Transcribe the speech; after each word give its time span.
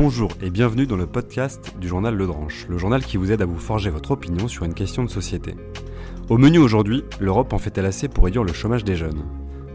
Bonjour 0.00 0.30
et 0.40 0.50
bienvenue 0.50 0.86
dans 0.86 0.96
le 0.96 1.08
podcast 1.08 1.74
du 1.80 1.88
journal 1.88 2.14
Le 2.14 2.28
Dranche, 2.28 2.68
le 2.68 2.78
journal 2.78 3.02
qui 3.02 3.16
vous 3.16 3.32
aide 3.32 3.42
à 3.42 3.46
vous 3.46 3.58
forger 3.58 3.90
votre 3.90 4.12
opinion 4.12 4.46
sur 4.46 4.64
une 4.64 4.72
question 4.72 5.02
de 5.02 5.10
société. 5.10 5.56
Au 6.28 6.38
menu 6.38 6.58
aujourd'hui, 6.58 7.02
l'Europe 7.18 7.52
en 7.52 7.58
fait-elle 7.58 7.84
assez 7.84 8.06
pour 8.06 8.22
réduire 8.22 8.44
le 8.44 8.52
chômage 8.52 8.84
des 8.84 8.94
jeunes? 8.94 9.24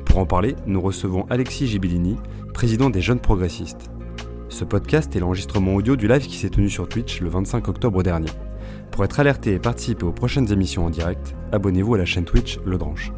Pour 0.05 0.20
en 0.20 0.25
parler, 0.25 0.55
nous 0.65 0.79
recevons 0.79 1.25
Alexis 1.29 1.67
Gibilini, 1.67 2.15
président 2.54 2.89
des 2.89 3.01
Jeunes 3.01 3.20
Progressistes. 3.20 3.91
Ce 4.48 4.64
podcast 4.64 5.14
est 5.14 5.20
l'enregistrement 5.20 5.75
audio 5.75 5.98
du 5.98 6.07
live 6.07 6.26
qui 6.26 6.38
s'est 6.38 6.50
tenu 6.50 6.70
sur 6.70 6.88
Twitch 6.88 7.20
le 7.20 7.28
25 7.28 7.68
octobre 7.68 8.02
dernier. 8.02 8.32
Pour 8.92 9.04
être 9.04 9.20
alerté 9.20 9.52
et 9.52 9.60
participer 9.60 10.05
aux 10.05 10.14
prochaines 10.14 10.54
émissions 10.54 10.86
en 10.86 10.90
direct, 10.90 11.36
abonnez-vous 11.52 11.96
à 11.96 11.98
la 11.98 12.05
chaîne 12.05 12.24
Twitch 12.24 12.60
Le 12.64 12.78
Dranche. 12.78 13.12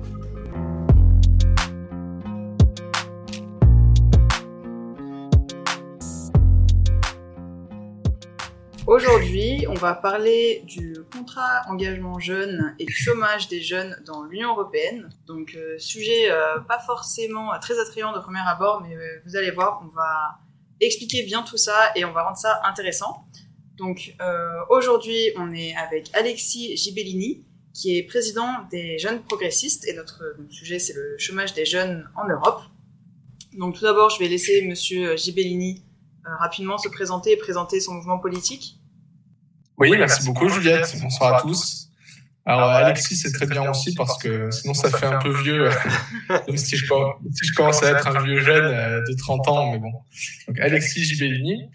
Aujourd'hui, 8.96 9.66
on 9.68 9.74
va 9.74 9.94
parler 9.94 10.64
du 10.68 10.96
contrat 11.12 11.64
engagement 11.68 12.18
jeune 12.18 12.74
et 12.80 12.86
du 12.86 12.94
chômage 12.94 13.50
des 13.50 13.60
jeunes 13.62 13.94
dans 14.06 14.24
l'Union 14.24 14.52
européenne. 14.52 15.10
Donc, 15.28 15.54
euh, 15.54 15.78
sujet 15.78 16.32
euh, 16.32 16.62
pas 16.62 16.80
forcément 16.80 17.52
très 17.60 17.78
attrayant 17.78 18.14
de 18.14 18.20
premier 18.20 18.40
abord, 18.48 18.82
mais 18.88 18.96
euh, 18.96 19.20
vous 19.26 19.36
allez 19.36 19.52
voir, 19.52 19.84
on 19.84 19.94
va 19.94 20.40
expliquer 20.80 21.24
bien 21.24 21.42
tout 21.42 21.58
ça 21.58 21.92
et 21.98 22.06
on 22.06 22.14
va 22.14 22.24
rendre 22.24 22.38
ça 22.38 22.62
intéressant. 22.64 23.26
Donc, 23.76 24.16
aujourd'hui, 24.70 25.34
on 25.36 25.52
est 25.52 25.76
avec 25.76 26.10
Alexis 26.14 26.78
Gibellini, 26.78 27.44
qui 27.74 27.98
est 27.98 28.04
président 28.04 28.48
des 28.72 28.98
jeunes 28.98 29.22
progressistes 29.24 29.86
et 29.90 29.94
notre 29.94 30.24
sujet, 30.50 30.80
c'est 30.80 30.94
le 30.94 31.18
chômage 31.18 31.54
des 31.54 31.66
jeunes 31.66 32.10
en 32.16 32.30
Europe. 32.30 32.62
Donc, 33.58 33.76
tout 33.76 33.84
d'abord, 33.84 34.10
je 34.10 34.20
vais 34.20 34.30
laisser 34.30 34.66
Monsieur 34.66 35.18
Gibellini 35.18 35.84
rapidement 36.24 36.78
se 36.78 36.88
présenter 36.88 37.34
et 37.34 37.38
présenter 37.38 37.82
son 37.82 37.96
mouvement 37.96 38.20
politique. 38.20 38.80
Oui, 39.78 39.92
merci, 39.98 40.26
beaucoup 40.26 40.48
Juliette. 40.50 40.96
Bonsoir 41.02 41.36
à 41.36 41.42
tous. 41.42 41.90
Alors 42.48 42.70
Alexis, 42.70 43.16
c'est 43.16 43.32
très 43.32 43.48
bien 43.48 43.68
aussi 43.70 43.96
parce 43.96 44.20
que 44.20 44.52
sinon 44.52 44.76
ça 44.76 44.90
fait 44.92 45.08
un 45.08 45.18
peu 45.18 45.36
vieux, 45.42 45.68
même 46.30 46.58
si 46.58 46.78
je, 46.78 46.86
si 47.34 47.48
je 47.48 47.54
commence 47.56 47.82
à 47.82 47.90
être 47.90 48.08
un 48.08 48.24
vieux 48.24 48.40
jeune 48.40 48.66
euh, 48.66 49.02
de 49.02 49.16
30 49.18 49.48
ans, 49.48 49.72
mais 49.72 49.80
bon. 49.80 49.92
Donc 50.48 50.60
Alexis 50.60 51.04
Gibellini, 51.04 51.70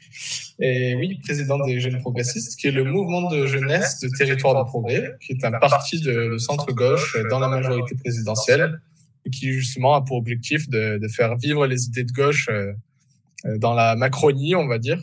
et 0.61 0.95
oui, 0.95 1.19
président 1.25 1.59
des 1.67 1.81
Jeunes 1.81 1.99
Progressistes, 1.99 2.59
qui 2.59 2.69
est 2.69 2.73
le 2.73 2.85
mouvement 2.85 3.29
de 3.29 3.47
jeunesse 3.47 3.99
de 3.99 4.09
Territoire 4.17 4.65
de 4.65 4.69
Progrès, 4.69 5.17
qui 5.21 5.33
est 5.33 5.45
un 5.45 5.59
parti 5.59 6.01
de, 6.01 6.39
centre-gauche 6.39 7.17
dans 7.31 7.41
la 7.41 7.49
majorité 7.49 7.97
présidentielle, 7.97 8.81
et 9.27 9.31
qui 9.31 9.53
justement 9.53 9.95
a 9.95 10.03
pour 10.03 10.19
objectif 10.19 10.69
de, 10.69 10.99
de 10.99 11.09
faire 11.09 11.37
vivre 11.37 11.67
les 11.67 11.87
idées 11.87 12.05
de 12.05 12.13
gauche 12.13 12.49
euh, 12.49 12.73
euh, 13.47 13.59
dans 13.59 13.75
la 13.75 13.97
Macronie, 13.97 14.55
on 14.55 14.69
va 14.69 14.79
dire. 14.79 15.01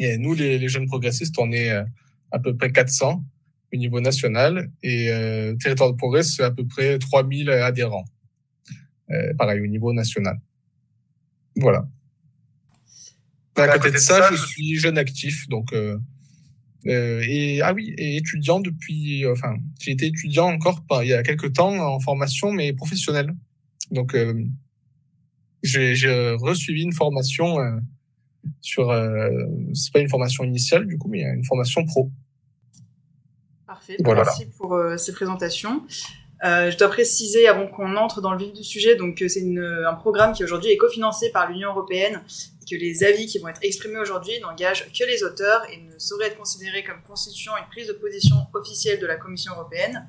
Et 0.00 0.16
nous, 0.16 0.34
les, 0.34 0.58
les 0.58 0.68
jeunes 0.68 0.86
progressistes, 0.86 1.34
on 1.38 1.52
est 1.52 1.70
euh, 1.70 1.84
à 2.32 2.38
peu 2.38 2.56
près 2.56 2.72
400 2.72 3.22
au 3.72 3.76
niveau 3.76 4.00
national 4.00 4.70
et 4.82 5.10
euh, 5.10 5.54
Territoire 5.56 5.92
de 5.92 5.96
Progrès, 5.96 6.22
c'est 6.22 6.42
à 6.42 6.50
peu 6.50 6.66
près 6.66 6.98
3000 6.98 7.50
adhérents. 7.50 8.04
Euh, 9.10 9.34
pareil, 9.34 9.60
au 9.60 9.66
niveau 9.66 9.92
national. 9.92 10.38
Voilà. 11.56 11.86
À 13.56 13.78
côté 13.78 13.90
de 13.90 13.98
ça, 13.98 14.30
je 14.30 14.36
suis 14.36 14.76
jeune 14.76 14.96
actif, 14.96 15.46
donc 15.48 15.72
euh, 15.72 15.98
euh, 16.86 17.22
et 17.28 17.60
ah 17.60 17.74
oui, 17.74 17.92
et 17.98 18.16
étudiant 18.16 18.60
depuis. 18.60 19.26
Enfin, 19.26 19.56
j'ai 19.80 19.90
été 19.90 20.06
étudiant 20.06 20.46
encore 20.46 20.82
il 21.02 21.08
y 21.08 21.12
a 21.12 21.22
quelques 21.22 21.52
temps 21.52 21.76
en 21.76 22.00
formation, 22.00 22.52
mais 22.52 22.72
professionnelle. 22.72 23.34
Donc, 23.90 24.16
j'ai 25.62 25.92
reçu 26.36 26.72
une 26.72 26.92
formation 26.92 27.58
sur, 28.60 28.90
euh, 28.90 29.28
c'est 29.74 29.92
pas 29.92 30.00
une 30.00 30.08
formation 30.08 30.44
initiale 30.44 30.86
du 30.86 30.98
coup, 30.98 31.08
mais 31.08 31.22
une 31.22 31.44
formation 31.44 31.84
pro. 31.84 32.10
Parfait. 33.66 33.96
Merci 34.00 34.46
pour 34.58 34.74
euh, 34.74 34.96
ces 34.96 35.12
présentations. 35.12 35.82
Euh, 36.42 36.70
je 36.70 36.78
dois 36.78 36.88
préciser 36.88 37.46
avant 37.48 37.66
qu'on 37.66 37.96
entre 37.96 38.22
dans 38.22 38.32
le 38.32 38.38
vif 38.38 38.52
du 38.54 38.64
sujet, 38.64 38.96
donc 38.96 39.22
c'est 39.28 39.44
un 39.86 39.94
programme 39.94 40.32
qui 40.32 40.42
aujourd'hui 40.42 40.70
est 40.70 40.78
cofinancé 40.78 41.30
par 41.30 41.50
l'Union 41.50 41.68
européenne 41.68 42.22
et 42.62 42.64
que 42.64 42.80
les 42.80 43.04
avis 43.04 43.26
qui 43.26 43.38
vont 43.38 43.48
être 43.48 43.60
exprimés 43.62 43.98
aujourd'hui 43.98 44.32
n'engagent 44.40 44.90
que 44.90 45.04
les 45.04 45.22
auteurs 45.22 45.62
et 45.70 45.76
ne 45.76 45.98
sauraient 45.98 46.28
être 46.28 46.38
considérés 46.38 46.82
comme 46.82 47.02
constituant 47.06 47.58
une 47.58 47.66
prise 47.66 47.88
de 47.88 47.92
position 47.92 48.36
officielle 48.54 48.98
de 49.00 49.06
la 49.06 49.16
Commission 49.16 49.52
européenne 49.52 50.08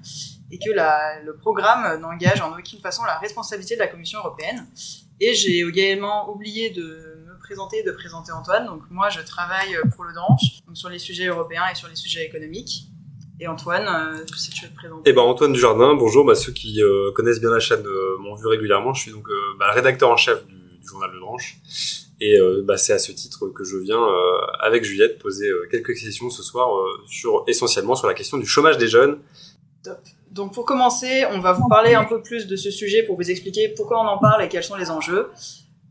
et 0.51 0.57
que 0.57 0.71
la, 0.71 1.21
le 1.21 1.35
programme 1.35 1.99
n'engage 1.99 2.39
en 2.39 2.57
aucune 2.57 2.79
façon 2.79 3.03
la 3.03 3.17
responsabilité 3.17 3.75
de 3.75 3.81
la 3.81 3.87
Commission 3.87 4.19
européenne. 4.19 4.65
Et 5.19 5.35
j'ai 5.35 5.59
également 5.59 6.31
oublié 6.31 6.71
de 6.71 7.10
présenter 7.51 7.83
de 7.83 7.91
présenter 7.91 8.31
Antoine. 8.31 8.65
Donc 8.65 8.83
moi, 8.89 9.09
je 9.09 9.19
travaille 9.19 9.75
pour 9.93 10.05
le 10.05 10.13
DANCHE, 10.13 10.63
donc 10.65 10.77
sur 10.77 10.87
les 10.87 10.99
sujets 10.99 11.25
européens 11.25 11.63
et 11.69 11.75
sur 11.75 11.89
les 11.89 11.97
sujets 11.97 12.25
économiques. 12.25 12.87
Et 13.41 13.47
Antoine, 13.47 13.87
euh, 13.87 14.25
si 14.37 14.51
tu 14.51 14.63
veux 14.63 14.71
te 14.71 14.75
présenter? 14.75 15.09
Eh 15.09 15.13
ben 15.13 15.21
Antoine 15.21 15.51
Dujardin, 15.51 15.93
bonjour. 15.95 16.23
Bah, 16.23 16.35
ceux 16.35 16.53
qui 16.53 16.81
euh, 16.81 17.11
connaissent 17.13 17.41
bien 17.41 17.49
la 17.49 17.59
chaîne 17.59 17.85
euh, 17.85 18.17
m'ont 18.19 18.35
vu 18.35 18.47
régulièrement. 18.47 18.93
Je 18.93 19.01
suis 19.01 19.11
donc 19.11 19.27
bah, 19.59 19.71
rédacteur 19.71 20.09
en 20.09 20.15
chef 20.15 20.45
du, 20.45 20.55
journal 20.87 21.11
Le 21.11 21.19
Branche. 21.19 21.57
Et 22.21 22.37
bah, 22.63 22.77
c'est 22.77 22.93
à 22.93 22.99
ce 22.99 23.11
titre 23.11 23.47
que 23.47 23.63
je 23.63 23.77
viens, 23.77 24.01
avec 24.59 24.83
Juliette, 24.83 25.17
poser 25.17 25.49
quelques 25.71 25.95
questions 25.95 26.29
ce 26.29 26.43
soir, 26.43 26.69
sur 27.07 27.43
essentiellement 27.47 27.95
sur 27.95 28.07
la 28.07 28.13
question 28.13 28.37
du 28.37 28.45
chômage 28.45 28.77
des 28.77 28.87
jeunes. 28.87 29.17
Top. 29.83 29.97
Donc 30.29 30.53
pour 30.53 30.65
commencer, 30.65 31.25
on 31.31 31.39
va 31.39 31.51
vous 31.51 31.67
parler 31.67 31.95
un 31.95 32.05
peu 32.05 32.21
plus 32.21 32.45
de 32.45 32.55
ce 32.55 32.69
sujet 32.69 33.01
pour 33.01 33.17
vous 33.17 33.31
expliquer 33.31 33.69
pourquoi 33.69 33.99
on 34.01 34.07
en 34.07 34.19
parle 34.19 34.43
et 34.43 34.49
quels 34.49 34.63
sont 34.63 34.75
les 34.75 34.91
enjeux. 34.91 35.29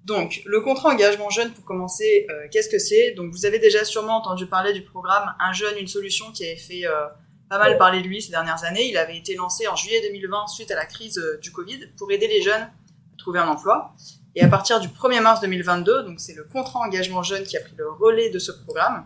Donc, 0.05 0.43
le 0.47 0.61
contrat 0.61 0.91
engagement 0.91 1.31
jeune, 1.31 1.53
pour 1.53 1.65
commencer, 1.65 2.27
euh, 2.31 2.47
qu'est-ce 2.51 2.69
que 2.69 2.79
c'est? 2.79 3.13
Donc, 3.13 3.33
vous 3.33 3.45
avez 3.45 3.59
déjà 3.59 3.85
sûrement 3.85 4.17
entendu 4.17 4.47
parler 4.47 4.73
du 4.73 4.83
programme 4.83 5.35
Un 5.39 5.53
jeune, 5.53 5.77
une 5.79 5.89
solution 5.89 6.33
qui 6.33 6.45
avait 6.45 6.57
fait 6.57 6.87
euh, 6.87 7.07
pas 7.49 7.59
mal 7.59 7.77
parler 7.77 8.01
de 8.01 8.07
lui 8.07 8.23
ces 8.23 8.31
dernières 8.31 8.65
années. 8.65 8.89
Il 8.89 8.97
avait 8.97 9.19
été 9.19 9.35
lancé 9.35 9.69
en 9.69 9.77
juillet 9.77 10.01
2020 10.03 10.47
suite 10.49 10.71
à 10.71 10.75
la 10.75 10.87
crise 10.87 11.19
euh, 11.19 11.39
du 11.43 11.53
Covid 11.53 11.87
pour 11.99 12.11
aider 12.11 12.29
les 12.29 12.41
jeunes 12.41 12.63
à 12.63 13.17
trouver 13.19 13.41
un 13.41 13.49
emploi. 13.49 13.95
Et 14.35 14.43
à 14.43 14.49
partir 14.49 14.81
du 14.81 14.89
1er 14.89 15.21
mars 15.21 15.41
2022, 15.43 16.05
donc 16.05 16.21
c'est 16.21 16.35
le 16.35 16.45
contrat 16.45 16.81
engagement 16.81 17.23
jeune 17.23 17.43
qui 17.43 17.57
a 17.57 17.61
pris 17.61 17.75
le 17.77 17.91
relais 17.91 18.31
de 18.31 18.39
ce 18.39 18.53
programme. 18.53 19.05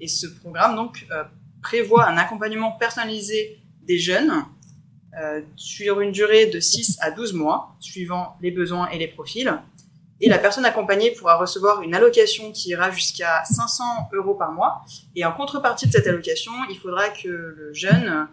Et 0.00 0.08
ce 0.08 0.26
programme, 0.26 0.74
donc, 0.74 1.06
prévoit 1.62 2.06
un 2.06 2.16
accompagnement 2.16 2.72
personnalisé 2.72 3.60
des 3.82 3.98
jeunes 3.98 4.44
sur 5.56 6.00
une 6.00 6.10
durée 6.10 6.46
de 6.46 6.58
6 6.58 6.96
à 7.02 7.10
12 7.10 7.34
mois, 7.34 7.76
suivant 7.80 8.36
les 8.40 8.50
besoins 8.50 8.88
et 8.88 8.98
les 8.98 9.08
profils 9.08 9.60
et 10.22 10.28
la 10.28 10.38
personne 10.38 10.64
accompagnée 10.64 11.10
pourra 11.10 11.36
recevoir 11.36 11.82
une 11.82 11.96
allocation 11.96 12.52
qui 12.52 12.70
ira 12.70 12.92
jusqu'à 12.92 13.42
500 13.44 13.84
euros 14.12 14.34
par 14.34 14.52
mois. 14.52 14.82
Et 15.16 15.24
en 15.24 15.32
contrepartie 15.32 15.88
de 15.88 15.92
cette 15.92 16.06
allocation, 16.06 16.52
il 16.70 16.78
faudra 16.78 17.08
que 17.08 17.28
le 17.28 17.74
jeune 17.74 18.28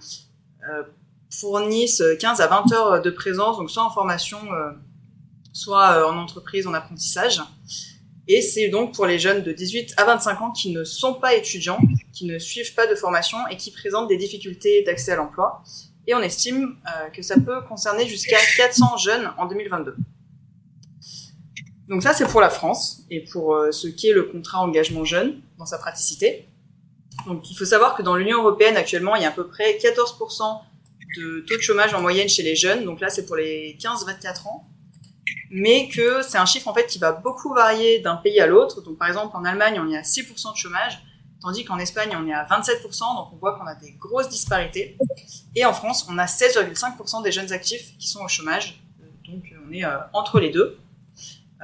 euh, 0.69 0.83
fournisse 1.31 2.03
15 2.19 2.41
à 2.41 2.47
20 2.47 2.71
heures 2.73 3.01
de 3.01 3.09
présence, 3.09 3.57
soit 3.71 3.83
en 3.83 3.89
formation, 3.89 4.37
euh, 4.53 4.69
soit 5.51 5.93
euh, 5.93 6.05
en 6.05 6.19
entreprise, 6.19 6.67
en 6.67 6.75
apprentissage. 6.75 7.41
Et 8.27 8.43
c'est 8.43 8.69
donc 8.69 8.93
pour 8.93 9.07
les 9.07 9.17
jeunes 9.17 9.41
de 9.41 9.51
18 9.51 9.95
à 9.97 10.05
25 10.05 10.41
ans 10.43 10.51
qui 10.51 10.71
ne 10.71 10.83
sont 10.83 11.15
pas 11.15 11.33
étudiants, 11.33 11.79
qui 12.13 12.27
ne 12.27 12.37
suivent 12.37 12.75
pas 12.75 12.85
de 12.85 12.93
formation 12.93 13.39
et 13.49 13.57
qui 13.57 13.71
présentent 13.71 14.09
des 14.09 14.17
difficultés 14.17 14.83
d'accès 14.83 15.13
à 15.13 15.15
l'emploi. 15.15 15.63
Et 16.05 16.13
on 16.13 16.21
estime 16.21 16.75
que 17.13 17.23
ça 17.23 17.39
peut 17.39 17.61
concerner 17.61 18.07
jusqu'à 18.07 18.37
400 18.57 18.97
jeunes 18.97 19.31
en 19.37 19.47
2022. 19.47 19.95
Donc 21.89 22.03
ça, 22.03 22.13
c'est 22.13 22.27
pour 22.27 22.39
la 22.39 22.51
France 22.51 23.01
et 23.09 23.21
pour 23.21 23.55
euh, 23.55 23.71
ce 23.71 23.87
qui 23.87 24.07
est 24.07 24.13
le 24.13 24.23
contrat 24.23 24.59
engagement 24.59 25.05
jeune 25.05 25.41
dans 25.57 25.65
sa 25.65 25.79
praticité. 25.79 26.47
Donc 27.25 27.49
il 27.49 27.55
faut 27.55 27.65
savoir 27.65 27.95
que 27.95 28.03
dans 28.03 28.15
l'Union 28.15 28.37
européenne 28.37 28.77
actuellement, 28.77 29.15
il 29.15 29.23
y 29.23 29.25
a 29.25 29.29
à 29.29 29.31
peu 29.31 29.47
près 29.47 29.77
14% 29.77 30.61
de 31.17 31.39
taux 31.47 31.55
de 31.55 31.61
chômage 31.61 31.95
en 31.95 32.01
moyenne 32.01 32.29
chez 32.29 32.43
les 32.43 32.55
jeunes. 32.55 32.85
Donc 32.85 33.01
là, 33.01 33.09
c'est 33.09 33.25
pour 33.25 33.35
les 33.35 33.75
15-24 33.79 34.47
ans. 34.47 34.65
Mais 35.51 35.89
que 35.89 36.21
c'est 36.21 36.37
un 36.37 36.45
chiffre 36.45 36.67
en 36.67 36.75
fait 36.75 36.85
qui 36.85 36.99
va 36.99 37.11
beaucoup 37.11 37.55
varier 37.55 37.99
d'un 37.99 38.17
pays 38.17 38.39
à 38.39 38.45
l'autre. 38.45 38.81
Donc 38.81 38.99
par 38.99 39.07
exemple, 39.07 39.35
en 39.35 39.43
Allemagne, 39.43 39.81
on 39.83 39.89
est 39.89 39.97
à 39.97 40.03
6% 40.03 40.51
de 40.51 40.57
chômage, 40.57 40.99
tandis 41.41 41.65
qu'en 41.65 41.79
Espagne, 41.79 42.15
on 42.15 42.27
est 42.27 42.33
à 42.33 42.45
27%. 42.45 42.99
Donc 43.15 43.33
on 43.33 43.37
voit 43.37 43.57
qu'on 43.57 43.65
a 43.65 43.73
des 43.73 43.93
grosses 43.93 44.29
disparités. 44.29 44.95
Et 45.55 45.65
en 45.65 45.73
France, 45.73 46.05
on 46.07 46.19
a 46.19 46.25
16,5% 46.25 47.23
des 47.23 47.31
jeunes 47.31 47.51
actifs 47.51 47.97
qui 47.97 48.07
sont 48.07 48.23
au 48.23 48.27
chômage. 48.27 48.79
Donc 49.27 49.43
on 49.67 49.73
est 49.73 49.83
euh, 49.83 49.97
entre 50.13 50.39
les 50.39 50.51
deux 50.51 50.77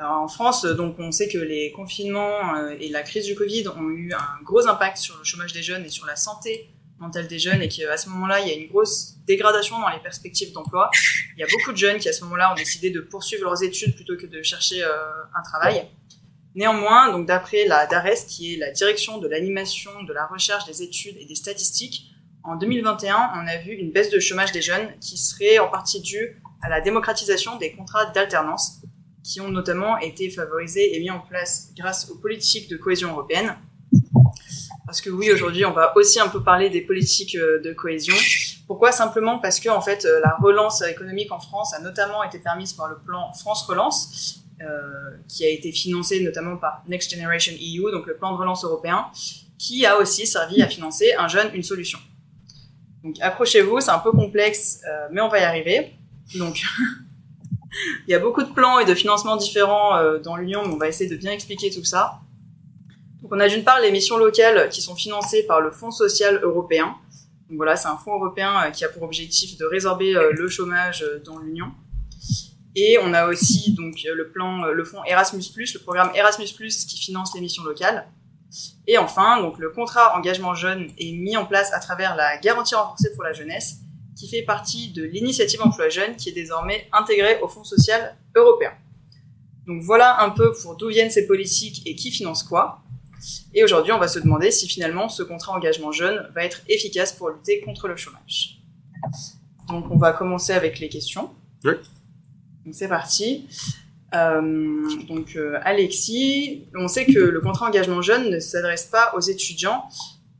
en 0.01 0.27
France, 0.27 0.65
donc 0.65 0.97
on 0.99 1.11
sait 1.11 1.29
que 1.29 1.37
les 1.37 1.71
confinements 1.71 2.55
euh, 2.55 2.75
et 2.79 2.89
la 2.89 3.01
crise 3.01 3.25
du 3.25 3.35
Covid 3.35 3.69
ont 3.69 3.89
eu 3.89 4.13
un 4.13 4.43
gros 4.43 4.67
impact 4.67 4.97
sur 4.97 5.17
le 5.17 5.23
chômage 5.23 5.53
des 5.53 5.63
jeunes 5.63 5.85
et 5.85 5.89
sur 5.89 6.05
la 6.05 6.17
santé 6.17 6.69
mentale 6.99 7.27
des 7.27 7.39
jeunes 7.39 7.61
et 7.61 7.69
qu'à 7.69 7.95
ce 7.97 8.09
moment-là, 8.09 8.41
il 8.41 8.47
y 8.47 8.51
a 8.51 8.55
une 8.55 8.67
grosse 8.67 9.15
dégradation 9.25 9.79
dans 9.79 9.89
les 9.89 9.99
perspectives 9.99 10.51
d'emploi. 10.51 10.89
Il 11.35 11.39
y 11.39 11.43
a 11.43 11.47
beaucoup 11.49 11.71
de 11.71 11.77
jeunes 11.77 11.97
qui 11.97 12.09
à 12.09 12.13
ce 12.13 12.23
moment-là 12.25 12.51
ont 12.51 12.55
décidé 12.55 12.89
de 12.89 13.01
poursuivre 13.01 13.43
leurs 13.43 13.63
études 13.63 13.95
plutôt 13.95 14.17
que 14.17 14.25
de 14.25 14.41
chercher 14.43 14.83
euh, 14.83 14.89
un 15.33 15.41
travail. 15.43 15.87
Néanmoins, 16.55 17.11
donc 17.11 17.25
d'après 17.25 17.65
la 17.65 17.85
DARES, 17.85 18.25
qui 18.27 18.53
est 18.53 18.57
la 18.57 18.71
direction 18.71 19.17
de 19.17 19.27
l'animation, 19.27 19.91
de 20.03 20.13
la 20.13 20.25
recherche, 20.25 20.65
des 20.65 20.83
études 20.83 21.17
et 21.17 21.25
des 21.25 21.35
statistiques, 21.35 22.11
en 22.43 22.55
2021, 22.55 23.31
on 23.35 23.47
a 23.47 23.57
vu 23.57 23.73
une 23.73 23.91
baisse 23.91 24.09
de 24.09 24.19
chômage 24.19 24.51
des 24.51 24.61
jeunes 24.61 24.97
qui 24.99 25.17
serait 25.17 25.59
en 25.59 25.67
partie 25.67 25.99
due 25.99 26.41
à 26.61 26.69
la 26.69 26.79
démocratisation 26.79 27.57
des 27.57 27.71
contrats 27.73 28.05
d'alternance 28.05 28.81
qui 29.25 29.41
ont 29.41 29.49
notamment 29.49 29.97
été 29.97 30.29
favorisés 30.29 30.95
et 30.95 30.99
mis 30.99 31.09
en 31.09 31.19
place 31.19 31.71
grâce 31.75 32.11
aux 32.11 32.15
politiques 32.15 32.69
de 32.69 32.77
cohésion 32.77 33.09
européenne. 33.09 33.55
Parce 34.85 35.01
que 35.01 35.09
oui, 35.09 35.31
aujourd'hui, 35.31 35.65
on 35.65 35.71
va 35.71 35.97
aussi 35.97 36.19
un 36.19 36.27
peu 36.27 36.43
parler 36.43 36.69
des 36.69 36.81
politiques 36.81 37.35
euh, 37.35 37.59
de 37.59 37.73
cohésion. 37.73 38.13
Pourquoi? 38.67 38.91
Simplement 38.91 39.39
parce 39.39 39.59
que 39.59 39.69
en 39.69 39.81
fait, 39.81 40.05
euh, 40.05 40.19
la 40.23 40.37
relance 40.39 40.83
économique 40.83 41.31
en 41.31 41.39
France 41.39 41.73
a 41.73 41.81
notamment 41.81 42.23
été 42.23 42.37
permise 42.37 42.73
par 42.73 42.87
le 42.87 42.97
plan 42.99 43.33
France 43.33 43.63
Relance, 43.63 44.43
euh, 44.61 45.17
qui 45.27 45.43
a 45.43 45.49
été 45.49 45.71
financé 45.71 46.21
notamment 46.21 46.57
par 46.57 46.83
Next 46.87 47.11
Generation 47.11 47.53
EU, 47.53 47.91
donc 47.91 48.05
le 48.05 48.17
plan 48.17 48.31
de 48.31 48.37
relance 48.37 48.63
européen, 48.63 49.07
qui 49.57 49.87
a 49.87 49.97
aussi 49.97 50.27
servi 50.27 50.61
à 50.61 50.67
financer 50.67 51.13
un 51.17 51.27
jeune, 51.27 51.49
une 51.55 51.63
solution. 51.63 51.97
Donc 53.03 53.15
accrochez-vous, 53.19 53.81
c'est 53.81 53.91
un 53.91 53.99
peu 53.99 54.11
complexe, 54.11 54.81
mais 55.11 55.21
on 55.21 55.29
va 55.29 55.39
y 55.39 55.43
arriver. 55.43 55.93
Donc 56.35 56.61
il 58.07 58.11
y 58.11 58.13
a 58.13 58.19
beaucoup 58.19 58.43
de 58.43 58.51
plans 58.51 58.79
et 58.79 58.85
de 58.85 58.93
financements 58.93 59.35
différents 59.35 59.97
euh, 59.97 60.19
dans 60.19 60.35
l'Union, 60.35 60.63
mais 60.65 60.73
on 60.73 60.77
va 60.77 60.87
essayer 60.87 61.09
de 61.09 61.15
bien 61.15 61.31
expliquer 61.31 61.69
tout 61.69 61.83
ça. 61.83 62.19
Donc 63.21 63.31
on 63.33 63.39
a 63.39 63.47
d'une 63.47 63.63
part 63.63 63.79
les 63.79 63.91
missions 63.91 64.17
locales 64.17 64.69
qui 64.69 64.81
sont 64.81 64.95
financées 64.95 65.43
par 65.43 65.61
le 65.61 65.71
Fonds 65.71 65.91
social 65.91 66.39
européen. 66.43 66.95
Donc 67.49 67.57
voilà, 67.57 67.75
c'est 67.75 67.87
un 67.87 67.97
fonds 67.97 68.15
européen 68.15 68.53
euh, 68.65 68.71
qui 68.71 68.85
a 68.85 68.89
pour 68.89 69.03
objectif 69.03 69.57
de 69.57 69.65
résorber 69.65 70.13
le 70.13 70.47
chômage 70.49 71.05
dans 71.25 71.37
l'Union. 71.39 71.67
Et 72.75 72.97
on 73.01 73.13
a 73.13 73.27
aussi 73.27 73.73
donc 73.73 73.95
le 74.03 74.27
plan, 74.27 74.65
le 74.65 74.83
fonds 74.83 75.03
Erasmus+, 75.05 75.43
le 75.55 75.79
programme 75.79 76.11
Erasmus+, 76.13 76.45
qui 76.45 76.97
finance 76.97 77.33
les 77.33 77.39
missions 77.39 77.63
locales. 77.63 78.05
Et 78.87 78.97
enfin, 78.97 79.41
donc 79.41 79.57
le 79.59 79.69
contrat 79.69 80.15
engagement 80.17 80.53
jeune 80.53 80.89
est 80.97 81.11
mis 81.13 81.37
en 81.37 81.45
place 81.45 81.73
à 81.73 81.79
travers 81.79 82.15
la 82.15 82.37
garantie 82.37 82.75
renforcée 82.75 83.13
pour 83.13 83.23
la 83.23 83.33
jeunesse, 83.33 83.77
qui 84.15 84.29
fait 84.29 84.43
partie 84.43 84.91
de 84.91 85.03
l'initiative 85.03 85.61
emploi 85.61 85.89
jeune, 85.89 86.15
qui 86.15 86.29
est 86.29 86.33
désormais 86.33 86.87
intégrée 86.93 87.39
au 87.41 87.47
Fonds 87.47 87.63
social 87.63 88.15
européen. 88.35 88.71
Donc 89.67 89.81
voilà 89.81 90.21
un 90.21 90.29
peu 90.29 90.53
pour 90.53 90.75
d'où 90.77 90.89
viennent 90.89 91.09
ces 91.09 91.27
politiques 91.27 91.81
et 91.85 91.95
qui 91.95 92.11
finance 92.11 92.43
quoi. 92.43 92.81
Et 93.53 93.63
aujourd'hui, 93.63 93.91
on 93.91 93.97
va 93.97 94.07
se 94.07 94.19
demander 94.19 94.51
si 94.51 94.67
finalement 94.67 95.09
ce 95.09 95.23
contrat 95.23 95.53
engagement 95.53 95.91
jeune 95.91 96.29
va 96.35 96.43
être 96.43 96.61
efficace 96.67 97.13
pour 97.13 97.29
lutter 97.29 97.61
contre 97.61 97.87
le 97.87 97.95
chômage. 97.95 98.61
Donc 99.67 99.85
on 99.89 99.97
va 99.97 100.13
commencer 100.13 100.53
avec 100.53 100.79
les 100.79 100.89
questions. 100.89 101.31
Oui. 101.63 101.73
Donc 102.65 102.75
c'est 102.75 102.87
parti. 102.87 103.47
Euh, 104.13 104.87
donc 105.07 105.35
euh, 105.35 105.59
Alexis, 105.63 106.65
on 106.75 106.87
sait 106.87 107.05
que 107.05 107.19
le 107.19 107.41
contrat 107.41 107.67
engagement 107.67 108.01
jeune 108.01 108.29
ne 108.29 108.39
s'adresse 108.39 108.85
pas 108.85 109.13
aux 109.15 109.21
étudiants. 109.21 109.85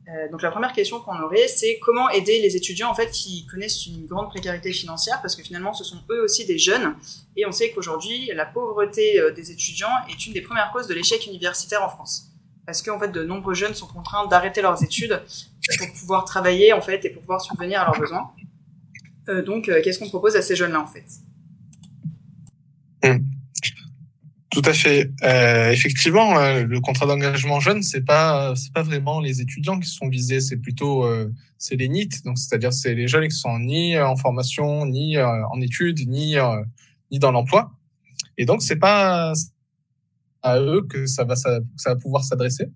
Euh, 0.07 0.30
donc 0.30 0.42
la 0.44 0.52
première 0.52 0.74
question 0.74 1.00
qu'on 1.00 1.19
aurait, 1.19 1.48
c'est 1.48 1.80
comment 1.80 2.10
aider 2.10 2.40
les 2.40 2.56
étudiants 2.56 2.90
en 2.90 2.94
fait 2.94 3.10
qui 3.10 3.46
connaissent 3.48 3.88
une 3.88 4.06
grande 4.06 4.30
précarité 4.30 4.72
financière, 4.72 5.19
parce 5.22 5.36
que 5.36 5.42
finalement 5.42 5.74
ce 5.74 5.84
sont 5.84 5.98
eux 6.12 6.24
aussi 6.24 6.46
des 6.46 6.60
jeunes, 6.60 6.96
et 7.36 7.46
on 7.46 7.52
sait 7.52 7.72
qu'aujourd'hui 7.72 8.31
la 8.36 8.46
pauvreté 8.46 9.19
des 9.36 9.52
étudiants 9.52 9.90
est 10.10 10.28
une 10.28 10.34
des 10.34 10.42
premières 10.42 10.72
causes 10.72 10.88
de 10.88 10.94
l'échec 10.94 11.25
universitaire 11.25 11.84
en 11.84 11.90
France, 11.90 12.31
parce 12.68 12.84
qu'en 12.84 13.00
fait 13.00 13.07
de 13.10 13.24
nombreux 13.24 13.56
jeunes 13.56 13.74
sont 13.74 13.88
contraints 13.88 14.28
d'arrêter 14.28 14.62
leurs 14.62 14.84
études 14.84 15.24
pour 15.80 15.92
pouvoir 15.94 16.25
travailler 16.25 16.72
en 16.72 16.81
fait 16.81 17.04
et 17.06 17.10
pour 17.10 17.22
pouvoir 17.22 17.42
subvenir 17.42 17.81
à 17.81 17.86
leurs 17.86 18.00
besoins. 18.00 18.31
donc 19.44 19.66
qu'est-ce 19.84 19.98
qu'on 19.98 20.10
propose 20.10 20.36
à 20.36 20.44
ces 20.44 20.56
jeunes-là 20.56 20.81
en 20.81 20.88
fait? 20.88 21.06
Hmm. 23.04 23.35
Tout 24.56 24.62
à 24.63 24.72
fait. 24.72 25.12
Euh, 25.22 25.69
effectivement, 25.72 26.40
euh, 26.40 26.63
le 26.63 26.80
contrat 26.80 27.06
d'engagement 27.06 27.60
jeune, 27.60 27.84
c'est 27.84 28.06
pas 28.06 28.56
c'est 28.56 28.72
pas 28.72 28.84
vraiment 28.84 29.19
les 29.19 29.42
étudiants 29.42 29.81
qui 29.81 29.90
sont 29.90 30.07
visés, 30.07 30.40
c'est 30.40 30.56
plutôt 30.56 31.04
euh, 31.04 31.30
c'est 31.57 31.75
les 31.75 31.90
NIT, 31.90 32.24
donc 32.24 32.38
c'est-à-dire 32.38 32.72
c'est 32.72 32.96
les 32.96 33.10
jeunes 33.10 33.28
qui 33.28 33.36
sont 33.36 33.60
ni 33.60 34.00
en 34.00 34.16
formation, 34.16 34.86
ni 34.86 35.19
en 35.19 35.60
études, 35.60 36.07
ni 36.07 36.38
ni 37.12 37.19
dans 37.19 37.34
l'emploi. 37.34 37.74
Et 38.38 38.46
donc 38.46 38.62
c'est 38.62 38.78
pas 38.78 39.34
à 40.42 40.60
eux 40.62 40.88
que 40.90 41.06
ça 41.06 41.25
va 41.25 41.36
ça, 41.36 41.60
va 41.86 41.96
pouvoir 41.98 42.24
s'adresser. 42.24 42.68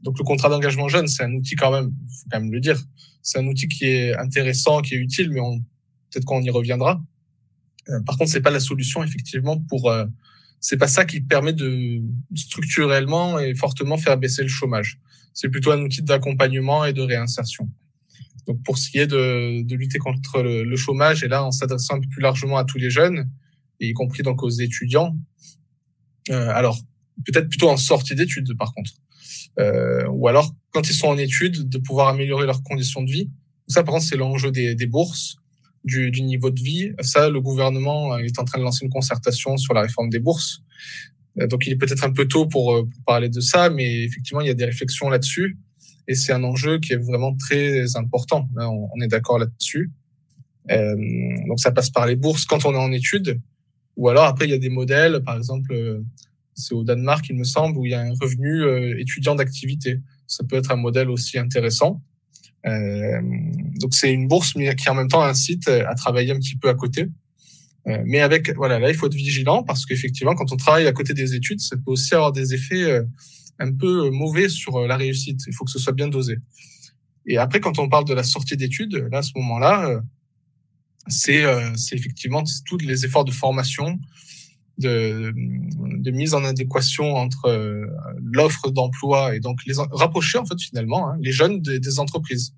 donc 0.00 0.18
le 0.18 0.24
contrat 0.24 0.48
d'engagement 0.48 0.88
jeune, 0.88 1.08
c'est 1.08 1.24
un 1.24 1.32
outil 1.34 1.56
quand 1.56 1.72
même, 1.72 1.90
faut 2.08 2.28
quand 2.30 2.40
même 2.40 2.50
le 2.50 2.60
dire, 2.60 2.80
c'est 3.20 3.38
un 3.38 3.46
outil 3.46 3.68
qui 3.68 3.84
est 3.84 4.16
intéressant, 4.16 4.80
qui 4.80 4.94
est 4.94 4.98
utile, 4.98 5.28
mais 5.30 5.40
on 5.40 5.58
peut-être 6.10 6.24
qu'on 6.24 6.40
y 6.40 6.48
reviendra. 6.48 7.02
Euh, 7.90 8.00
par 8.00 8.16
contre, 8.16 8.30
c'est 8.30 8.40
pas 8.40 8.50
la 8.50 8.60
solution 8.60 9.02
effectivement 9.02 9.58
pour. 9.58 9.90
Euh, 9.90 10.06
c'est 10.60 10.76
pas 10.76 10.88
ça 10.88 11.06
qui 11.06 11.22
permet 11.22 11.54
de 11.54 12.02
structurellement 12.34 13.38
et 13.38 13.54
fortement 13.54 13.96
faire 13.96 14.18
baisser 14.18 14.42
le 14.42 14.48
chômage. 14.48 15.00
C'est 15.32 15.48
plutôt 15.48 15.72
un 15.72 15.80
outil 15.80 16.02
d'accompagnement 16.02 16.84
et 16.84 16.92
de 16.92 17.00
réinsertion. 17.00 17.70
Donc 18.46 18.62
pour 18.62 18.76
ce 18.78 18.90
qui 18.90 18.98
est 18.98 19.06
de, 19.06 19.62
de 19.62 19.74
lutter 19.74 19.98
contre 19.98 20.42
le, 20.42 20.76
chômage, 20.76 21.24
et 21.24 21.28
là 21.28 21.44
en 21.44 21.50
s'adressant 21.50 21.96
un 21.96 22.00
peu 22.00 22.08
plus 22.08 22.20
largement 22.20 22.58
à 22.58 22.64
tous 22.64 22.78
les 22.78 22.90
jeunes, 22.90 23.30
et 23.80 23.88
y 23.88 23.92
compris 23.92 24.22
donc 24.22 24.42
aux 24.42 24.50
étudiants. 24.50 25.16
Euh, 26.30 26.50
alors 26.50 26.78
peut-être 27.24 27.48
plutôt 27.48 27.70
en 27.70 27.76
sortie 27.76 28.14
d'études 28.14 28.56
par 28.58 28.74
contre, 28.74 28.92
euh, 29.58 30.06
ou 30.08 30.28
alors 30.28 30.54
quand 30.72 30.88
ils 30.88 30.94
sont 30.94 31.08
en 31.08 31.16
études, 31.16 31.68
de 31.68 31.78
pouvoir 31.78 32.08
améliorer 32.08 32.46
leurs 32.46 32.62
conditions 32.62 33.02
de 33.02 33.10
vie. 33.10 33.30
Ça 33.68 33.82
par 33.82 33.94
contre 33.94 34.06
c'est 34.06 34.16
l'enjeu 34.16 34.50
des, 34.50 34.74
des 34.74 34.86
bourses 34.86 35.39
du, 35.84 36.10
du, 36.10 36.22
niveau 36.22 36.50
de 36.50 36.60
vie. 36.60 36.92
Ça, 37.00 37.28
le 37.28 37.40
gouvernement 37.40 38.18
est 38.18 38.38
en 38.38 38.44
train 38.44 38.58
de 38.58 38.64
lancer 38.64 38.84
une 38.84 38.90
concertation 38.90 39.56
sur 39.56 39.74
la 39.74 39.82
réforme 39.82 40.10
des 40.10 40.18
bourses. 40.18 40.62
Euh, 41.38 41.46
donc, 41.46 41.66
il 41.66 41.72
est 41.72 41.76
peut-être 41.76 42.04
un 42.04 42.12
peu 42.12 42.26
tôt 42.26 42.46
pour, 42.46 42.74
euh, 42.74 42.82
pour, 42.82 43.04
parler 43.04 43.28
de 43.28 43.40
ça, 43.40 43.70
mais 43.70 44.04
effectivement, 44.04 44.40
il 44.40 44.46
y 44.46 44.50
a 44.50 44.54
des 44.54 44.64
réflexions 44.64 45.08
là-dessus. 45.08 45.58
Et 46.08 46.14
c'est 46.14 46.32
un 46.32 46.42
enjeu 46.42 46.78
qui 46.78 46.92
est 46.92 46.96
vraiment 46.96 47.36
très 47.36 47.96
important. 47.96 48.48
On, 48.56 49.00
est 49.00 49.06
d'accord 49.06 49.38
là-dessus. 49.38 49.92
Euh, 50.70 50.96
donc, 51.46 51.60
ça 51.60 51.70
passe 51.70 51.90
par 51.90 52.06
les 52.06 52.16
bourses 52.16 52.44
quand 52.44 52.64
on 52.64 52.72
est 52.72 52.78
en 52.78 52.92
études. 52.92 53.40
Ou 53.96 54.08
alors, 54.08 54.24
après, 54.24 54.46
il 54.46 54.50
y 54.50 54.54
a 54.54 54.58
des 54.58 54.70
modèles, 54.70 55.22
par 55.24 55.36
exemple, 55.36 55.72
euh, 55.72 56.02
c'est 56.54 56.74
au 56.74 56.82
Danemark, 56.82 57.24
il 57.28 57.36
me 57.36 57.44
semble, 57.44 57.78
où 57.78 57.86
il 57.86 57.92
y 57.92 57.94
a 57.94 58.00
un 58.00 58.12
revenu 58.20 58.98
étudiant 59.00 59.34
d'activité. 59.34 60.00
Ça 60.26 60.44
peut 60.44 60.56
être 60.56 60.70
un 60.72 60.76
modèle 60.76 61.08
aussi 61.08 61.38
intéressant. 61.38 62.02
Euh, 62.66 63.20
donc 63.80 63.94
c'est 63.94 64.12
une 64.12 64.28
bourse, 64.28 64.54
mais 64.56 64.74
qui 64.76 64.88
en 64.90 64.94
même 64.94 65.08
temps 65.08 65.22
incite 65.22 65.68
à 65.68 65.94
travailler 65.94 66.32
un 66.32 66.38
petit 66.38 66.56
peu 66.56 66.68
à 66.68 66.74
côté. 66.74 67.08
Euh, 67.86 68.02
mais 68.04 68.20
avec 68.20 68.54
voilà, 68.56 68.78
là 68.78 68.90
il 68.90 68.94
faut 68.94 69.06
être 69.06 69.14
vigilant 69.14 69.62
parce 69.62 69.86
qu'effectivement, 69.86 70.34
quand 70.34 70.52
on 70.52 70.56
travaille 70.56 70.86
à 70.86 70.92
côté 70.92 71.14
des 71.14 71.34
études, 71.34 71.60
ça 71.60 71.76
peut 71.76 71.90
aussi 71.92 72.14
avoir 72.14 72.32
des 72.32 72.52
effets 72.52 72.82
euh, 72.82 73.02
un 73.58 73.72
peu 73.72 74.10
mauvais 74.10 74.48
sur 74.48 74.86
la 74.86 74.96
réussite. 74.96 75.40
Il 75.46 75.54
faut 75.54 75.64
que 75.64 75.70
ce 75.70 75.78
soit 75.78 75.92
bien 75.92 76.08
dosé. 76.08 76.38
Et 77.26 77.36
après, 77.38 77.60
quand 77.60 77.78
on 77.78 77.88
parle 77.88 78.04
de 78.04 78.14
la 78.14 78.22
sortie 78.22 78.56
d'études, 78.56 79.06
là, 79.10 79.18
à 79.18 79.22
ce 79.22 79.32
moment-là, 79.36 80.00
c'est 81.08 81.44
effectivement 81.92 82.42
tous 82.64 82.78
les 82.78 83.04
efforts 83.04 83.26
de 83.26 83.30
formation, 83.30 83.98
de, 84.80 86.10
mise 86.10 86.34
en 86.34 86.44
adéquation 86.44 87.14
entre 87.14 87.46
euh, 87.46 87.86
l'offre 88.20 88.70
d'emploi 88.70 89.36
et 89.36 89.40
donc 89.40 89.60
les 89.66 89.74
rapprocher 89.92 90.38
en 90.38 90.44
fait 90.44 90.60
finalement 90.60 91.08
hein, 91.08 91.16
les 91.20 91.32
jeunes 91.32 91.60
des, 91.60 91.98
entreprises 91.98 92.54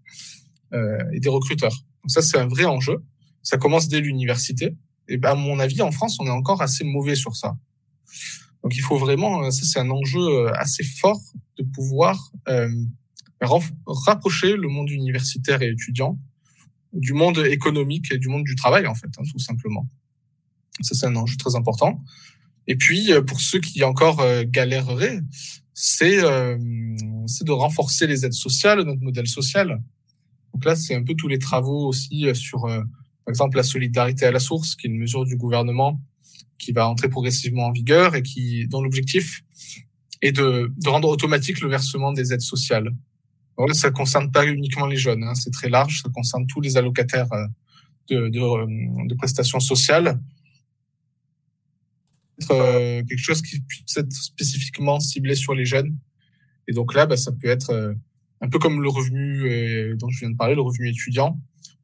euh, 0.72 0.98
et 1.12 1.20
des 1.20 1.28
recruteurs. 1.28 1.74
Donc 2.02 2.10
ça 2.10 2.22
c'est 2.22 2.38
un 2.38 2.46
vrai 2.46 2.64
enjeu. 2.64 3.02
Ça 3.42 3.58
commence 3.58 3.88
dès 3.88 4.00
l'université. 4.00 4.76
Et 5.08 5.16
ben, 5.16 5.30
à 5.30 5.34
mon 5.34 5.58
avis 5.58 5.82
en 5.82 5.90
France 5.90 6.18
on 6.20 6.26
est 6.26 6.30
encore 6.30 6.62
assez 6.62 6.84
mauvais 6.84 7.16
sur 7.16 7.36
ça. 7.36 7.56
Donc 8.62 8.76
il 8.76 8.82
faut 8.82 8.96
vraiment, 8.96 9.44
euh, 9.44 9.50
ça 9.50 9.66
c'est 9.66 9.80
un 9.80 9.90
enjeu 9.90 10.48
assez 10.54 10.84
fort 10.84 11.20
de 11.58 11.64
pouvoir 11.64 12.32
rapprocher 13.86 14.56
le 14.56 14.68
monde 14.68 14.88
universitaire 14.88 15.62
et 15.62 15.70
étudiant 15.70 16.18
du 16.92 17.12
monde 17.12 17.38
économique 17.38 18.12
et 18.12 18.18
du 18.18 18.28
monde 18.28 18.44
du 18.44 18.54
travail 18.54 18.86
en 18.86 18.94
fait, 18.94 19.08
hein, 19.18 19.22
tout 19.30 19.38
simplement. 19.38 19.88
Ça, 20.80 20.94
c'est 20.94 21.06
un 21.06 21.16
enjeu 21.16 21.36
très 21.36 21.54
important. 21.54 22.02
Et 22.66 22.76
puis, 22.76 23.12
euh, 23.12 23.22
pour 23.22 23.40
ceux 23.40 23.60
qui 23.60 23.82
encore 23.82 24.20
euh, 24.20 24.44
galéreraient, 24.46 25.20
c'est 25.74 26.22
euh, 26.22 26.56
de 26.58 27.50
renforcer 27.50 28.06
les 28.06 28.24
aides 28.24 28.32
sociales, 28.32 28.82
notre 28.82 29.02
modèle 29.02 29.26
social. 29.26 29.82
Donc 30.54 30.64
là, 30.64 30.76
c'est 30.76 30.94
un 30.94 31.02
peu 31.02 31.14
tous 31.14 31.28
les 31.28 31.38
travaux 31.38 31.88
aussi 31.88 32.26
sur, 32.34 32.60
par 32.60 32.84
exemple, 33.28 33.56
la 33.56 33.62
solidarité 33.62 34.26
à 34.26 34.30
la 34.30 34.38
source, 34.38 34.76
qui 34.76 34.86
est 34.86 34.90
une 34.90 34.98
mesure 34.98 35.24
du 35.24 35.36
gouvernement 35.36 35.98
qui 36.58 36.72
va 36.72 36.86
entrer 36.86 37.08
progressivement 37.08 37.68
en 37.68 37.72
vigueur 37.72 38.14
et 38.14 38.22
qui, 38.22 38.68
dont 38.68 38.82
l'objectif 38.82 39.42
est 40.20 40.32
de, 40.32 40.70
de 40.76 40.88
rendre 40.90 41.08
automatique 41.08 41.60
le 41.62 41.68
versement 41.68 42.12
des 42.12 42.34
aides 42.34 42.42
sociales. 42.42 42.90
Donc 43.56 43.68
là, 43.68 43.74
ça 43.74 43.90
concerne 43.90 44.30
pas 44.30 44.46
uniquement 44.46 44.86
les 44.86 44.98
jeunes, 44.98 45.24
hein, 45.24 45.34
c'est 45.34 45.50
très 45.50 45.70
large, 45.70 46.02
ça 46.02 46.10
concerne 46.10 46.46
tous 46.46 46.60
les 46.60 46.76
allocataires 46.76 47.28
de, 48.10 48.28
de, 48.28 49.08
de 49.08 49.14
prestations 49.14 49.60
sociales 49.60 50.20
euh, 52.50 53.02
quelque 53.04 53.18
chose 53.18 53.42
qui 53.42 53.60
puisse 53.60 53.96
être 53.96 54.12
spécifiquement 54.12 55.00
ciblé 55.00 55.34
sur 55.34 55.54
les 55.54 55.64
jeunes. 55.64 55.96
Et 56.68 56.72
donc 56.72 56.94
là, 56.94 57.06
bah, 57.06 57.16
ça 57.16 57.32
peut 57.32 57.48
être 57.48 57.70
euh, 57.70 57.94
un 58.40 58.48
peu 58.48 58.58
comme 58.58 58.82
le 58.82 58.88
revenu 58.88 59.42
euh, 59.42 59.96
dont 59.96 60.08
je 60.08 60.20
viens 60.20 60.30
de 60.30 60.36
parler, 60.36 60.54
le 60.54 60.62
revenu 60.62 60.88
étudiant, 60.88 61.38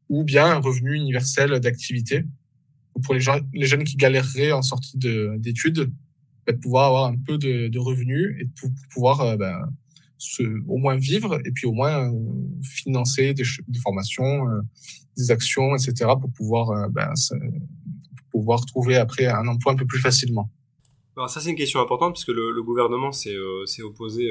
ou 0.08 0.24
bien 0.24 0.46
un 0.46 0.58
revenu 0.58 0.94
universel 0.94 1.60
d'activité. 1.60 2.24
Pour 3.04 3.14
les, 3.14 3.20
gens, 3.20 3.38
les 3.52 3.66
jeunes 3.66 3.84
qui 3.84 3.96
galéreraient 3.96 4.52
en 4.52 4.62
sortie 4.62 4.98
d'études, 4.98 5.92
bah, 6.46 6.52
de 6.52 6.58
pouvoir 6.58 6.86
avoir 6.86 7.04
un 7.06 7.16
peu 7.16 7.38
de, 7.38 7.68
de 7.68 7.78
revenus 7.78 8.36
et 8.40 8.46
pour, 8.58 8.70
pouvoir 8.90 9.36
bah, 9.36 9.68
se, 10.16 10.42
au 10.66 10.78
moins 10.78 10.96
vivre 10.96 11.38
et 11.44 11.52
puis 11.52 11.66
au 11.66 11.72
moins 11.72 12.10
financer 12.62 13.34
des, 13.34 13.44
des 13.68 13.78
formations, 13.78 14.46
des 15.16 15.30
actions, 15.30 15.76
etc. 15.76 16.10
pour 16.20 16.32
pouvoir, 16.32 16.90
bah, 16.90 17.12
pouvoir 18.40 18.64
trouver 18.64 18.96
après 18.96 19.26
un 19.26 19.46
emploi 19.46 19.72
un 19.72 19.76
peu 19.76 19.86
plus 19.86 20.00
facilement. 20.00 20.50
Alors 21.16 21.28
ça 21.28 21.40
c'est 21.40 21.50
une 21.50 21.56
question 21.56 21.80
importante 21.80 22.14
puisque 22.14 22.28
le, 22.28 22.52
le 22.52 22.62
gouvernement 22.62 23.12
s'est 23.12 23.36
opposé 23.82 24.30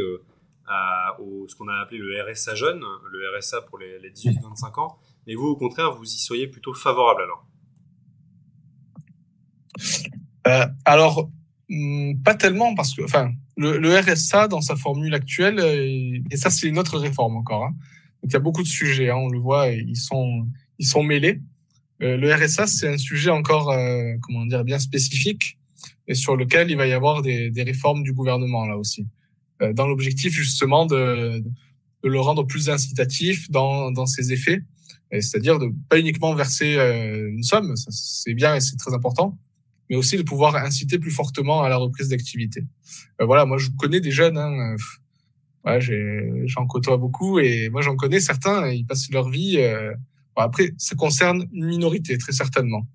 à 0.67 1.19
au, 1.19 1.47
ce 1.47 1.55
qu'on 1.55 1.67
a 1.67 1.75
appelé 1.75 1.99
le 1.99 2.21
RSA 2.21 2.55
jeune, 2.55 2.83
le 3.11 3.37
RSA 3.37 3.61
pour 3.61 3.77
les, 3.77 3.99
les 3.99 4.11
18-25 4.11 4.79
ans. 4.79 4.97
Mais 5.25 5.35
vous, 5.35 5.47
au 5.47 5.55
contraire, 5.55 5.93
vous 5.93 6.05
y 6.05 6.17
seriez 6.17 6.47
plutôt 6.47 6.73
favorable 6.73 7.23
alors? 7.23 7.45
Euh, 10.47 10.65
Alors, 10.85 11.29
hmm, 11.69 12.21
pas 12.23 12.35
tellement 12.35 12.75
parce 12.75 12.93
que, 12.93 13.03
enfin, 13.03 13.31
le, 13.57 13.77
le, 13.77 13.99
RSA 13.99 14.47
dans 14.47 14.61
sa 14.61 14.75
formule 14.75 15.13
actuelle, 15.13 15.59
euh, 15.59 16.19
et 16.31 16.37
ça 16.37 16.49
c'est 16.49 16.67
une 16.67 16.79
autre 16.79 16.97
réforme 16.97 17.35
encore. 17.35 17.65
Hein. 17.65 17.75
Donc 18.23 18.31
il 18.31 18.33
y 18.33 18.35
a 18.35 18.39
beaucoup 18.39 18.63
de 18.63 18.67
sujets, 18.67 19.09
hein, 19.09 19.17
on 19.17 19.29
le 19.29 19.39
voit, 19.39 19.69
ils 19.69 19.97
sont 19.97 20.47
ils 20.79 20.87
sont 20.87 21.03
mêlés. 21.03 21.41
Euh, 22.01 22.17
le 22.17 22.33
RSA 22.33 22.67
c'est 22.67 22.87
un 22.87 22.97
sujet 22.97 23.31
encore, 23.31 23.71
euh, 23.71 24.13
comment 24.21 24.45
dire, 24.45 24.63
bien 24.63 24.79
spécifique 24.79 25.57
et 26.07 26.13
sur 26.13 26.35
lequel 26.35 26.69
il 26.71 26.77
va 26.77 26.87
y 26.87 26.93
avoir 26.93 27.21
des, 27.21 27.49
des 27.49 27.63
réformes 27.63 28.03
du 28.03 28.13
gouvernement 28.13 28.65
là 28.65 28.77
aussi. 28.77 29.07
Euh, 29.61 29.73
dans 29.73 29.87
l'objectif 29.87 30.33
justement 30.33 30.85
de, 30.85 31.43
de, 32.03 32.09
le 32.09 32.19
rendre 32.19 32.43
plus 32.43 32.69
incitatif 32.69 33.49
dans, 33.49 33.91
dans 33.91 34.05
ses 34.05 34.31
effets, 34.31 34.61
c'est-à-dire 35.11 35.59
de 35.59 35.71
pas 35.89 35.99
uniquement 35.99 36.33
verser 36.33 36.75
euh, 36.77 37.29
une 37.29 37.43
somme, 37.43 37.73
c'est 37.89 38.33
bien 38.33 38.55
et 38.55 38.59
c'est 38.59 38.75
très 38.75 38.93
important, 38.93 39.37
mais 39.89 39.95
aussi 39.95 40.17
de 40.17 40.23
pouvoir 40.23 40.55
inciter 40.55 40.99
plus 40.99 41.11
fortement 41.11 41.63
à 41.63 41.69
la 41.69 41.77
reprise 41.77 42.09
d'activité. 42.09 42.63
Euh, 43.21 43.25
voilà, 43.25 43.45
moi 43.45 43.57
je 43.57 43.69
connais 43.77 44.01
des 44.01 44.11
jeunes, 44.11 44.37
hein, 44.37 44.75
ouais, 45.65 45.79
j'en 46.45 46.67
côtoie 46.67 46.97
beaucoup 46.97 47.39
et 47.39 47.69
moi 47.69 47.81
j'en 47.81 47.95
connais 47.95 48.19
certains, 48.19 48.69
ils 48.69 48.85
passent 48.85 49.09
leur 49.11 49.29
vie. 49.29 49.57
Euh, 49.59 49.93
après, 50.43 50.73
ça 50.77 50.95
concerne 50.95 51.45
une 51.51 51.65
minorité 51.65 52.17
très 52.17 52.31
certainement, 52.31 52.87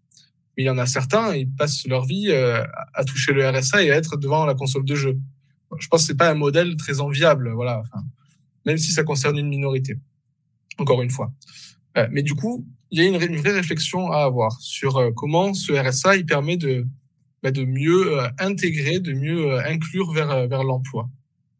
mais 0.57 0.65
il 0.65 0.67
y 0.67 0.71
en 0.71 0.79
a 0.79 0.87
certains, 0.87 1.35
ils 1.35 1.51
passent 1.51 1.87
leur 1.87 2.05
vie 2.05 2.29
euh, 2.31 2.65
à 2.95 3.05
toucher 3.05 3.33
le 3.33 3.49
RSA 3.49 3.83
et 3.83 3.91
à 3.91 3.97
être 3.97 4.17
devant 4.17 4.45
la 4.47 4.55
console 4.55 4.85
de 4.85 4.95
jeu 4.95 5.19
je 5.79 5.89
pense 5.89 6.03
que 6.03 6.07
c'est 6.09 6.17
pas 6.17 6.31
un 6.31 6.35
modèle 6.35 6.77
très 6.77 7.01
enviable, 7.01 7.51
voilà. 7.53 7.83
Même 8.67 8.79
si 8.79 8.93
ça 8.93 9.05
concerne 9.05 9.39
une 9.39 9.49
minorité. 9.49 9.99
Encore 10.79 11.03
une 11.03 11.11
fois. 11.11 11.33
Euh, 11.99 12.09
mais 12.11 12.23
du 12.23 12.35
coup, 12.35 12.67
il 12.91 12.99
y 12.99 13.03
a 13.03 13.07
une, 13.07 13.37
vraie 13.37 13.53
réflexion 13.53 14.11
à 14.11 14.25
avoir 14.25 14.61
sur 14.61 14.97
euh, 14.97 15.11
comment 15.13 15.55
ce 15.55 15.73
RSA 15.73 16.17
il 16.17 16.27
permet 16.27 16.57
de 16.57 16.87
bah, 17.43 17.51
de 17.51 17.65
mieux 17.65 18.19
intégrer, 18.39 19.01
de 19.01 19.13
mieux 19.13 19.59
inclure 19.67 20.13
vers 20.13 20.47
vers 20.47 20.63
l'emploi. 20.63 21.11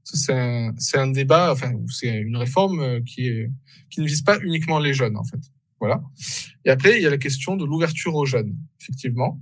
C'est 0.05 0.33
un, 0.33 0.75
un 0.95 1.07
débat, 1.09 1.53
enfin, 1.53 1.73
c'est 1.89 2.09
une 2.09 2.37
réforme 2.37 3.03
qui 3.05 3.29
est 3.29 3.51
qui 3.91 4.01
ne 4.01 4.07
vise 4.07 4.23
pas 4.23 4.39
uniquement 4.43 4.79
les 4.79 4.95
jeunes 4.95 5.17
en 5.17 5.25
fait. 5.25 5.41
Voilà. 5.83 6.01
Et 6.65 6.71
après, 6.71 6.97
il 6.97 7.03
y 7.03 7.07
a 7.09 7.11
la 7.11 7.19
question 7.19 7.57
de 7.57 7.65
l'ouverture 7.65 8.15
aux 8.15 8.25
jeunes, 8.25 8.55
effectivement. 8.81 9.41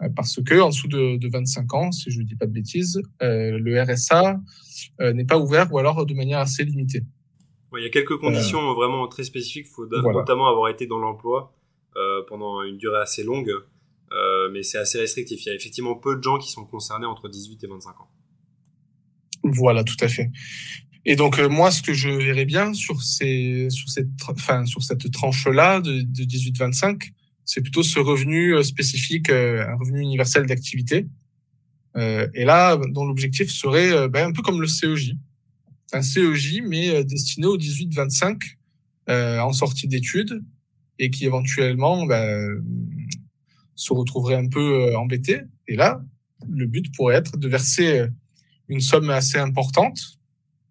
Euh, 0.00 0.08
parce 0.16 0.40
que 0.42 0.58
en 0.58 0.70
dessous 0.70 0.88
de, 0.88 1.18
de 1.18 1.28
25 1.28 1.74
ans, 1.74 1.92
si 1.92 2.10
je 2.10 2.18
ne 2.18 2.24
dis 2.24 2.34
pas 2.34 2.46
de 2.46 2.52
bêtises, 2.52 3.02
euh, 3.22 3.58
le 3.58 3.82
RSA 3.82 4.40
euh, 5.02 5.12
n'est 5.12 5.26
pas 5.26 5.38
ouvert 5.38 5.70
ou 5.74 5.78
alors 5.78 6.06
de 6.06 6.14
manière 6.14 6.38
assez 6.38 6.64
limitée. 6.64 7.02
il 7.76 7.82
y 7.82 7.86
a 7.86 7.90
quelques 7.90 8.16
conditions 8.16 8.72
vraiment 8.72 9.06
très 9.06 9.22
spécifiques. 9.22 9.66
Il 9.68 9.74
faut 9.74 9.86
notamment 9.86 10.48
avoir 10.48 10.70
été 10.70 10.86
dans 10.86 10.98
l'emploi 10.98 11.52
pendant 12.28 12.62
une 12.62 12.78
durée 12.78 13.00
assez 13.00 13.22
longue, 13.22 13.52
mais 14.52 14.62
c'est 14.62 14.78
assez 14.78 14.98
restrictif. 14.98 15.44
Il 15.44 15.48
y 15.48 15.52
a 15.52 15.54
effectivement 15.54 15.94
peu 15.94 16.16
de 16.16 16.22
gens 16.22 16.38
qui 16.38 16.50
sont 16.50 16.64
concernés 16.64 17.06
entre 17.06 17.28
18 17.28 17.64
et 17.64 17.66
25 17.66 18.00
ans. 18.00 18.08
Voilà, 19.42 19.84
tout 19.84 19.96
à 20.00 20.08
fait. 20.08 20.30
Et 21.08 21.14
donc 21.14 21.38
moi, 21.38 21.70
ce 21.70 21.82
que 21.82 21.94
je 21.94 22.10
verrais 22.10 22.44
bien 22.44 22.74
sur 22.74 23.00
ces, 23.00 23.68
sur 23.70 23.88
cette, 23.88 24.08
enfin 24.28 24.66
sur 24.66 24.82
cette 24.82 25.10
tranche-là 25.12 25.80
de, 25.80 26.02
de 26.02 26.24
18-25, 26.24 27.12
c'est 27.46 27.62
plutôt 27.62 27.84
ce 27.84 28.00
revenu 28.00 28.56
euh, 28.56 28.62
spécifique, 28.64 29.30
euh, 29.30 29.64
un 29.66 29.76
revenu 29.76 30.00
universel 30.00 30.46
d'activité. 30.46 31.06
Euh, 31.96 32.28
et 32.34 32.44
là, 32.44 32.76
dont 32.90 33.06
l'objectif 33.06 33.50
serait 33.50 34.08
ben, 34.08 34.28
un 34.28 34.32
peu 34.32 34.42
comme 34.42 34.60
le 34.60 34.66
CEJ, 34.66 35.14
un 35.92 36.02
CEJ 36.02 36.60
mais 36.66 37.04
destiné 37.04 37.46
aux 37.46 37.56
18-25 37.56 38.42
en 39.08 39.52
sortie 39.52 39.86
d'études 39.86 40.42
et 40.98 41.10
qui 41.10 41.24
éventuellement 41.24 42.04
ben, 42.04 42.62
se 43.76 43.92
retrouverait 43.92 44.34
un 44.34 44.48
peu 44.48 44.94
embêté. 44.96 45.42
Et 45.68 45.76
là, 45.76 46.02
le 46.50 46.66
but 46.66 46.92
pourrait 46.94 47.14
être 47.14 47.38
de 47.38 47.48
verser 47.48 48.06
une 48.68 48.80
somme 48.80 49.08
assez 49.08 49.38
importante, 49.38 50.18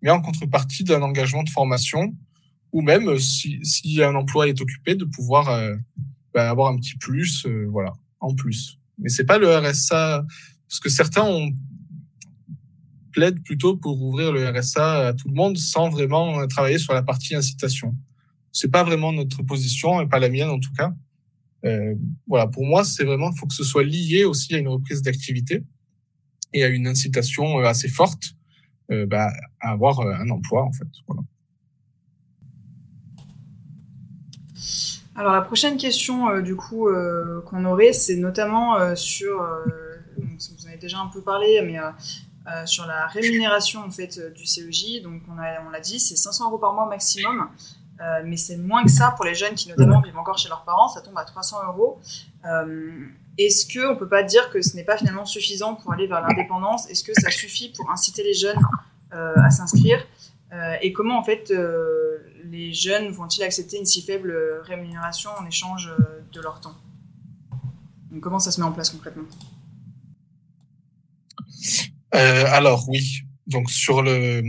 mais 0.05 0.11
en 0.11 0.21
contrepartie 0.21 0.83
d'un 0.83 1.01
engagement 1.01 1.41
de 1.41 1.49
formation, 1.49 2.15
ou 2.71 2.83
même 2.83 3.17
si, 3.17 3.57
si 3.63 4.03
un 4.03 4.13
emploi 4.13 4.47
est 4.47 4.61
occupé, 4.61 4.93
de 4.93 5.03
pouvoir 5.03 5.49
bah, 6.31 6.47
avoir 6.47 6.71
un 6.71 6.77
petit 6.77 6.95
plus, 6.95 7.43
euh, 7.47 7.65
voilà, 7.71 7.93
en 8.19 8.35
plus. 8.35 8.77
Mais 8.99 9.09
c'est 9.09 9.25
pas 9.25 9.39
le 9.39 9.47
RSA, 9.57 10.23
parce 10.67 10.79
que 10.79 10.89
certains 10.89 11.49
plaident 13.13 13.41
plutôt 13.43 13.77
pour 13.77 13.99
ouvrir 13.99 14.31
le 14.31 14.47
RSA 14.47 15.07
à 15.07 15.13
tout 15.13 15.27
le 15.27 15.33
monde 15.33 15.57
sans 15.57 15.89
vraiment 15.89 16.45
travailler 16.47 16.77
sur 16.77 16.93
la 16.93 17.01
partie 17.01 17.33
incitation. 17.33 17.95
C'est 18.51 18.69
pas 18.69 18.83
vraiment 18.83 19.11
notre 19.11 19.41
position 19.41 20.01
et 20.01 20.07
pas 20.07 20.19
la 20.19 20.29
mienne 20.29 20.49
en 20.49 20.59
tout 20.59 20.73
cas. 20.77 20.93
Euh, 21.65 21.95
voilà, 22.27 22.45
pour 22.45 22.63
moi, 22.63 22.83
c'est 22.83 23.05
vraiment, 23.05 23.31
faut 23.31 23.47
que 23.47 23.55
ce 23.55 23.63
soit 23.63 23.83
lié 23.83 24.23
aussi 24.23 24.53
à 24.53 24.59
une 24.59 24.67
reprise 24.67 25.01
d'activité 25.01 25.63
et 26.53 26.63
à 26.63 26.67
une 26.67 26.85
incitation 26.85 27.59
euh, 27.59 27.63
assez 27.63 27.87
forte 27.87 28.35
euh, 28.91 29.05
bah, 29.07 29.29
avoir 29.61 29.99
euh, 29.99 30.13
un 30.13 30.29
emploi 30.29 30.63
en 30.63 30.71
fait. 30.71 30.85
Alors 35.15 35.33
la 35.33 35.41
prochaine 35.41 35.77
question 35.77 36.29
euh, 36.29 36.41
du 36.41 36.55
coup 36.55 36.87
qu'on 37.45 37.65
aurait, 37.65 37.93
c'est 37.93 38.17
notamment 38.17 38.95
sur, 38.95 39.41
vous 40.17 40.65
en 40.65 40.67
avez 40.67 40.77
déjà 40.77 40.99
un 40.99 41.07
peu 41.07 41.21
parlé, 41.21 41.61
mais 41.63 41.77
sur 42.65 42.85
la 42.85 43.07
rémunération 43.07 43.81
en 43.81 43.89
fait 43.89 44.19
du 44.33 44.45
CEJ. 44.45 45.01
Donc 45.01 45.23
on 45.29 45.35
l'a 45.35 45.79
dit, 45.79 45.99
c'est 45.99 46.15
500 46.15 46.49
euros 46.49 46.59
par 46.59 46.73
mois 46.73 46.87
maximum, 46.87 47.49
mais 48.25 48.37
c'est 48.37 48.57
moins 48.57 48.83
que 48.83 48.91
ça 48.91 49.11
pour 49.11 49.25
les 49.25 49.35
jeunes 49.35 49.55
qui 49.55 49.69
notamment 49.69 50.01
vivent 50.01 50.17
encore 50.17 50.37
chez 50.37 50.49
leurs 50.49 50.63
parents, 50.63 50.87
ça 50.87 51.01
tombe 51.01 51.17
à 51.17 51.23
300 51.23 51.57
euros. 51.67 51.99
Est-ce 53.37 53.65
que 53.65 53.91
on 53.91 53.95
peut 53.95 54.09
pas 54.09 54.23
dire 54.23 54.49
que 54.49 54.61
ce 54.61 54.75
n'est 54.75 54.83
pas 54.83 54.97
finalement 54.97 55.25
suffisant 55.25 55.75
pour 55.75 55.93
aller 55.93 56.07
vers 56.07 56.21
l'indépendance? 56.21 56.89
Est-ce 56.89 57.03
que 57.03 57.13
ça 57.13 57.31
suffit 57.31 57.69
pour 57.69 57.89
inciter 57.89 58.23
les 58.23 58.33
jeunes 58.33 58.59
à 59.11 59.49
s'inscrire? 59.49 60.05
Et 60.81 60.93
comment 60.93 61.17
en 61.17 61.23
fait 61.23 61.51
les 62.51 62.73
jeunes 62.73 63.09
vont-ils 63.09 63.43
accepter 63.43 63.77
une 63.77 63.85
si 63.85 64.01
faible 64.01 64.33
rémunération 64.63 65.31
en 65.37 65.45
échange 65.45 65.91
euh, 65.99 66.21
de 66.31 66.41
leur 66.41 66.59
temps? 66.61 66.75
Comment 68.21 68.39
ça 68.39 68.51
se 68.51 68.61
met 68.61 68.67
en 68.67 68.71
place 68.71 68.89
concrètement? 68.89 69.25
Euh, 72.13 72.45
Alors 72.47 72.87
oui, 72.87 73.23
donc 73.47 73.69
sur 73.69 74.01
le, 74.01 74.41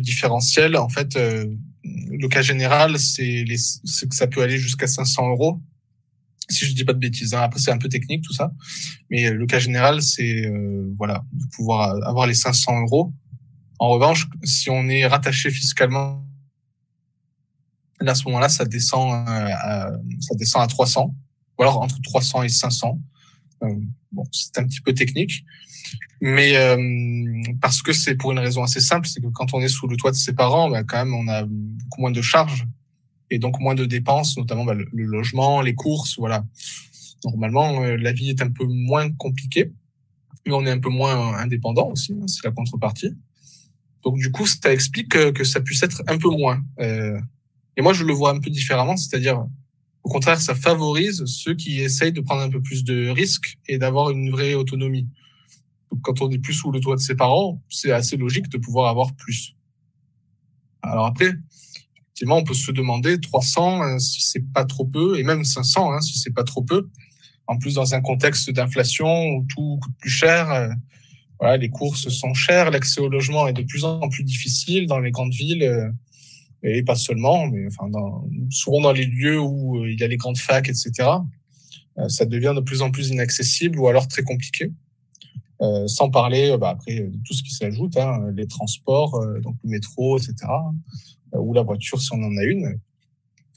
différentiel, 0.00 0.76
en 0.76 0.88
fait, 0.88 1.16
euh, 1.16 1.46
le 1.84 2.28
cas 2.28 2.42
général, 2.42 2.98
c'est 2.98 3.44
que 3.44 4.14
ça 4.14 4.26
peut 4.26 4.42
aller 4.42 4.58
jusqu'à 4.58 4.86
500 4.86 5.30
euros. 5.30 5.60
Si 6.50 6.64
je 6.64 6.72
dis 6.72 6.84
pas 6.84 6.94
de 6.94 6.98
bêtises, 6.98 7.34
hein. 7.34 7.42
après 7.42 7.60
c'est 7.60 7.70
un 7.70 7.78
peu 7.78 7.90
technique 7.90 8.22
tout 8.22 8.32
ça, 8.32 8.52
mais 9.10 9.30
le 9.30 9.44
cas 9.44 9.58
général, 9.58 10.00
c'est 10.00 10.50
voilà 10.96 11.22
de 11.34 11.44
pouvoir 11.54 11.94
avoir 12.08 12.26
les 12.26 12.32
500 12.32 12.80
euros. 12.82 13.12
En 13.78 13.90
revanche, 13.90 14.26
si 14.44 14.70
on 14.70 14.88
est 14.88 15.06
rattaché 15.06 15.50
fiscalement 15.50 16.26
Là, 18.00 18.12
à 18.12 18.14
ce 18.14 18.24
moment-là, 18.24 18.48
ça 18.48 18.64
descend, 18.64 19.28
euh, 19.28 19.50
à, 19.52 19.90
ça 20.20 20.34
descend 20.36 20.62
à 20.62 20.66
300, 20.66 21.14
ou 21.58 21.62
alors 21.62 21.80
entre 21.80 22.00
300 22.00 22.44
et 22.44 22.48
500. 22.48 23.00
Euh, 23.64 23.74
bon, 24.12 24.24
c'est 24.30 24.56
un 24.58 24.64
petit 24.64 24.80
peu 24.80 24.94
technique, 24.94 25.44
mais 26.20 26.56
euh, 26.56 26.76
parce 27.60 27.82
que 27.82 27.92
c'est 27.92 28.16
pour 28.16 28.32
une 28.32 28.38
raison 28.38 28.62
assez 28.62 28.80
simple, 28.80 29.06
c'est 29.06 29.20
que 29.20 29.28
quand 29.28 29.54
on 29.54 29.60
est 29.60 29.68
sous 29.68 29.86
le 29.86 29.96
toit 29.96 30.10
de 30.10 30.16
ses 30.16 30.32
parents, 30.32 30.70
bah, 30.70 30.84
quand 30.84 30.98
même, 30.98 31.14
on 31.14 31.28
a 31.28 31.44
beaucoup 31.44 32.00
moins 32.00 32.10
de 32.10 32.22
charges 32.22 32.66
et 33.30 33.38
donc 33.38 33.60
moins 33.60 33.74
de 33.74 33.84
dépenses, 33.84 34.36
notamment 34.36 34.64
bah, 34.64 34.74
le, 34.74 34.86
logement, 34.92 35.60
les 35.60 35.74
courses, 35.74 36.18
voilà. 36.18 36.44
Normalement, 37.24 37.80
la 37.80 38.12
vie 38.12 38.30
est 38.30 38.42
un 38.42 38.50
peu 38.50 38.64
moins 38.64 39.10
compliquée, 39.10 39.72
mais 40.46 40.54
on 40.54 40.64
est 40.64 40.70
un 40.70 40.78
peu 40.78 40.88
moins 40.88 41.36
indépendant 41.36 41.90
aussi, 41.90 42.12
hein, 42.12 42.26
c'est 42.26 42.44
la 42.44 42.52
contrepartie. 42.52 43.14
Donc 44.04 44.16
du 44.16 44.30
coup, 44.30 44.46
ça 44.46 44.72
explique 44.72 45.10
que, 45.10 45.30
que, 45.30 45.44
ça 45.44 45.60
puisse 45.60 45.82
être 45.82 46.02
un 46.06 46.18
peu 46.18 46.28
moins. 46.28 46.62
Euh, 46.80 47.18
et 47.76 47.82
moi, 47.82 47.92
je 47.92 48.04
le 48.04 48.12
vois 48.12 48.30
un 48.30 48.40
peu 48.40 48.50
différemment, 48.50 48.96
c'est-à-dire, 48.96 49.46
au 50.02 50.08
contraire, 50.08 50.40
ça 50.40 50.54
favorise 50.54 51.24
ceux 51.26 51.54
qui 51.54 51.80
essayent 51.80 52.12
de 52.12 52.20
prendre 52.20 52.42
un 52.42 52.50
peu 52.50 52.62
plus 52.62 52.84
de 52.84 53.08
risques 53.08 53.58
et 53.66 53.78
d'avoir 53.78 54.10
une 54.10 54.30
vraie 54.30 54.54
autonomie. 54.54 55.06
Quand 56.02 56.20
on 56.20 56.30
est 56.30 56.38
plus 56.38 56.54
sous 56.54 56.70
le 56.70 56.80
toit 56.80 56.96
de 56.96 57.00
ses 57.00 57.14
parents, 57.14 57.62
c'est 57.68 57.92
assez 57.92 58.16
logique 58.16 58.48
de 58.48 58.58
pouvoir 58.58 58.90
avoir 58.90 59.14
plus. 59.14 59.56
Alors 60.82 61.06
après, 61.06 61.32
effectivement, 62.18 62.38
on 62.38 62.44
peut 62.44 62.54
se 62.54 62.72
demander 62.72 63.20
300 63.20 63.82
hein, 63.82 63.98
si 63.98 64.20
c'est 64.20 64.44
pas 64.52 64.64
trop 64.64 64.84
peu, 64.84 65.18
et 65.18 65.22
même 65.22 65.44
500 65.44 65.92
hein, 65.92 66.00
si 66.00 66.18
c'est 66.18 66.34
pas 66.34 66.44
trop 66.44 66.62
peu. 66.62 66.88
En 67.46 67.56
plus, 67.56 67.74
dans 67.74 67.94
un 67.94 68.00
contexte 68.02 68.50
d'inflation 68.50 69.08
où 69.30 69.46
tout 69.48 69.78
coûte 69.80 69.94
plus 69.98 70.10
cher, 70.10 70.50
euh, 70.50 70.68
voilà, 71.40 71.56
les 71.56 71.70
courses 71.70 72.08
sont 72.08 72.34
chères, 72.34 72.70
l'accès 72.70 73.00
au 73.00 73.08
logement 73.08 73.48
est 73.48 73.54
de 73.54 73.62
plus 73.62 73.84
en 73.84 74.08
plus 74.08 74.22
difficile 74.22 74.86
dans 74.86 75.00
les 75.00 75.10
grandes 75.10 75.32
villes. 75.32 75.62
Euh, 75.62 75.90
et 76.64 76.82
pas 76.82 76.96
seulement, 76.96 77.46
mais 77.46 77.66
enfin 77.68 77.88
dans, 77.88 78.28
souvent 78.50 78.80
dans 78.80 78.92
les 78.92 79.04
lieux 79.04 79.38
où 79.38 79.78
euh, 79.78 79.92
il 79.92 80.00
y 80.00 80.02
a 80.02 80.08
les 80.08 80.16
grandes 80.16 80.38
facs, 80.38 80.68
etc. 80.68 81.08
ça 82.08 82.24
devient 82.24 82.52
de 82.56 82.60
plus 82.60 82.82
en 82.82 82.90
plus 82.90 83.10
inaccessible 83.10 83.78
ou 83.78 83.86
alors 83.86 84.08
très 84.08 84.24
compliqué. 84.24 84.72
Euh, 85.60 85.88
sans 85.88 86.08
parler 86.08 86.56
bah, 86.56 86.68
après 86.68 87.00
de 87.00 87.18
tout 87.24 87.34
ce 87.34 87.42
qui 87.42 87.50
s'ajoute, 87.50 87.96
hein, 87.96 88.30
les 88.36 88.46
transports, 88.46 89.16
euh, 89.16 89.40
donc 89.40 89.56
le 89.64 89.70
métro, 89.70 90.16
etc., 90.16 90.34
euh, 91.34 91.38
ou 91.38 91.52
la 91.52 91.62
voiture 91.62 92.00
si 92.00 92.10
on 92.12 92.22
en 92.22 92.36
a 92.36 92.44
une, 92.44 92.78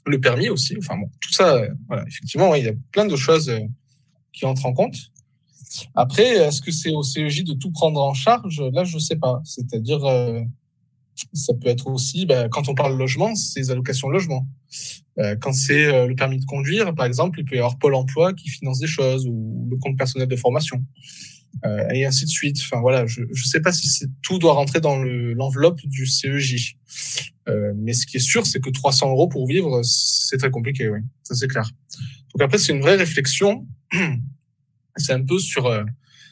le 0.06 0.20
permis 0.20 0.48
aussi. 0.48 0.74
Enfin 0.78 0.96
bon, 0.96 1.08
tout 1.20 1.32
ça, 1.32 1.62
voilà, 1.86 2.04
effectivement, 2.08 2.56
il 2.56 2.64
y 2.64 2.68
a 2.68 2.72
plein 2.90 3.04
de 3.04 3.14
choses 3.14 3.52
qui 4.32 4.44
entrent 4.46 4.66
en 4.66 4.72
compte. 4.72 4.96
Après, 5.94 6.26
est-ce 6.26 6.60
que 6.60 6.72
c'est 6.72 6.90
au 6.90 7.04
CEJ 7.04 7.44
de 7.44 7.54
tout 7.54 7.70
prendre 7.70 8.02
en 8.02 8.14
charge? 8.14 8.60
Là, 8.72 8.82
je 8.82 8.98
sais 8.98 9.16
pas. 9.16 9.40
C'est-à-dire, 9.44 10.00
ça 11.32 11.52
peut 11.54 11.68
être 11.68 11.86
aussi, 11.86 12.26
bah, 12.26 12.48
quand 12.48 12.68
on 12.68 12.74
parle 12.74 12.96
logement, 12.96 13.34
c'est 13.34 13.60
les 13.60 13.70
allocations 13.70 14.08
logement. 14.08 14.46
quand 15.40 15.52
c'est 15.52 16.06
le 16.06 16.14
permis 16.14 16.38
de 16.38 16.44
conduire, 16.44 16.94
par 16.94 17.06
exemple, 17.06 17.40
il 17.40 17.44
peut 17.44 17.56
y 17.56 17.58
avoir 17.58 17.78
Pôle 17.78 17.94
Emploi 17.94 18.32
qui 18.32 18.48
finance 18.48 18.78
des 18.78 18.86
choses 18.86 19.26
ou 19.26 19.68
le 19.70 19.76
compte 19.76 19.96
personnel 19.98 20.28
de 20.28 20.36
formation. 20.36 20.82
Euh, 21.64 21.88
et 21.90 22.04
ainsi 22.04 22.24
de 22.24 22.30
suite. 22.30 22.58
Enfin 22.60 22.80
voilà, 22.80 23.06
je 23.06 23.22
ne 23.22 23.34
sais 23.34 23.60
pas 23.60 23.72
si 23.72 23.88
tout 24.22 24.38
doit 24.38 24.54
rentrer 24.54 24.80
dans 24.80 24.96
l'enveloppe 24.96 25.80
du 25.84 26.06
CEJ. 26.06 26.76
Euh, 27.48 27.72
mais 27.76 27.92
ce 27.92 28.06
qui 28.06 28.16
est 28.16 28.20
sûr, 28.20 28.46
c'est 28.46 28.60
que 28.60 28.70
300 28.70 29.10
euros 29.10 29.28
pour 29.28 29.46
vivre, 29.46 29.82
c'est 29.84 30.36
très 30.36 30.50
compliqué, 30.50 30.88
oui, 30.88 31.00
ça 31.22 31.34
c'est 31.34 31.48
clair. 31.48 31.68
Donc 32.32 32.42
après, 32.42 32.58
c'est 32.58 32.72
une 32.72 32.80
vraie 32.80 32.96
réflexion. 32.96 33.66
C'est 34.96 35.12
un 35.14 35.24
peu 35.24 35.38
sur, 35.38 35.66
euh, 35.66 35.84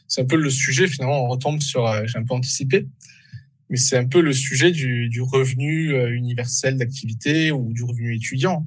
c'est 0.06 0.20
un 0.20 0.26
peu 0.26 0.36
le 0.36 0.50
sujet 0.50 0.86
finalement. 0.86 1.24
On 1.24 1.28
retombe 1.28 1.62
sur, 1.62 1.86
euh, 1.86 2.02
j'ai 2.04 2.18
un 2.18 2.24
peu 2.24 2.34
anticipé, 2.34 2.86
mais 3.70 3.76
c'est 3.76 3.96
un 3.96 4.06
peu 4.06 4.20
le 4.20 4.32
sujet 4.32 4.70
du, 4.70 5.08
du 5.08 5.22
revenu 5.22 5.94
universel 6.12 6.76
d'activité 6.76 7.52
ou 7.52 7.72
du 7.72 7.84
revenu 7.84 8.14
étudiant. 8.14 8.66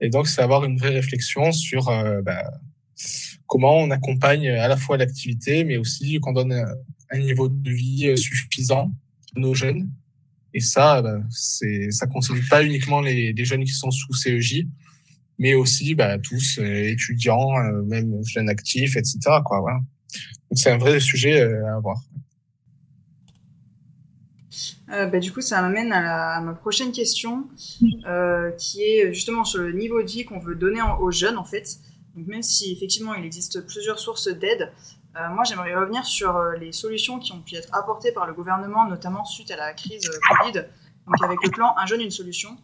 Et 0.00 0.08
donc, 0.08 0.28
c'est 0.28 0.40
avoir 0.40 0.64
une 0.64 0.78
vraie 0.78 0.94
réflexion 0.94 1.52
sur 1.52 1.86
bah, 2.24 2.50
comment 3.46 3.76
on 3.76 3.90
accompagne 3.90 4.48
à 4.48 4.68
la 4.68 4.76
fois 4.76 4.96
l'activité, 4.96 5.64
mais 5.64 5.76
aussi 5.76 6.20
qu'on 6.20 6.32
donne 6.32 6.52
un, 7.10 7.18
niveau 7.18 7.48
de 7.48 7.70
vie 7.70 8.16
suffisant 8.16 8.90
à 9.36 9.40
nos 9.40 9.52
jeunes. 9.52 9.90
Et 10.54 10.60
ça, 10.60 11.02
bah, 11.02 11.20
c'est, 11.30 11.90
ça 11.90 12.06
concerne 12.06 12.40
pas 12.48 12.64
uniquement 12.64 13.00
les, 13.00 13.32
les, 13.32 13.44
jeunes 13.44 13.64
qui 13.64 13.72
sont 13.72 13.90
sous 13.90 14.12
CEJ, 14.14 14.66
mais 15.38 15.54
aussi 15.54 15.94
bah, 15.94 16.18
tous 16.18 16.58
euh, 16.58 16.90
étudiants, 16.90 17.56
euh, 17.58 17.82
même 17.82 18.22
jeunes 18.24 18.48
actifs, 18.48 18.96
etc. 18.96 19.18
Quoi, 19.44 19.60
voilà. 19.60 19.78
Donc 19.78 20.58
c'est 20.58 20.70
un 20.70 20.78
vrai 20.78 21.00
sujet 21.00 21.40
euh, 21.40 21.66
à 21.66 21.76
avoir. 21.76 22.02
Euh, 24.92 25.06
bah, 25.06 25.18
du 25.18 25.32
coup, 25.32 25.40
ça 25.40 25.62
m'amène 25.62 25.92
à, 25.92 26.40
ma 26.40 26.52
prochaine 26.52 26.92
question, 26.92 27.48
euh, 28.06 28.50
qui 28.52 28.82
est 28.82 29.12
justement 29.12 29.44
sur 29.44 29.60
le 29.60 29.72
niveau 29.72 30.02
de 30.02 30.08
vie 30.08 30.24
qu'on 30.24 30.40
veut 30.40 30.54
donner 30.54 30.80
aux 31.00 31.10
jeunes, 31.10 31.38
en 31.38 31.44
fait. 31.44 31.78
Donc 32.16 32.26
même 32.26 32.42
si 32.42 32.72
effectivement 32.72 33.14
il 33.14 33.24
existe 33.24 33.64
plusieurs 33.66 34.00
sources 34.00 34.26
d'aide, 34.26 34.72
euh, 35.16 35.28
moi 35.32 35.44
j'aimerais 35.44 35.76
revenir 35.76 36.04
sur 36.04 36.42
les 36.58 36.72
solutions 36.72 37.20
qui 37.20 37.32
ont 37.32 37.40
pu 37.40 37.54
être 37.54 37.68
apportées 37.72 38.10
par 38.10 38.26
le 38.26 38.32
gouvernement, 38.34 38.88
notamment 38.88 39.24
suite 39.24 39.52
à 39.52 39.56
la 39.56 39.72
crise 39.74 40.10
Covid. 40.28 40.64
Donc 41.06 41.22
avec 41.22 41.38
le 41.44 41.50
plan 41.50 41.72
Un 41.76 41.86
jeune, 41.86 42.00
une 42.00 42.10
solution. 42.10 42.56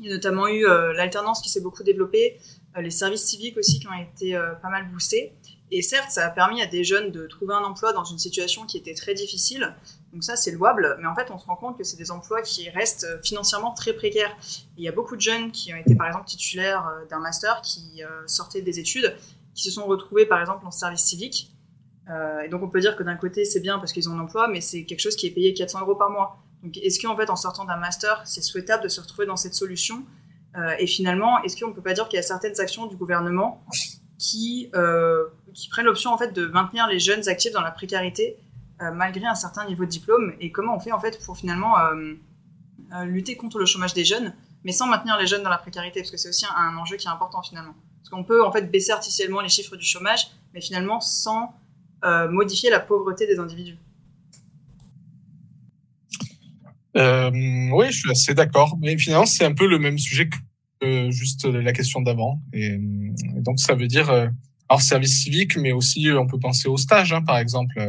Il 0.00 0.06
y 0.06 0.10
a 0.10 0.14
notamment 0.14 0.48
eu 0.48 0.66
l'alternance 0.66 1.40
qui 1.40 1.48
s'est 1.48 1.62
beaucoup 1.62 1.82
développée, 1.82 2.38
les 2.78 2.90
services 2.90 3.24
civiques 3.24 3.56
aussi 3.56 3.80
qui 3.80 3.86
ont 3.86 3.94
été 3.94 4.38
pas 4.60 4.68
mal 4.68 4.86
boostés. 4.90 5.32
Et 5.70 5.82
certes, 5.82 6.10
ça 6.10 6.26
a 6.26 6.30
permis 6.30 6.60
à 6.60 6.66
des 6.66 6.84
jeunes 6.84 7.10
de 7.10 7.26
trouver 7.26 7.54
un 7.54 7.64
emploi 7.64 7.92
dans 7.92 8.04
une 8.04 8.18
situation 8.18 8.66
qui 8.66 8.76
était 8.76 8.94
très 8.94 9.14
difficile, 9.14 9.74
donc 10.14 10.22
ça, 10.22 10.36
c'est 10.36 10.52
louable, 10.52 10.96
mais 11.00 11.08
en 11.08 11.14
fait, 11.16 11.32
on 11.32 11.38
se 11.38 11.44
rend 11.44 11.56
compte 11.56 11.76
que 11.76 11.82
c'est 11.82 11.96
des 11.96 12.12
emplois 12.12 12.40
qui 12.40 12.70
restent 12.70 13.04
euh, 13.04 13.18
financièrement 13.24 13.74
très 13.74 13.92
précaires. 13.92 14.34
il 14.76 14.84
y 14.84 14.88
a 14.88 14.92
beaucoup 14.92 15.16
de 15.16 15.20
jeunes 15.20 15.50
qui 15.50 15.74
ont 15.74 15.76
été, 15.76 15.96
par 15.96 16.06
exemple, 16.06 16.26
titulaires 16.26 16.86
euh, 16.86 17.04
d'un 17.06 17.18
master, 17.18 17.60
qui 17.62 18.04
euh, 18.04 18.06
sortaient 18.28 18.62
des 18.62 18.78
études, 18.78 19.16
qui 19.54 19.64
se 19.64 19.72
sont 19.72 19.86
retrouvés, 19.86 20.24
par 20.24 20.40
exemple, 20.40 20.64
en 20.64 20.70
service 20.70 21.02
civique. 21.02 21.50
et 22.44 22.48
donc, 22.48 22.62
on 22.62 22.68
peut 22.68 22.80
dire 22.80 22.96
que 22.96 23.02
d'un 23.02 23.16
côté, 23.16 23.44
c'est 23.44 23.60
bien 23.60 23.78
parce 23.78 23.92
qu'ils 23.92 24.08
ont 24.08 24.12
un 24.12 24.20
emploi, 24.20 24.46
mais 24.46 24.60
c'est 24.60 24.84
quelque 24.84 25.00
chose 25.00 25.16
qui 25.16 25.26
est 25.26 25.30
payé 25.32 25.52
400 25.52 25.80
euros 25.80 25.96
par 25.96 26.10
mois. 26.10 26.38
Donc, 26.62 26.76
est-ce 26.78 27.00
qu'en 27.00 27.16
fait, 27.16 27.28
en 27.30 27.36
sortant 27.36 27.64
d'un 27.64 27.76
master, 27.76 28.22
c'est 28.24 28.42
souhaitable 28.42 28.84
de 28.84 28.88
se 28.88 29.00
retrouver 29.00 29.26
dans 29.26 29.36
cette 29.36 29.54
solution? 29.54 30.04
Et 30.78 30.86
finalement, 30.86 31.42
est-ce 31.42 31.56
qu'on 31.56 31.70
ne 31.70 31.74
peut 31.74 31.82
pas 31.82 31.94
dire 31.94 32.08
qu'il 32.08 32.16
y 32.16 32.20
a 32.20 32.22
certaines 32.22 32.60
actions 32.60 32.86
du 32.86 32.96
gouvernement 32.96 33.64
qui, 34.18 34.70
qui 35.54 35.68
prennent 35.68 35.86
l'option, 35.86 36.12
en 36.12 36.18
fait, 36.18 36.32
de 36.32 36.46
maintenir 36.46 36.86
les 36.88 36.98
jeunes 36.98 37.26
actifs 37.28 37.52
dans 37.52 37.62
la 37.62 37.70
précarité? 37.70 38.38
Malgré 38.92 39.26
un 39.26 39.34
certain 39.34 39.66
niveau 39.66 39.84
de 39.84 39.90
diplôme 39.90 40.34
et 40.40 40.50
comment 40.52 40.76
on 40.76 40.80
fait 40.80 40.92
en 40.92 41.00
fait 41.00 41.18
pour 41.24 41.36
finalement 41.36 41.78
euh, 41.78 42.14
euh, 42.94 43.04
lutter 43.04 43.36
contre 43.36 43.58
le 43.58 43.66
chômage 43.66 43.94
des 43.94 44.04
jeunes, 44.04 44.34
mais 44.64 44.72
sans 44.72 44.86
maintenir 44.86 45.18
les 45.18 45.26
jeunes 45.26 45.42
dans 45.42 45.50
la 45.50 45.58
précarité, 45.58 46.00
parce 46.00 46.10
que 46.10 46.16
c'est 46.16 46.28
aussi 46.28 46.46
un, 46.56 46.76
enjeu 46.76 46.96
qui 46.96 47.06
est 47.06 47.10
important 47.10 47.42
finalement. 47.42 47.74
Parce 47.98 48.10
qu'on 48.10 48.24
peut 48.24 48.44
en 48.44 48.52
fait 48.52 48.70
baisser 48.70 48.92
artificiellement 48.92 49.40
les 49.40 49.48
chiffres 49.48 49.76
du 49.76 49.84
chômage, 49.84 50.28
mais 50.52 50.60
finalement 50.60 51.00
sans 51.00 51.54
modifier 52.28 52.68
la 52.68 52.80
pauvreté 52.80 53.26
des 53.26 53.38
individus. 53.38 53.78
oui, 56.94 57.86
je 57.90 57.98
suis 57.98 58.10
assez 58.10 58.34
d'accord. 58.34 58.76
Mais 58.78 58.98
finalement, 58.98 59.24
c'est 59.24 59.46
un 59.46 59.54
peu 59.54 59.66
le 59.66 59.78
même 59.78 59.98
sujet 59.98 60.28
que 60.28 61.10
juste 61.10 61.46
la 61.46 61.72
question 61.72 62.02
d'avant. 62.02 62.42
Et, 62.52 62.76
donc, 63.38 63.58
ça 63.58 63.74
veut 63.74 63.86
dire, 63.86 64.10
alors 64.10 64.82
service 64.82 65.22
civique, 65.22 65.56
mais 65.56 65.72
aussi 65.72 66.10
on 66.12 66.26
peut 66.26 66.38
penser 66.38 66.68
au 66.68 66.76
stage, 66.76 67.14
hein, 67.14 67.22
par 67.22 67.38
exemple 67.38 67.80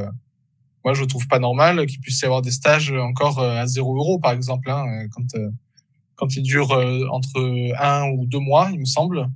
moi, 0.85 0.93
je 0.93 1.03
trouve 1.03 1.27
pas 1.27 1.39
normal 1.39 1.87
qu'il 1.87 1.99
puisse 1.99 2.21
y 2.21 2.25
avoir 2.25 2.43
des 2.43 2.51
stages 2.51 2.91
encore 2.91 3.39
euh, 3.39 3.57
à 3.57 3.65
zéro 3.65 3.97
euro, 3.97 4.19
par 4.19 4.33
exemple, 4.33 4.69
hein, 4.69 4.85
euh, 4.87 5.07
quand 5.11 5.35
euh, 5.35 5.49
quand 6.13 6.33
ils 6.37 6.43
durent 6.43 6.71
entre 7.11 7.73
un 7.77 8.09
ou 8.11 8.25
deux 8.25 8.39
mois, 8.39 8.69
il 8.71 8.79
me 8.79 8.85
semble. 8.85 9.29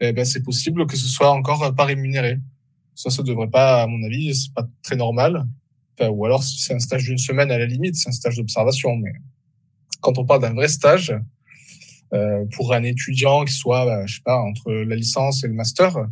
Eh 0.00 0.12
ben, 0.12 0.24
c'est 0.24 0.42
possible 0.42 0.84
que 0.88 0.96
ce 0.96 1.06
soit 1.06 1.30
encore 1.30 1.72
pas 1.76 1.84
rémunéré. 1.84 2.40
Ça, 2.96 3.08
ça 3.08 3.22
devrait 3.22 3.50
pas, 3.50 3.84
à 3.84 3.86
mon 3.86 4.02
avis, 4.02 4.34
c'est 4.34 4.52
pas 4.52 4.66
très 4.82 4.96
normal. 4.96 5.46
ou 6.00 6.26
alors, 6.26 6.42
si 6.42 6.58
c'est 6.58 6.74
un 6.74 6.80
stage 6.80 7.04
d'une 7.04 7.18
semaine, 7.18 7.52
à 7.52 7.58
la 7.58 7.66
limite, 7.66 7.94
c'est 7.94 8.08
un 8.08 8.12
stage 8.12 8.36
d'observation. 8.36 8.96
Mais 8.96 9.12
quand 10.00 10.18
on 10.18 10.26
parle 10.26 10.42
d'un 10.42 10.54
vrai 10.54 10.66
stage, 10.66 11.14
pour 12.56 12.72
un 12.72 12.82
étudiant 12.82 13.44
qui 13.44 13.54
soit, 13.54 13.84
bah, 13.84 14.04
je 14.06 14.16
sais 14.16 14.22
pas, 14.24 14.38
entre 14.38 14.72
la 14.72 14.96
licence 14.96 15.44
et 15.44 15.46
le 15.46 15.54
master, 15.54 16.08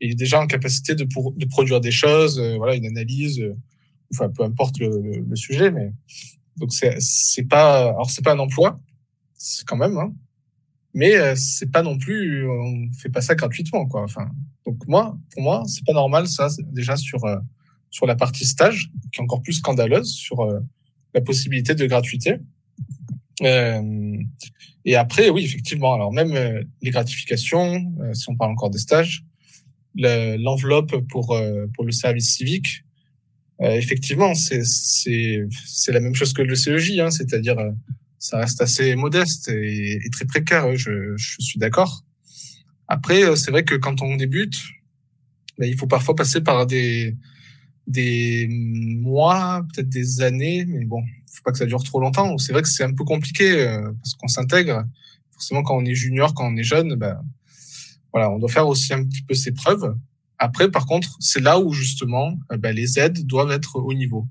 il 0.00 0.10
est 0.10 0.16
déjà 0.16 0.40
en 0.40 0.48
capacité 0.48 0.96
de, 0.96 1.04
pour, 1.04 1.34
de 1.34 1.46
produire 1.46 1.80
des 1.80 1.92
choses, 1.92 2.40
voilà, 2.56 2.74
une 2.74 2.86
analyse, 2.86 3.40
enfin 4.12 4.30
peu 4.30 4.42
importe 4.42 4.78
le, 4.78 5.22
le, 5.28 5.36
sujet, 5.36 5.70
mais 5.70 5.92
donc 6.56 6.72
c'est 6.72 6.96
c'est 7.00 7.44
pas 7.44 7.88
alors 7.90 8.10
c'est 8.10 8.24
pas 8.24 8.32
un 8.32 8.38
emploi, 8.38 8.80
c'est 9.34 9.66
quand 9.66 9.76
même, 9.76 9.96
hein, 9.98 10.12
mais 10.94 11.16
euh, 11.16 11.34
c'est 11.36 11.70
pas 11.70 11.82
non 11.82 11.98
plus 11.98 12.48
on 12.48 12.90
fait 12.92 13.08
pas 13.08 13.20
ça 13.20 13.34
gratuitement 13.34 13.86
quoi. 13.86 14.02
Enfin 14.02 14.30
donc 14.64 14.86
moi 14.86 15.16
pour 15.32 15.42
moi 15.42 15.62
c'est 15.66 15.84
pas 15.84 15.92
normal 15.92 16.26
ça 16.26 16.48
déjà 16.72 16.96
sur 16.96 17.24
euh, 17.24 17.36
sur 17.90 18.06
la 18.06 18.16
partie 18.16 18.46
stage 18.46 18.90
qui 19.12 19.20
est 19.20 19.22
encore 19.22 19.42
plus 19.42 19.54
scandaleuse 19.54 20.12
sur 20.12 20.40
euh, 20.40 20.60
la 21.14 21.20
possibilité 21.20 21.74
de 21.74 21.86
gratuité. 21.86 22.36
Euh, 23.42 24.16
et 24.84 24.96
après, 24.96 25.30
oui, 25.30 25.44
effectivement. 25.44 25.94
Alors 25.94 26.12
même 26.12 26.66
les 26.80 26.90
gratifications, 26.90 27.92
si 28.12 28.30
on 28.30 28.36
parle 28.36 28.52
encore 28.52 28.70
des 28.70 28.78
stages, 28.78 29.24
l'enveloppe 29.94 30.96
pour 31.08 31.36
pour 31.74 31.84
le 31.84 31.92
service 31.92 32.36
civique, 32.36 32.85
euh, 32.85 32.85
effectivement, 33.60 34.34
c'est 34.34 34.62
la 35.88 36.00
même 36.00 36.14
chose 36.14 36.32
que 36.32 36.42
le 36.42 36.54
CEJ, 36.54 36.98
hein, 37.00 37.10
c'est-à-dire 37.10 37.58
euh, 37.58 37.70
ça 38.18 38.38
reste 38.38 38.60
assez 38.60 38.94
modeste 38.96 39.48
et, 39.48 40.00
très 40.12 40.24
précaire. 40.26 40.76
Je, 40.76 41.16
je 41.16 41.36
suis 41.40 41.58
d'accord. 41.58 42.04
Après, 42.88 43.24
euh, 43.24 43.36
c'est 43.36 43.50
vrai 43.50 43.64
que 43.64 43.74
quand 43.74 44.02
on 44.02 44.16
débute, 44.16 44.56
ben, 45.58 45.66
il 45.66 45.76
faut 45.76 45.86
parfois 45.86 46.14
passer 46.14 46.40
par 46.40 46.66
des 46.66 47.16
des 47.86 48.48
mois, 48.50 49.64
peut-être 49.72 49.88
des 49.88 50.20
années, 50.20 50.64
mais 50.66 50.84
bon, 50.84 51.00
faut 51.32 51.42
pas 51.44 51.52
que 51.52 51.58
ça 51.58 51.66
dure 51.66 51.84
trop 51.84 52.00
longtemps. 52.00 52.36
C'est 52.36 52.52
vrai 52.52 52.62
que 52.62 52.68
c'est 52.68 52.82
un 52.82 52.92
peu 52.92 53.04
compliqué 53.04 53.64
parce 54.02 54.14
qu'on 54.14 54.26
s'intègre. 54.26 54.84
Forcément, 55.30 55.62
quand 55.62 55.76
on 55.76 55.84
est 55.84 55.94
junior, 55.94 56.34
quand 56.34 56.52
on 56.52 56.56
est 56.56 56.64
jeune, 56.64 56.96
ben, 56.96 57.20
voilà, 58.12 58.30
on 58.30 58.38
doit 58.38 58.48
faire 58.48 58.66
aussi 58.66 58.92
un 58.92 59.04
petit 59.04 59.22
peu 59.22 59.34
ses 59.34 59.52
preuves. 59.52 59.94
Après, 60.38 60.70
par 60.70 60.86
contre, 60.86 61.16
c'est 61.20 61.40
là 61.40 61.58
où 61.58 61.72
justement 61.72 62.38
euh, 62.52 62.56
bah, 62.58 62.72
les 62.72 62.98
aides 62.98 63.26
doivent 63.26 63.52
être 63.52 63.76
au 63.76 63.94
niveau. 63.94 64.28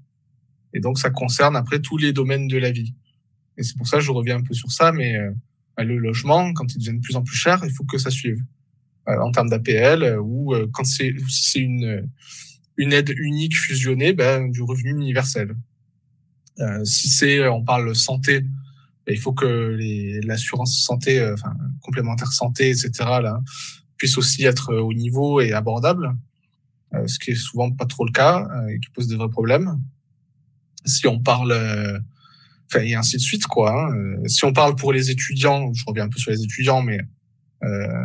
Et 0.74 0.80
donc, 0.80 1.00
ça 1.00 1.10
concerne 1.10 1.56
après 1.56 1.80
tous 1.80 1.98
les 1.98 2.13
domaines 2.13 2.48
de 2.48 2.58
la 2.58 2.72
vie. 2.72 2.94
Et 3.58 3.63
c'est 3.63 3.78
pour 3.78 3.88
ça 3.88 3.98
que 3.98 4.04
je 4.04 4.12
reviens 4.12 4.38
un 4.38 4.44
peu 4.44 4.54
sur 4.54 4.72
ça, 4.72 4.91
mais 4.91 5.15
euh, 5.15 5.32
bah, 5.78 5.84
le 5.84 5.98
logement, 5.98 6.54
quand 6.54 6.74
il 6.74 6.80
devient 6.80 6.98
de 6.98 7.02
plus 7.02 7.15
en 7.15 7.24
plus 7.24 7.36
cher, 7.36 7.62
il 7.63 7.72
faut 7.72 7.86
que 7.86 7.98
ça 7.98 8.10
suive. 8.10 8.44
Euh, 9.08 9.20
en 9.20 9.32
termes 9.32 9.50
d'APL, 9.50 10.20
ou 10.20 10.54
quand 10.74 10.84
c'est 10.84 11.13
c'est 11.30 11.60
une 11.60 12.10
une 12.78 12.91
aide 12.91 13.13
unique 13.18 13.56
fusionnée, 13.56 14.13
ben, 14.13 14.50
du 14.50 14.62
revenu 14.63 14.89
universel. 14.89 15.56
si 16.84 17.08
c'est, 17.08 17.48
on 17.48 17.63
parle 17.63 17.96
santé, 17.96 18.41
ben, 18.41 19.13
il 19.13 19.20
faut 19.20 19.32
que 19.34 19.78
l'assurance 20.26 20.84
santé, 20.84 21.24
enfin 21.34 21.56
complémentaire 21.82 22.32
santé, 22.32 22.72
etc. 22.72 22.91
Là, 23.22 23.39
puisse 23.97 24.17
aussi 24.17 24.43
être 24.45 24.71
euh, 24.71 24.81
au 24.81 24.93
niveau 24.93 25.41
et 25.41 25.53
abordable, 25.53 26.15
euh, 26.93 27.08
ce 27.08 27.19
qui 27.19 27.31
est 27.31 27.36
souvent 27.36 27.71
pas 27.71 27.86
trop 27.86 28.05
le 28.05 28.12
cas 28.12 28.47
euh, 28.51 28.67
et 28.67 28.79
qui 28.79 28.89
pose 28.91 29.08
des 29.08 29.15
vrais 29.15 29.29
problèmes. 29.29 29.79
Si 30.86 31.08
on 31.08 31.19
parle, 31.19 31.51
enfin 32.67 32.84
et 32.84 32.93
ainsi 32.93 33.17
de 33.17 33.21
suite 33.21 33.47
quoi. 33.47 33.89
Hein. 33.89 34.19
Si 34.27 34.45
on 34.45 34.53
parle 34.53 34.75
pour 34.75 34.93
les 34.93 35.10
étudiants, 35.10 35.73
je 35.73 35.84
reviens 35.88 36.03
un 36.03 36.10
peu 36.10 36.19
sur 36.19 36.29
les 36.29 36.43
étudiants, 36.43 36.84
mais 36.84 36.99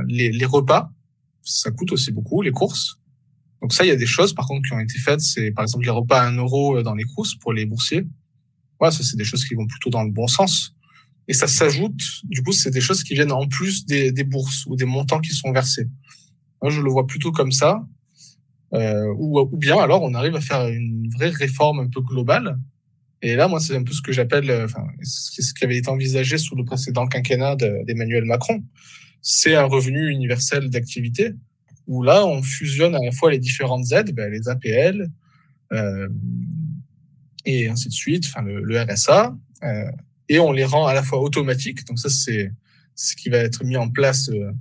les, 0.06 0.32
les 0.32 0.44
repas, 0.46 0.90
ça 1.42 1.70
coûte 1.72 1.92
aussi 1.92 2.10
beaucoup 2.10 2.40
les 2.40 2.52
courses. 2.52 2.98
Donc 3.60 3.74
ça, 3.74 3.84
il 3.84 3.88
y 3.88 3.90
a 3.90 3.96
des 3.96 4.06
choses 4.06 4.32
par 4.32 4.46
contre 4.46 4.66
qui 4.66 4.72
ont 4.72 4.80
été 4.80 4.98
faites. 4.98 5.20
C'est 5.20 5.50
par 5.50 5.64
exemple 5.64 5.84
les 5.84 5.90
repas 5.90 6.22
à 6.22 6.26
un 6.26 6.36
euro 6.36 6.82
dans 6.82 6.94
les 6.94 7.04
courses 7.04 7.34
pour 7.34 7.52
les 7.52 7.66
boursiers. 7.66 8.06
Voilà, 8.78 8.92
ça 8.92 9.04
c'est 9.04 9.18
des 9.18 9.24
choses 9.24 9.44
qui 9.44 9.54
vont 9.54 9.66
plutôt 9.66 9.90
dans 9.90 10.02
le 10.02 10.10
bon 10.10 10.26
sens. 10.26 10.74
Et 11.30 11.32
ça 11.32 11.46
s'ajoute, 11.46 12.02
du 12.24 12.42
coup, 12.42 12.50
c'est 12.50 12.72
des 12.72 12.80
choses 12.80 13.04
qui 13.04 13.14
viennent 13.14 13.30
en 13.30 13.46
plus 13.46 13.86
des, 13.86 14.24
bourses 14.24 14.66
ou 14.66 14.74
des 14.74 14.84
montants 14.84 15.20
qui 15.20 15.32
sont 15.32 15.52
versés. 15.52 15.86
Moi, 16.60 16.72
je 16.72 16.80
le 16.80 16.90
vois 16.90 17.06
plutôt 17.06 17.30
comme 17.30 17.52
ça. 17.52 17.86
Euh, 18.74 19.14
ou, 19.16 19.56
bien 19.56 19.78
alors 19.78 20.02
on 20.02 20.14
arrive 20.14 20.34
à 20.34 20.40
faire 20.40 20.66
une 20.66 21.08
vraie 21.10 21.28
réforme 21.28 21.78
un 21.78 21.88
peu 21.88 22.00
globale. 22.00 22.58
Et 23.22 23.36
là, 23.36 23.46
moi, 23.46 23.60
c'est 23.60 23.76
un 23.76 23.84
peu 23.84 23.92
ce 23.92 24.02
que 24.02 24.10
j'appelle, 24.10 24.50
enfin, 24.64 24.84
ce 25.04 25.54
qui 25.54 25.62
avait 25.62 25.76
été 25.76 25.88
envisagé 25.88 26.36
sous 26.36 26.56
le 26.56 26.64
précédent 26.64 27.06
quinquennat 27.06 27.54
d'Emmanuel 27.54 28.24
Macron. 28.24 28.64
C'est 29.22 29.54
un 29.54 29.66
revenu 29.66 30.10
universel 30.10 30.68
d'activité 30.68 31.34
où 31.86 32.02
là, 32.02 32.26
on 32.26 32.42
fusionne 32.42 32.96
à 32.96 33.04
la 33.04 33.12
fois 33.12 33.30
les 33.30 33.38
différentes 33.38 33.92
aides, 33.92 34.12
ben, 34.16 34.32
les 34.32 34.48
APL 34.48 35.08
euh, 35.72 36.08
et 37.44 37.68
ainsi 37.68 37.88
de 37.88 37.94
suite, 37.94 38.26
enfin 38.26 38.42
le, 38.42 38.64
le 38.64 38.82
RSA, 38.82 39.36
euh, 39.62 39.90
et 40.30 40.38
on 40.38 40.52
les 40.52 40.64
rend 40.64 40.86
à 40.86 40.94
la 40.94 41.02
fois 41.02 41.20
automatiques. 41.20 41.84
Donc 41.86 41.98
ça, 41.98 42.08
c'est 42.08 42.52
ce 42.94 43.14
qui 43.16 43.28
va 43.28 43.38
être 43.38 43.64
mis 43.64 43.76
en 43.76 43.90
place 43.90 44.30
euh, 44.30 44.52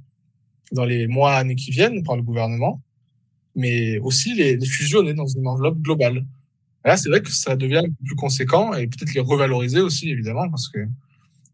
dans 0.74 0.84
les 0.84 1.08
mois, 1.08 1.36
années 1.36 1.56
qui 1.56 1.72
viennent 1.72 2.04
par 2.04 2.18
le 2.18 2.24
gouvernement, 2.24 2.82
mais 3.56 4.00
aussi 4.00 4.34
les, 4.34 4.58
les 4.58 4.66
fusionner 4.66 5.14
dans 5.14 5.28
une 5.28 5.48
enveloppe 5.48 5.80
globale. 5.80 6.26
Là, 6.84 6.98
c'est 6.98 7.10
vrai 7.10 7.22
que 7.22 7.32
ça 7.32 7.56
devient 7.56 7.84
plus 8.06 8.16
conséquent 8.16 8.74
et 8.74 8.88
peut-être 8.88 9.14
les 9.14 9.22
revaloriser 9.22 9.80
aussi, 9.80 10.10
évidemment, 10.10 10.50
parce 10.50 10.70
que 10.70 10.80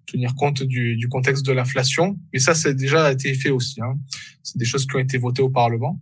tenir 0.06 0.34
compte 0.36 0.64
du, 0.64 1.08
contexte 1.10 1.46
de 1.46 1.52
l'inflation. 1.52 2.18
Mais 2.32 2.40
ça, 2.40 2.56
c'est 2.56 2.74
déjà 2.74 3.12
été 3.12 3.34
fait 3.34 3.50
aussi. 3.50 3.82
Hein. 3.82 4.00
C'est 4.44 4.58
des 4.58 4.66
choses 4.66 4.86
qui 4.86 4.96
ont 4.96 5.00
été 5.00 5.18
votées 5.18 5.42
au 5.42 5.50
Parlement. 5.50 6.00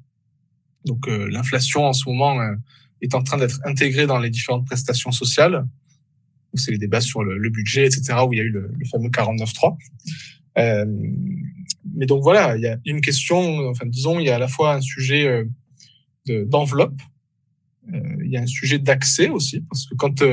Donc 0.86 1.08
euh, 1.08 1.30
l'inflation 1.30 1.86
en 1.86 1.94
ce 1.94 2.08
moment 2.10 2.40
euh, 2.42 2.56
est 3.02 3.16
en 3.16 3.24
train 3.24 3.38
d'être 3.38 3.60
intégrée 3.66 4.06
dans 4.06 4.20
les 4.20 4.30
différentes 4.30 4.66
prestations 4.66 5.12
sociales. 5.12 5.66
C'est 6.56 6.72
les 6.72 6.78
débats 6.78 7.02
sur 7.02 7.24
le, 7.24 7.38
le, 7.38 7.50
budget, 7.50 7.86
etc., 7.86 8.16
où 8.28 8.34
il 8.34 8.38
y 8.38 8.42
a 8.42 8.44
eu 8.44 8.50
le, 8.50 8.72
le 8.78 8.86
fameux 8.86 9.10
49.3. 9.10 9.76
Euh, 10.58 10.86
mais 11.96 12.06
donc 12.06 12.22
voilà, 12.22 12.56
il 12.56 12.62
y 12.62 12.68
a 12.68 12.78
une 12.86 13.02
question, 13.02 13.70
enfin 13.70 13.86
disons, 13.86 14.20
il 14.20 14.26
y 14.26 14.30
a 14.30 14.36
à 14.36 14.40
la 14.40 14.48
fois 14.48 14.76
un 14.76 14.82
sujet 14.82 15.26
euh, 15.28 16.46
d'enveloppe, 16.46 17.00
euh, 17.94 18.00
il 18.24 18.32
y 18.32 18.38
a 18.38 18.42
un 18.42 18.48
sujet 18.48 18.80
d'accès 18.80 19.30
aussi, 19.30 19.62
parce 19.62 19.88
que 19.88 19.96
quand 19.96 20.24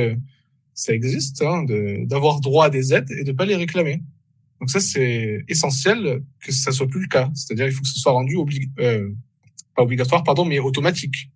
ça 0.74 0.94
existe, 0.94 1.42
hein, 1.42 1.64
d'avoir 2.06 2.40
droit 2.40 2.66
à 2.66 2.70
des 2.70 2.94
aides 2.94 3.10
et 3.10 3.24
de 3.24 3.32
pas 3.32 3.44
les 3.44 3.56
réclamer. 3.56 4.02
Donc 4.60 4.70
ça, 4.70 4.80
c'est 4.80 5.44
essentiel 5.48 6.22
que 6.40 6.52
ça 6.52 6.70
soit 6.72 6.86
plus 6.86 7.00
le 7.00 7.08
cas. 7.08 7.30
C'est-à-dire, 7.34 7.66
il 7.66 7.72
faut 7.72 7.82
que 7.82 7.88
ce 7.88 7.98
soit 7.98 8.12
rendu 8.12 8.36
obli 8.36 8.70
euh, 8.78 9.10
pas 9.74 9.82
obligatoire, 9.82 10.22
pardon, 10.22 10.44
mais 10.44 10.58
automatique. 10.58 11.30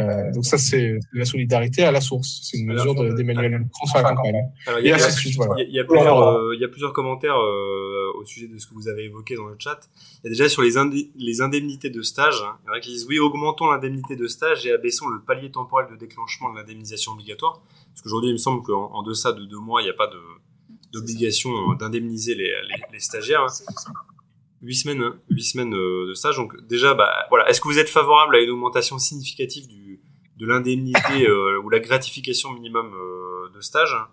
Euh, 0.00 0.32
donc 0.32 0.44
ça, 0.44 0.58
c'est 0.58 0.98
la 1.12 1.24
solidarité 1.24 1.84
à 1.84 1.92
la 1.92 2.00
source. 2.00 2.40
C'est 2.42 2.58
une 2.58 2.66
mesure 2.66 2.94
d'Emmanuel 2.94 3.52
Macron 3.52 3.86
sur 3.86 3.98
la 3.98 4.14
campagne. 4.14 4.34
il, 4.78 4.86
y 4.86 4.92
a, 4.92 4.96
il, 5.58 5.74
y 5.74 5.78
a 5.78 5.84
plusieurs, 5.84 6.22
euh, 6.22 6.92
commentaires 6.92 7.38
euh, 7.38 8.12
au 8.18 8.24
sujet 8.24 8.48
de 8.48 8.58
ce 8.58 8.66
que 8.66 8.74
vous 8.74 8.88
avez 8.88 9.04
évoqué 9.04 9.36
dans 9.36 9.46
le 9.46 9.56
chat. 9.58 9.80
Il 10.22 10.26
y 10.26 10.28
a 10.28 10.30
déjà 10.30 10.48
sur 10.48 10.62
les, 10.62 10.76
indemnités 10.76 11.90
de 11.90 12.02
stage. 12.02 12.42
Hein. 12.42 12.56
Il 12.64 12.68
y 12.68 12.70
en 12.70 12.74
a 12.74 12.80
qui 12.80 12.90
disent 12.90 13.06
oui, 13.08 13.18
augmentons 13.18 13.70
l'indemnité 13.70 14.16
de 14.16 14.26
stage 14.26 14.66
et 14.66 14.72
abaissons 14.72 15.08
le 15.08 15.20
palier 15.20 15.50
temporel 15.50 15.86
de 15.90 15.96
déclenchement 15.96 16.52
de 16.52 16.58
l'indemnisation 16.58 17.12
obligatoire. 17.12 17.62
Parce 17.88 18.02
qu'aujourd'hui, 18.02 18.30
il 18.30 18.34
me 18.34 18.38
semble 18.38 18.62
qu'en 18.62 18.90
en 18.92 19.02
deçà 19.02 19.32
de 19.32 19.44
deux 19.44 19.58
mois, 19.58 19.82
il 19.82 19.84
n'y 19.84 19.90
a 19.90 19.94
pas 19.94 20.06
de 20.06 20.18
d'obligation 20.92 21.74
d'indemniser 21.74 22.34
les, 22.34 22.52
les, 22.68 22.82
les, 22.92 22.98
stagiaires. 22.98 23.46
Huit 24.62 24.74
semaines, 24.74 25.02
hein. 25.02 25.18
huit 25.30 25.42
semaines 25.42 25.74
euh, 25.74 26.08
de 26.08 26.14
stage. 26.14 26.36
Donc 26.36 26.54
déjà, 26.66 26.92
bah 26.92 27.10
voilà. 27.30 27.48
Est-ce 27.48 27.60
que 27.62 27.68
vous 27.68 27.78
êtes 27.78 27.88
favorable 27.88 28.36
à 28.36 28.40
une 28.40 28.50
augmentation 28.50 28.98
significative 28.98 29.66
du 29.66 29.89
de 30.40 30.46
l'indemnité 30.46 31.28
euh, 31.28 31.60
ou 31.62 31.68
la 31.68 31.80
gratification 31.80 32.52
minimum 32.52 32.92
euh, 32.94 33.50
de 33.54 33.60
stage, 33.60 33.94
hein, 33.94 34.08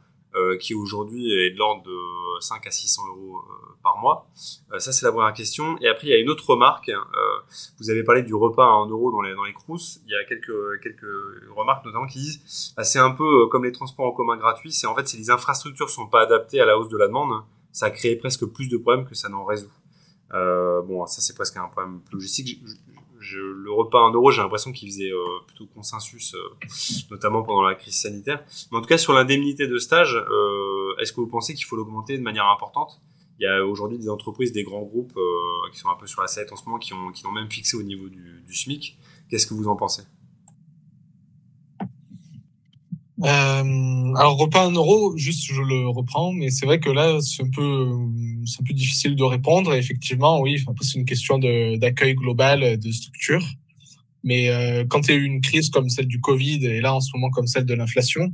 qui 0.60 0.76
aujourd'hui 0.76 1.32
est 1.34 1.52
de 1.52 1.58
l'ordre 1.58 1.82
de 1.84 1.98
5 2.42 2.68
à 2.68 2.70
600 2.70 3.08
euros 3.08 3.42
par 3.82 3.98
mois 3.98 4.30
Ça, 4.78 4.92
c'est 4.92 5.04
la 5.04 5.12
première 5.12 5.34
question. 5.34 5.80
Et 5.82 5.88
après, 5.88 6.08
il 6.08 6.10
y 6.12 6.13
a 6.13 6.20
une 6.20 6.30
autre 6.30 6.48
remarque. 6.48 6.90
Hein. 6.90 7.04
vous 7.80 7.90
avez 7.90 8.04
parlé 8.04 8.22
du 8.22 8.36
repas 8.36 8.63
à 8.63 8.86
1 8.86 8.90
euro 8.90 9.12
dans 9.12 9.22
les 9.22 9.34
dans 9.34 9.46
les 9.46 9.54
crous. 9.54 10.00
Il 10.06 10.12
y 10.12 10.16
a 10.16 10.24
quelques 10.26 10.82
quelques 10.84 11.08
remarques 11.56 11.84
notamment 11.86 12.06
qui 12.06 12.20
disent, 12.20 12.74
bah, 12.78 12.84
c'est 12.84 13.00
un 13.00 13.10
peu 13.10 13.48
comme 13.48 13.66
les 13.66 13.72
transports 13.72 14.06
en 14.06 14.12
commun 14.12 14.38
gratuits. 14.38 14.72
C'est 14.72 14.86
en 14.86 14.94
fait, 14.94 15.08
si 15.08 15.18
les 15.18 15.32
infrastructures 15.32 15.90
sont 15.90 16.06
pas 16.06 16.22
adaptées 16.22 16.60
à 16.60 16.66
la 16.66 16.78
hausse 16.78 16.90
de 16.90 16.98
la 16.98 17.08
demande, 17.08 17.42
ça 17.72 17.88
a 17.88 17.90
créé 17.90 18.16
presque 18.16 18.46
plus 18.46 18.70
de 18.70 18.78
problèmes 18.78 19.08
que 19.08 19.16
ça 19.16 19.30
n'en 19.30 19.44
résout. 19.44 19.72
Euh, 20.34 20.82
bon, 20.82 21.06
ça 21.06 21.22
c'est 21.22 21.34
presque 21.34 21.58
un 21.58 21.68
problème 21.68 22.02
logistique. 22.12 22.62
Je, 23.30 23.40
le 23.40 23.72
repas 23.72 24.00
en 24.00 24.12
euro, 24.13 24.32
j'ai 24.32 24.42
l'impression 24.42 24.72
qu'il 24.72 24.90
faisait 24.90 25.12
euh, 25.12 25.24
plutôt 25.46 25.66
consensus, 25.66 26.34
euh, 26.34 26.56
notamment 27.12 27.44
pendant 27.44 27.62
la 27.62 27.76
crise 27.76 27.96
sanitaire. 27.96 28.44
Mais 28.72 28.78
en 28.78 28.82
tout 28.82 28.88
cas, 28.88 28.98
sur 28.98 29.13
l'indemnité 29.13 29.68
de 29.68 29.78
stage, 29.78 30.16
euh, 30.16 30.96
est-ce 31.00 31.12
que 31.12 31.20
vous 31.20 31.28
pensez 31.28 31.54
qu'il 31.54 31.66
faut 31.66 31.76
l'augmenter 31.76 32.18
de 32.18 32.24
manière 32.24 32.48
importante? 32.48 33.02
Il 33.40 33.44
y 33.44 33.48
a 33.48 33.66
aujourd'hui 33.66 33.98
des 33.98 34.10
entreprises, 34.10 34.52
des 34.52 34.63
grands 34.63 34.82
groupes 34.82 35.13
qui 35.72 35.78
sont 35.78 35.90
un 35.90 35.96
peu 35.96 36.08
sur 36.08 36.22
la 36.22 36.28
sellette 36.28 36.52
en 36.52 36.56
ce 36.56 36.66
moment, 36.66 36.80
qui 36.80 36.94
ont, 36.94 37.12
qui 37.12 37.24
l'ont 37.24 37.32
même 37.32 37.52
fixé 37.52 37.78
au 37.78 37.84
niveau 37.84 38.10
du 38.10 38.54
SMIC. 38.54 38.98
Qu'est-ce 39.30 39.46
que 39.46 39.54
vous 39.54 39.68
en 39.68 39.76
pensez? 39.76 40.04
Euh, 43.24 44.14
alors 44.16 44.38
repas 44.38 44.66
un 44.68 44.72
euro, 44.72 45.18
juste 45.18 45.46
je 45.46 45.62
le 45.62 45.90
reprends, 45.90 46.32
mais 46.34 46.50
c'est 46.50 46.66
vrai 46.66 46.80
que 46.80 46.90
là 46.90 47.20
c'est 47.22 47.44
un 47.44 47.50
peu 47.50 47.90
c'est 48.46 48.62
un 48.62 48.66
peu 48.66 48.74
difficile 48.74 49.16
de 49.16 49.24
répondre. 49.24 49.74
Et 49.74 49.80
effectivement, 49.80 50.40
oui, 50.42 50.64
c'est 50.82 51.00
une 51.00 51.06
question 51.06 51.40
d'accueil 51.40 52.16
global 52.16 52.78
de 52.78 52.92
structure. 52.92 53.44
Mais 54.24 54.50
euh, 54.50 54.86
quand 54.88 55.08
il 55.08 55.12
y 55.12 55.14
a 55.14 55.18
eu 55.18 55.24
une 55.24 55.42
crise 55.42 55.70
comme 55.70 55.90
celle 55.90 56.08
du 56.08 56.20
Covid 56.20 56.66
et 56.66 56.82
là 56.82 56.94
en 56.94 57.00
ce 57.00 57.12
moment 57.16 57.30
comme 57.30 57.48
celle 57.48 57.66
de 57.66 57.74
l'inflation, 57.74 58.34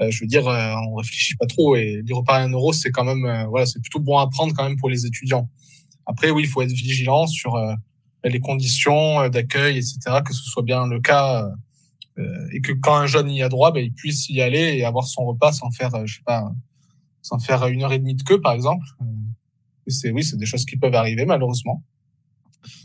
euh, 0.00 0.10
je 0.10 0.20
veux 0.20 0.26
dire, 0.26 0.48
euh, 0.48 0.74
on 0.88 0.96
réfléchit 0.96 1.36
pas 1.36 1.46
trop. 1.46 1.76
Et 1.76 2.02
les 2.04 2.14
repas 2.14 2.36
à 2.36 2.42
un 2.42 2.50
euro, 2.50 2.72
c'est 2.72 2.90
quand 2.90 3.04
même 3.04 3.24
euh, 3.24 3.46
voilà, 3.46 3.66
c'est 3.66 3.80
plutôt 3.80 4.00
bon 4.00 4.18
à 4.18 4.28
prendre 4.28 4.54
quand 4.54 4.64
même 4.64 4.76
pour 4.76 4.90
les 4.90 5.06
étudiants. 5.06 5.48
Après, 6.06 6.30
oui, 6.30 6.42
il 6.44 6.48
faut 6.48 6.62
être 6.62 6.72
vigilant 6.72 7.26
sur 7.26 7.54
euh, 7.54 7.74
les 8.24 8.40
conditions 8.40 9.28
d'accueil, 9.28 9.78
etc., 9.78 9.98
que 10.24 10.34
ce 10.34 10.44
soit 10.44 10.62
bien 10.62 10.86
le 10.86 11.00
cas 11.00 11.44
euh, 11.44 11.50
et 12.52 12.60
que 12.60 12.72
quand 12.72 12.96
un 12.96 13.06
jeune 13.06 13.30
y 13.30 13.42
a 13.42 13.48
droit, 13.48 13.72
ben, 13.72 13.84
il 13.84 13.92
puisse 13.92 14.28
y 14.28 14.40
aller 14.40 14.76
et 14.76 14.84
avoir 14.84 15.06
son 15.06 15.24
repas 15.26 15.52
sans 15.52 15.70
faire, 15.70 15.94
euh, 15.94 16.06
je 16.06 16.16
sais 16.16 16.22
pas, 16.24 16.52
sans 17.22 17.38
faire 17.38 17.66
une 17.66 17.82
heure 17.82 17.92
et 17.92 17.98
demie 17.98 18.14
de 18.14 18.22
queue, 18.22 18.40
par 18.40 18.52
exemple. 18.52 18.86
Euh, 19.00 19.04
c'est 19.88 20.10
oui, 20.10 20.22
c'est 20.22 20.36
des 20.36 20.46
choses 20.46 20.64
qui 20.64 20.76
peuvent 20.76 20.94
arriver 20.94 21.26
malheureusement. 21.26 21.82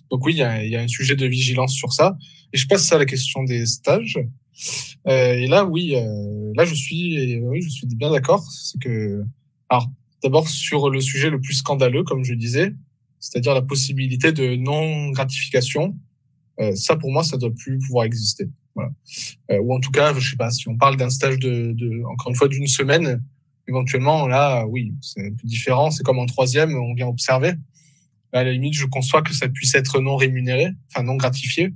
Donc 0.09 0.25
oui, 0.25 0.33
il 0.33 0.37
y 0.39 0.43
a, 0.43 0.65
y 0.65 0.75
a, 0.75 0.81
un 0.81 0.87
sujet 0.87 1.15
de 1.15 1.25
vigilance 1.25 1.73
sur 1.73 1.93
ça. 1.93 2.17
Et 2.51 2.57
je 2.57 2.67
passe 2.67 2.91
à 2.91 2.97
la 2.97 3.05
question 3.05 3.43
des 3.43 3.65
stages. 3.65 4.19
Euh, 5.07 5.33
et 5.33 5.47
là, 5.47 5.65
oui, 5.65 5.95
euh, 5.95 6.51
là 6.55 6.65
je 6.65 6.73
suis, 6.73 7.39
oui, 7.39 7.61
je 7.61 7.69
suis 7.69 7.87
bien 7.87 8.11
d'accord. 8.11 8.43
C'est 8.51 8.79
que, 8.79 9.23
alors 9.69 9.87
d'abord 10.23 10.49
sur 10.49 10.89
le 10.89 10.99
sujet 10.99 11.29
le 11.29 11.39
plus 11.39 11.53
scandaleux, 11.53 12.03
comme 12.03 12.23
je 12.23 12.33
disais, 12.33 12.73
c'est-à-dire 13.19 13.53
la 13.53 13.61
possibilité 13.61 14.31
de 14.31 14.55
non 14.55 15.11
gratification. 15.11 15.97
Euh, 16.59 16.75
ça, 16.75 16.97
pour 16.97 17.11
moi, 17.11 17.23
ça 17.23 17.37
doit 17.37 17.53
plus 17.53 17.77
pouvoir 17.77 18.05
exister. 18.05 18.49
Voilà. 18.79 18.91
Euh, 19.51 19.63
ou 19.63 19.73
en 19.73 19.79
tout 19.79 19.91
cas, 19.91 20.13
je 20.17 20.29
sais 20.31 20.37
pas, 20.37 20.51
si 20.51 20.67
on 20.69 20.77
parle 20.77 20.95
d'un 20.95 21.09
stage 21.09 21.37
de, 21.37 21.73
de, 21.73 22.03
encore 22.05 22.29
une 22.29 22.35
fois, 22.35 22.47
d'une 22.47 22.67
semaine, 22.67 23.21
éventuellement, 23.67 24.27
là, 24.27 24.65
oui, 24.65 24.93
c'est 25.01 25.27
un 25.27 25.31
peu 25.31 25.47
différent. 25.47 25.91
C'est 25.91 26.03
comme 26.03 26.19
en 26.19 26.25
troisième, 26.25 26.75
on 26.75 26.93
vient 26.93 27.07
observer. 27.07 27.53
À 28.31 28.43
la 28.43 28.51
limite, 28.51 28.75
je 28.75 28.85
conçois 28.85 29.21
que 29.21 29.33
ça 29.33 29.47
puisse 29.49 29.75
être 29.75 29.99
non 29.99 30.15
rémunéré, 30.15 30.67
enfin 30.87 31.03
non 31.03 31.15
gratifié. 31.15 31.73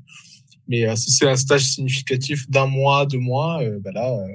Mais 0.67 0.87
euh, 0.87 0.95
si 0.95 1.11
c'est 1.11 1.27
un 1.27 1.35
stage 1.35 1.65
significatif 1.65 2.49
d'un 2.49 2.67
mois, 2.67 3.05
deux 3.05 3.19
mois, 3.19 3.61
euh, 3.61 3.79
ben 3.81 3.91
là, 3.91 4.11
euh... 4.11 4.27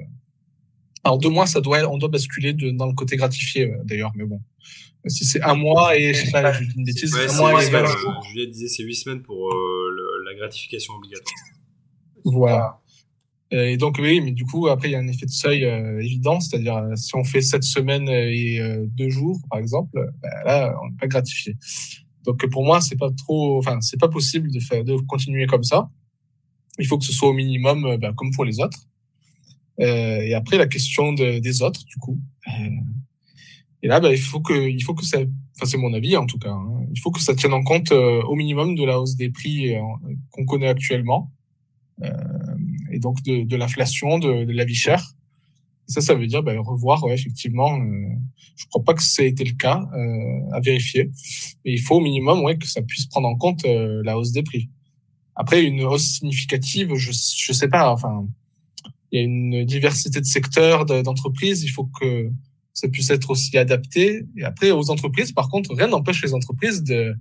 alors 1.03 1.17
deux 1.17 1.29
mois, 1.29 1.47
ça 1.47 1.59
doit, 1.59 1.89
on 1.89 1.97
doit 1.97 2.09
basculer 2.09 2.53
de, 2.53 2.71
dans 2.71 2.87
le 2.87 2.93
côté 2.93 3.15
gratifié 3.15 3.73
d'ailleurs. 3.83 4.11
Mais 4.15 4.25
bon, 4.25 4.39
si 5.07 5.25
c'est 5.25 5.41
un 5.41 5.55
mois 5.55 5.97
et 5.97 6.13
je 6.13 6.25
sais 6.25 6.31
pas, 6.31 6.53
je 6.53 6.65
dis 6.65 6.73
une 6.77 6.85
bêtise, 6.85 7.13
ouais, 7.15 7.29
un 7.29 7.37
mois 7.37 7.63
et 7.63 7.71
Juliette 8.29 8.51
disait 8.51 8.67
c'est 8.67 8.83
huit 8.83 8.95
semaines 8.95 9.23
pour 9.23 9.49
le, 9.49 10.05
la 10.29 10.35
gratification 10.37 10.93
obligatoire. 10.93 11.33
Voilà. 12.25 12.79
Et 13.51 13.77
donc 13.77 13.97
oui, 13.99 14.21
mais 14.21 14.31
du 14.31 14.45
coup 14.45 14.67
après 14.67 14.89
il 14.89 14.91
y 14.91 14.95
a 14.95 14.99
un 14.99 15.07
effet 15.07 15.25
de 15.25 15.31
seuil 15.31 15.65
euh, 15.65 15.99
évident, 16.01 16.39
c'est-à-dire 16.39 16.77
euh, 16.77 16.95
si 16.95 17.15
on 17.15 17.23
fait 17.23 17.41
sept 17.41 17.63
semaines 17.63 18.07
et 18.07 18.59
euh, 18.59 18.85
deux 18.89 19.09
jours 19.09 19.39
par 19.49 19.59
exemple, 19.59 19.99
ben, 20.21 20.29
là 20.45 20.75
on 20.83 20.89
n'est 20.89 20.97
pas 20.97 21.07
gratifié. 21.07 21.57
Donc 22.25 22.45
pour 22.51 22.63
moi 22.63 22.79
c'est 22.79 22.97
pas 22.97 23.09
trop, 23.11 23.57
enfin 23.57 23.81
c'est 23.81 23.99
pas 23.99 24.07
possible 24.07 24.51
de 24.51 24.59
faire 24.59 24.83
de 24.83 24.95
continuer 24.97 25.47
comme 25.47 25.63
ça. 25.63 25.89
Il 26.77 26.85
faut 26.85 26.99
que 26.99 27.05
ce 27.05 27.11
soit 27.11 27.29
au 27.29 27.33
minimum 27.33 27.97
ben, 27.97 28.13
comme 28.13 28.31
pour 28.31 28.45
les 28.45 28.59
autres. 28.59 28.87
Et 29.79 30.33
après 30.33 30.57
la 30.57 30.67
question 30.67 31.13
de, 31.13 31.39
des 31.39 31.61
autres 31.61 31.83
du 31.85 31.95
coup. 31.95 32.19
et 33.81 33.87
là 33.87 33.99
ben, 33.99 34.11
il 34.11 34.19
faut 34.19 34.41
que 34.41 34.69
il 34.69 34.83
faut 34.83 34.93
que 34.93 35.05
ça, 35.05 35.17
enfin 35.55 35.65
c'est 35.65 35.77
mon 35.77 35.93
avis 35.93 36.17
en 36.17 36.27
tout 36.27 36.37
cas, 36.37 36.51
hein, 36.51 36.85
il 36.93 36.99
faut 36.99 37.09
que 37.11 37.21
ça 37.21 37.33
tienne 37.33 37.53
en 37.53 37.63
compte 37.63 37.91
au 37.91 38.35
minimum 38.35 38.75
de 38.75 38.83
la 38.83 38.99
hausse 38.99 39.15
des 39.15 39.31
prix 39.31 39.73
qu'on 40.29 40.45
connaît 40.45 40.67
actuellement. 40.67 41.31
Euh, 42.03 42.11
et 42.91 42.99
donc 42.99 43.21
de, 43.23 43.43
de 43.43 43.55
l'inflation, 43.55 44.19
de, 44.19 44.45
de, 44.45 44.53
la 44.53 44.65
vie 44.65 44.75
chère. 44.75 45.03
ça, 45.87 46.01
ça 46.01 46.15
veut 46.15 46.27
dire 46.27 46.43
ben, 46.43 46.59
revoir, 46.59 47.03
ouais, 47.03 47.13
effectivement. 47.13 47.77
Euh, 47.79 48.15
je 48.55 48.65
crois 48.67 48.83
pas 48.83 48.93
que 48.93 49.03
ça 49.03 49.23
ait 49.23 49.29
été 49.29 49.43
le 49.43 49.53
cas, 49.53 49.87
euh, 49.93 50.51
à 50.53 50.59
vérifier. 50.59 51.11
Mais 51.65 51.73
il 51.73 51.81
faut 51.81 51.95
au 51.95 52.01
minimum, 52.01 52.41
ouais, 52.43 52.57
que 52.57 52.67
ça 52.67 52.81
puisse 52.81 53.05
prendre 53.05 53.27
en 53.27 53.35
compte 53.35 53.65
la 53.65 54.17
hausse 54.17 54.31
des 54.31 54.43
prix. 54.43 54.69
Après, 55.35 55.63
une 55.63 55.83
hausse 55.83 56.17
significative, 56.17 56.95
je 56.95 57.11
je 57.11 57.53
sais 57.53 57.69
pas. 57.69 57.91
Enfin, 57.91 58.27
il 59.11 59.19
y 59.19 59.21
a 59.21 59.25
une 59.25 59.63
diversité 59.65 60.19
de 60.19 60.25
secteurs, 60.25 60.85
d'entreprises. 60.85 61.63
Il 61.63 61.69
faut 61.69 61.89
que 61.99 62.29
ça 62.73 62.89
puisse 62.89 63.09
être 63.09 63.29
aussi 63.29 63.57
adapté. 63.57 64.23
Et 64.37 64.43
après, 64.43 64.71
aux 64.71 64.89
entreprises, 64.89 65.31
par 65.31 65.49
contre, 65.49 65.73
rien 65.73 65.87
n'empêche 65.87 66.21
les 66.23 66.33
entreprises 66.33 66.83
de, 66.83 67.15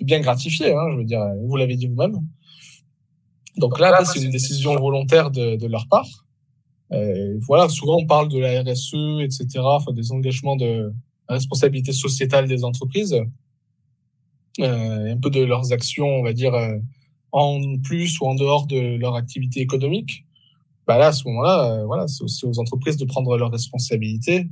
de 0.00 0.04
bien 0.04 0.20
gratifier. 0.20 0.72
Hein, 0.72 0.88
je 0.92 0.96
veux 0.96 1.04
dire, 1.04 1.22
vous 1.44 1.56
l'avez 1.56 1.76
dit 1.76 1.86
vous-même. 1.86 2.18
Donc 3.58 3.78
là, 3.78 4.04
c'est 4.04 4.20
une 4.20 4.30
décision 4.30 4.76
volontaire 4.76 5.30
de, 5.30 5.66
leur 5.66 5.86
part. 5.88 6.08
Euh, 6.92 7.38
voilà, 7.42 7.68
souvent 7.68 7.98
on 7.98 8.06
parle 8.06 8.28
de 8.28 8.38
la 8.38 8.62
RSE, 8.62 9.20
etc., 9.20 9.46
des 9.92 10.12
engagements 10.12 10.56
de 10.56 10.92
responsabilité 11.28 11.92
sociétale 11.92 12.48
des 12.48 12.64
entreprises, 12.64 13.20
euh, 14.60 15.12
un 15.12 15.16
peu 15.18 15.28
de 15.28 15.42
leurs 15.42 15.72
actions, 15.72 16.06
on 16.06 16.22
va 16.22 16.32
dire, 16.32 16.54
euh, 16.54 16.78
en 17.32 17.60
plus 17.82 18.18
ou 18.20 18.26
en 18.26 18.34
dehors 18.34 18.66
de 18.66 18.96
leur 18.96 19.16
activité 19.16 19.60
économique. 19.60 20.24
Bah 20.86 20.96
là, 20.96 21.08
à 21.08 21.12
ce 21.12 21.28
moment-là, 21.28 21.84
voilà, 21.84 22.08
c'est 22.08 22.24
aussi 22.24 22.46
aux 22.46 22.58
entreprises 22.58 22.96
de 22.96 23.04
prendre 23.04 23.36
leurs 23.36 23.50
responsabilités 23.50 24.48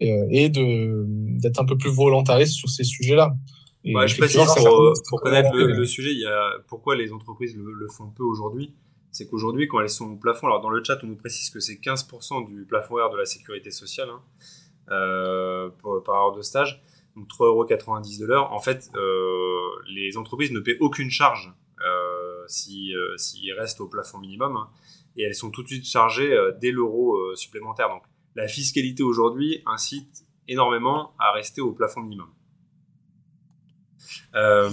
et, 0.00 0.50
d'être 0.50 1.62
un 1.62 1.64
peu 1.64 1.78
plus 1.78 1.88
volontaristes 1.88 2.52
sur 2.52 2.68
ces 2.68 2.84
sujets-là. 2.84 3.34
Ouais, 3.84 4.08
je 4.08 4.16
précise 4.16 4.40
pour, 4.56 4.92
pour 5.08 5.20
connaître 5.20 5.54
le, 5.54 5.66
le, 5.72 5.84
sujet, 5.84 6.10
il 6.10 6.20
y 6.20 6.26
a 6.26 6.52
pourquoi 6.68 6.96
les 6.96 7.12
entreprises 7.12 7.56
le, 7.56 7.72
le 7.72 7.88
font 7.88 8.08
peu 8.08 8.22
aujourd'hui 8.22 8.74
c'est 9.14 9.28
qu'aujourd'hui, 9.28 9.68
quand 9.68 9.80
elles 9.80 9.88
sont 9.88 10.10
au 10.10 10.16
plafond, 10.16 10.48
alors 10.48 10.60
dans 10.60 10.70
le 10.70 10.82
chat, 10.82 10.98
on 11.04 11.06
nous 11.06 11.16
précise 11.16 11.48
que 11.48 11.60
c'est 11.60 11.74
15% 11.74 12.46
du 12.46 12.64
plafond 12.64 12.94
horaire 12.94 13.10
de 13.10 13.16
la 13.16 13.24
sécurité 13.24 13.70
sociale 13.70 14.08
hein, 14.10 14.22
euh, 14.90 15.70
par 16.04 16.16
heure 16.16 16.32
de 16.32 16.42
stage, 16.42 16.82
donc 17.14 17.28
3,90€ 17.28 18.20
de 18.20 18.26
l'heure. 18.26 18.52
En 18.52 18.58
fait, 18.58 18.90
euh, 18.96 19.68
les 19.88 20.16
entreprises 20.16 20.50
ne 20.50 20.58
paient 20.58 20.76
aucune 20.80 21.10
charge 21.10 21.54
euh, 21.86 22.44
s'ils 22.48 22.96
si, 23.16 23.52
restent 23.52 23.80
au 23.80 23.86
plafond 23.86 24.18
minimum, 24.18 24.56
hein, 24.56 24.68
et 25.16 25.22
elles 25.22 25.36
sont 25.36 25.52
tout 25.52 25.62
de 25.62 25.68
suite 25.68 25.86
chargées 25.86 26.36
dès 26.60 26.72
l'euro 26.72 27.36
supplémentaire. 27.36 27.90
Donc 27.90 28.02
la 28.34 28.48
fiscalité 28.48 29.04
aujourd'hui 29.04 29.62
incite 29.64 30.24
énormément 30.48 31.14
à 31.20 31.30
rester 31.30 31.60
au 31.60 31.70
plafond 31.70 32.00
minimum. 32.00 32.30
Euh, 34.34 34.70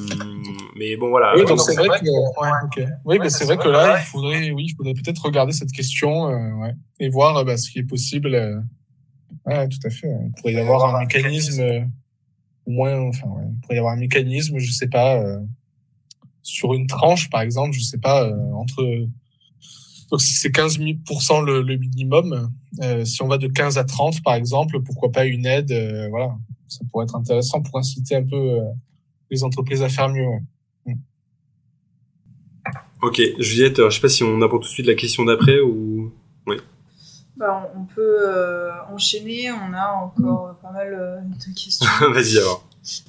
mais 0.76 0.96
bon, 0.96 1.10
voilà. 1.10 1.36
Oui, 1.36 1.44
c'est 1.58 1.76
vrai, 1.76 2.00
que, 2.00 2.80
ouais, 2.80 2.88
oui, 3.06 3.18
mais 3.20 3.30
c'est 3.30 3.46
vrai 3.46 3.58
que 3.58 3.70
là, 3.70 4.00
il 4.00 4.04
faudrait, 4.04 4.52
oui, 4.52 4.66
il 4.70 4.76
faudrait 4.76 4.94
peut-être 4.94 5.24
regarder 5.24 5.52
cette 5.52 5.72
question 5.72 6.30
euh, 6.30 6.52
ouais, 6.54 6.74
et 7.00 7.10
voir 7.10 7.46
bah, 7.46 7.58
ce 7.58 7.70
qui 7.70 7.80
est 7.80 7.84
possible. 7.84 8.34
Euh, 8.34 8.60
ouais, 9.46 9.68
tout 9.70 9.80
à 9.86 9.90
fait. 9.90 10.08
Il 10.08 10.32
pourrait 10.38 10.54
y 10.54 10.60
avoir 10.60 10.96
un 10.96 11.00
mécanisme, 11.00 11.88
au 12.66 12.72
moins, 12.72 13.00
enfin, 13.02 13.28
ouais, 13.28 13.44
il 13.48 13.60
pourrait 13.62 13.76
y 13.76 13.80
avoir 13.80 13.94
un 13.94 14.00
mécanisme, 14.00 14.58
je 14.58 14.72
sais 14.72 14.88
pas, 14.88 15.18
euh, 15.18 15.40
sur 16.42 16.74
une 16.74 16.88
tranche, 16.88 17.30
par 17.30 17.42
exemple, 17.42 17.74
je 17.74 17.82
sais 17.82 18.00
pas, 18.00 18.24
euh, 18.24 18.54
entre. 18.54 18.84
Donc, 20.10 20.22
si 20.22 20.34
c'est 20.34 20.52
15 20.52 20.80
le, 20.80 21.62
le 21.62 21.78
minimum, 21.78 22.52
si 23.06 23.22
on 23.22 23.28
va 23.28 23.38
de 23.38 23.48
15 23.48 23.78
à 23.78 23.86
30, 23.86 24.22
par 24.24 24.34
exemple, 24.34 24.82
pourquoi 24.82 25.10
pas 25.12 25.26
une 25.26 25.46
aide, 25.46 25.72
voilà, 26.10 26.36
ça 26.68 26.80
pourrait 26.90 27.06
être 27.06 27.16
intéressant 27.16 27.62
pour 27.62 27.80
inciter 27.80 28.18
un 28.18 28.26
peu 28.26 28.60
les 29.32 29.44
entreprises 29.44 29.82
à 29.82 29.90
faire 29.90 30.10
mieux. 30.10 30.28
Mm. 30.86 30.94
Ok, 33.02 33.20
Juliette, 33.40 33.78
je 33.78 33.90
sais 33.90 34.02
pas 34.02 34.10
si 34.10 34.24
on 34.24 34.42
aborde 34.42 34.62
tout 34.62 34.68
de 34.68 34.74
suite 34.74 34.88
la 34.88 34.94
question 34.94 35.26
d'après 35.26 35.60
ou. 35.62 36.12
Oui. 36.46 36.58
Bah, 37.38 37.72
on 37.76 37.86
peut 37.86 38.18
euh, 38.28 38.70
enchaîner, 38.94 39.52
on 39.52 39.74
a 39.74 39.94
encore 39.94 40.56
pas 40.62 40.72
mal 40.72 40.94
euh, 40.94 41.16
de 41.22 41.60
questions. 41.60 41.88
Vas-y 42.12 42.38
alors. 42.38 42.68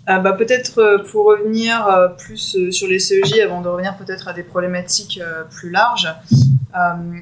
Euh, 0.08 0.18
bah, 0.18 0.32
peut-être 0.32 1.02
pour 1.10 1.26
revenir 1.26 2.14
plus 2.18 2.70
sur 2.70 2.88
les 2.88 2.98
CEJ 2.98 3.40
avant 3.40 3.62
de 3.62 3.68
revenir 3.68 3.96
peut-être 3.96 4.28
à 4.28 4.34
des 4.34 4.42
problématiques 4.42 5.18
plus 5.50 5.70
larges. 5.70 6.08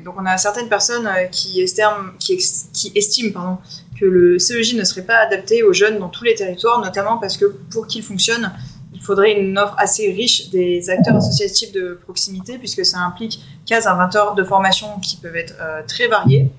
donc 0.05 0.15
on 0.19 0.27
a 0.27 0.37
certaines 0.37 0.69
personnes 0.69 1.09
qui, 1.31 1.61
estiment, 1.61 2.11
qui, 2.19 2.39
qui 2.73 2.93
estiment 2.97 3.33
pardon, 3.33 3.59
que 4.01 4.05
le 4.05 4.39
CEJ 4.41 4.75
ne 4.75 4.83
serait 4.83 5.05
pas 5.05 5.19
adapté 5.19 5.63
aux 5.63 5.73
jeunes 5.73 6.01
dans 6.01 6.09
tous 6.09 6.25
les 6.25 6.35
territoires, 6.35 6.81
notamment 6.81 7.19
parce 7.19 7.37
que 7.37 7.45
pour 7.71 7.87
qu'il 7.87 8.03
fonctionne, 8.03 8.51
il 9.01 9.07
faudrait 9.07 9.33
une 9.33 9.59
offre 9.59 9.75
assez 9.79 10.13
riche 10.13 10.51
des 10.51 10.91
acteurs 10.91 11.17
associatifs 11.17 11.73
de 11.73 11.99
proximité, 12.05 12.59
puisque 12.59 12.85
ça 12.85 12.99
implique 12.99 13.41
15 13.65 13.87
à 13.87 13.95
20 13.95 14.17
heures 14.17 14.35
de 14.35 14.45
formation 14.45 14.99
qui 15.01 15.17
peuvent 15.17 15.37
être 15.37 15.55
euh, 15.59 15.81
très 15.89 16.07
variées, 16.07 16.51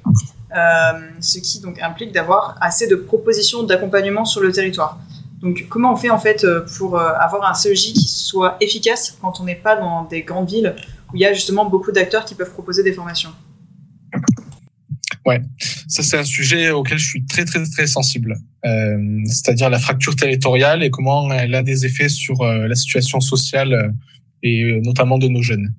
euh, 0.58 1.00
ce 1.20 1.38
qui 1.38 1.62
donc 1.62 1.80
implique 1.80 2.12
d'avoir 2.12 2.58
assez 2.60 2.88
de 2.88 2.96
propositions 2.96 3.62
d'accompagnement 3.62 4.26
sur 4.26 4.42
le 4.42 4.52
territoire. 4.52 4.98
Donc, 5.40 5.68
comment 5.70 5.94
on 5.94 5.96
fait 5.96 6.10
en 6.10 6.18
fait 6.18 6.44
euh, 6.44 6.66
pour 6.78 7.00
avoir 7.00 7.48
un 7.48 7.54
CEJ 7.54 7.94
qui 7.94 8.08
soit 8.08 8.58
efficace 8.60 9.18
quand 9.22 9.40
on 9.40 9.44
n'est 9.44 9.56
pas 9.56 9.76
dans 9.76 10.06
des 10.06 10.24
grandes 10.24 10.50
villes 10.50 10.76
où 11.14 11.18
il 11.18 11.22
y 11.22 11.26
a 11.26 11.34
justement 11.34 11.66
beaucoup 11.66 11.92
d'acteurs 11.92 12.26
qui 12.26 12.34
peuvent 12.34 12.52
proposer 12.52 12.82
des 12.82 12.94
formations? 12.94 13.30
Ouais, 15.26 15.40
ça 15.88 16.02
c'est 16.02 16.18
un 16.18 16.24
sujet 16.24 16.72
auquel 16.72 16.98
je 16.98 17.06
suis 17.06 17.26
très 17.26 17.46
très 17.46 17.64
très 17.64 17.86
sensible. 17.86 18.36
Euh, 18.66 19.22
c'est-à-dire 19.26 19.70
la 19.70 19.80
fracture 19.80 20.16
territoriale 20.16 20.84
et 20.84 20.90
comment 20.90 21.32
elle 21.32 21.56
a 21.56 21.64
des 21.64 21.86
effets 21.86 22.10
sur 22.10 22.42
euh, 22.42 22.68
la 22.68 22.76
situation 22.76 23.20
sociale 23.20 23.74
euh, 23.74 23.90
et 24.44 24.80
notamment 24.82 25.18
de 25.20 25.28
nos 25.28 25.44
jeunes. 25.44 25.74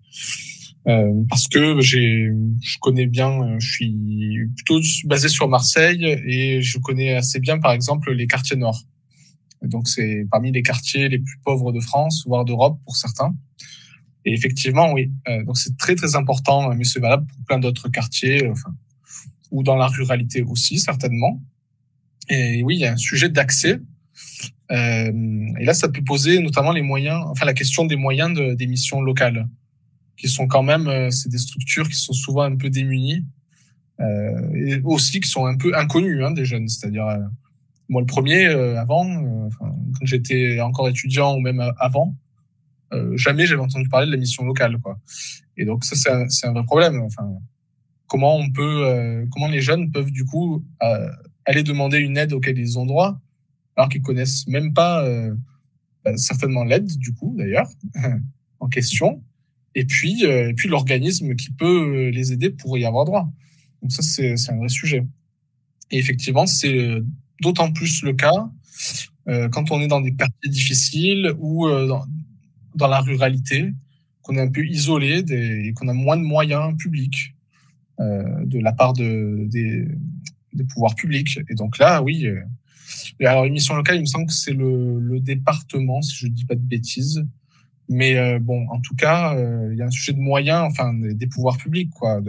parce 1.28 1.48
que 1.48 1.80
j'ai, 1.80 2.30
je 2.60 2.78
connais 2.80 3.06
bien, 3.06 3.58
je 3.58 3.68
suis 3.68 4.48
plutôt 4.56 4.80
basé 5.04 5.28
sur 5.28 5.48
Marseille 5.48 6.04
et 6.04 6.62
je 6.62 6.78
connais 6.78 7.14
assez 7.14 7.40
bien, 7.40 7.58
par 7.58 7.72
exemple, 7.72 8.12
les 8.12 8.28
quartiers 8.28 8.56
nord. 8.56 8.80
Donc 9.62 9.88
c'est 9.88 10.26
parmi 10.30 10.52
les 10.52 10.62
quartiers 10.62 11.08
les 11.08 11.18
plus 11.18 11.38
pauvres 11.44 11.72
de 11.72 11.80
France, 11.80 12.22
voire 12.24 12.44
d'Europe 12.44 12.78
pour 12.84 12.94
certains. 12.94 13.34
Et 14.24 14.32
effectivement, 14.32 14.92
oui. 14.92 15.10
donc 15.44 15.58
c'est 15.58 15.76
très 15.76 15.96
très 15.96 16.14
important, 16.14 16.72
mais 16.76 16.84
c'est 16.84 17.00
valable 17.00 17.26
pour 17.26 17.44
plein 17.46 17.58
d'autres 17.58 17.88
quartiers. 17.88 18.48
Enfin, 18.48 18.72
ou 19.52 19.62
dans 19.62 19.76
la 19.76 19.86
ruralité 19.86 20.42
aussi, 20.42 20.78
certainement. 20.78 21.40
Et 22.28 22.62
oui, 22.64 22.76
il 22.76 22.80
y 22.80 22.86
a 22.86 22.92
un 22.92 22.96
sujet 22.96 23.28
d'accès. 23.28 23.80
Euh, 24.70 25.12
et 25.60 25.64
là, 25.64 25.74
ça 25.74 25.88
peut 25.88 26.02
poser 26.02 26.40
notamment 26.40 26.72
les 26.72 26.82
moyens, 26.82 27.20
enfin 27.28 27.44
la 27.44 27.52
question 27.52 27.84
des 27.84 27.96
moyens 27.96 28.32
de, 28.36 28.54
des 28.54 28.66
missions 28.66 29.02
locales, 29.02 29.46
qui 30.16 30.28
sont 30.28 30.46
quand 30.46 30.62
même, 30.62 30.86
euh, 30.88 31.10
c'est 31.10 31.28
des 31.28 31.38
structures 31.38 31.88
qui 31.88 31.96
sont 31.96 32.14
souvent 32.14 32.42
un 32.42 32.56
peu 32.56 32.70
démunies, 32.70 33.24
euh, 34.00 34.54
et 34.54 34.80
aussi 34.84 35.20
qui 35.20 35.28
sont 35.28 35.44
un 35.46 35.56
peu 35.56 35.76
inconnues 35.76 36.24
hein, 36.24 36.30
des 36.30 36.46
jeunes. 36.46 36.68
C'est-à-dire, 36.68 37.06
euh, 37.06 37.18
moi 37.90 38.00
le 38.00 38.06
premier, 38.06 38.46
euh, 38.46 38.80
avant, 38.80 39.04
quand 39.58 40.06
j'étais 40.06 40.60
encore 40.60 40.88
étudiant 40.88 41.34
ou 41.36 41.40
même 41.40 41.62
avant, 41.78 42.16
jamais 43.14 43.46
j'avais 43.46 43.62
entendu 43.62 43.88
parler 43.88 44.06
de 44.06 44.12
la 44.12 44.18
mission 44.18 44.44
locale, 44.44 44.78
quoi. 44.78 44.98
Et 45.56 45.64
donc 45.64 45.82
ça, 45.84 45.96
c'est 45.96 46.10
un, 46.10 46.26
un 46.50 46.52
vrai 46.52 46.64
problème. 46.64 47.00
Enfin, 47.02 47.26
comment 48.12 48.36
on 48.36 48.50
peut, 48.50 48.84
euh, 48.84 49.24
comment 49.30 49.48
les 49.48 49.62
jeunes 49.62 49.90
peuvent 49.90 50.10
du 50.10 50.26
coup 50.26 50.62
euh, 50.82 51.08
aller 51.46 51.62
demander 51.62 51.96
une 51.96 52.18
aide 52.18 52.34
auquel 52.34 52.58
ils 52.58 52.78
ont 52.78 52.84
droit, 52.84 53.18
alors 53.74 53.88
qu'ils 53.88 54.02
connaissent 54.02 54.46
même 54.48 54.74
pas 54.74 55.02
euh, 55.02 55.34
bah, 56.04 56.14
certainement 56.18 56.62
l'aide 56.62 56.94
du 56.98 57.14
coup 57.14 57.34
d'ailleurs 57.38 57.70
en 58.60 58.68
question, 58.68 59.24
et 59.74 59.86
puis 59.86 60.24
et 60.24 60.52
puis 60.52 60.68
l'organisme 60.68 61.34
qui 61.36 61.52
peut 61.52 62.10
les 62.10 62.34
aider 62.34 62.50
pour 62.50 62.76
y 62.76 62.84
avoir 62.84 63.06
droit. 63.06 63.32
Donc 63.80 63.92
ça 63.92 64.02
c'est 64.02 64.34
un 64.50 64.58
vrai 64.58 64.68
sujet. 64.68 65.06
Et 65.90 65.98
effectivement 65.98 66.44
c'est 66.44 67.00
d'autant 67.40 67.72
plus 67.72 68.02
le 68.02 68.12
cas 68.12 68.50
quand 69.52 69.70
on 69.70 69.80
est 69.80 69.88
dans 69.88 70.02
des 70.02 70.14
quartiers 70.14 70.50
difficiles 70.50 71.32
ou 71.38 71.66
dans, 71.66 72.04
dans 72.74 72.88
la 72.88 73.00
ruralité, 73.00 73.72
qu'on 74.20 74.36
est 74.36 74.42
un 74.42 74.50
peu 74.50 74.66
isolé 74.66 75.24
et 75.30 75.72
qu'on 75.72 75.88
a 75.88 75.94
moins 75.94 76.18
de 76.18 76.24
moyens 76.24 76.76
publics 76.76 77.34
de 77.98 78.58
la 78.58 78.72
part 78.72 78.92
de, 78.94 79.46
des, 79.48 79.86
des, 80.52 80.64
pouvoirs 80.64 80.94
publics. 80.94 81.38
Et 81.48 81.54
donc 81.54 81.78
là, 81.78 82.02
oui. 82.02 82.26
Euh, 82.26 82.42
alors, 83.20 83.44
une 83.44 83.52
mission 83.52 83.74
locale, 83.74 83.96
il 83.96 84.00
me 84.00 84.06
semble 84.06 84.26
que 84.26 84.32
c'est 84.32 84.52
le, 84.52 84.98
le, 84.98 85.20
département, 85.20 86.02
si 86.02 86.16
je 86.16 86.26
ne 86.26 86.32
dis 86.32 86.44
pas 86.44 86.56
de 86.56 86.60
bêtises. 86.60 87.24
Mais 87.88 88.16
euh, 88.16 88.38
bon, 88.40 88.66
en 88.70 88.80
tout 88.80 88.94
cas, 88.96 89.36
il 89.70 89.76
y 89.76 89.82
a 89.82 89.86
un 89.86 89.90
sujet 89.90 90.12
de 90.12 90.20
moyens, 90.20 90.66
enfin, 90.70 90.92
des, 90.94 91.26
pouvoirs 91.26 91.56
publics, 91.56 91.90
quoi, 91.90 92.20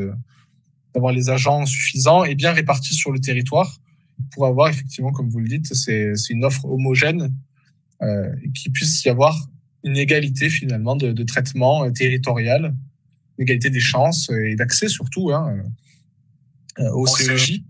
d'avoir 0.93 1.13
les 1.13 1.30
agents 1.30 1.65
suffisants 1.65 2.23
et 2.23 2.36
bien 2.36 2.52
répartis 2.52 2.93
sur 2.93 3.12
le 3.12 3.19
territoire 3.19 3.80
pour 4.32 4.45
avoir 4.45 4.69
effectivement, 4.69 5.12
comme 5.12 5.30
vous 5.30 5.39
le 5.39 5.47
dites, 5.47 5.73
c'est 5.73 6.13
une 6.30 6.45
offre 6.45 6.65
homogène 6.65 7.34
euh, 8.02 8.36
et 8.43 8.52
qu'il 8.52 8.71
puisse 8.71 9.04
y 9.06 9.10
avoir 9.10 9.47
une 9.84 9.97
égalité 9.97 10.49
finalement 10.49 10.95
de, 10.95 11.12
de 11.12 11.23
traitement 11.23 11.91
territorial 11.91 12.76
l'égalité 13.38 13.69
des 13.69 13.80
chances 13.80 14.30
et 14.30 14.56
d'accès 14.56 14.88
surtout 14.88 15.32
hein, 15.32 15.58
euh, 16.80 16.91
au 16.91 17.08
CEJ. 17.08 17.63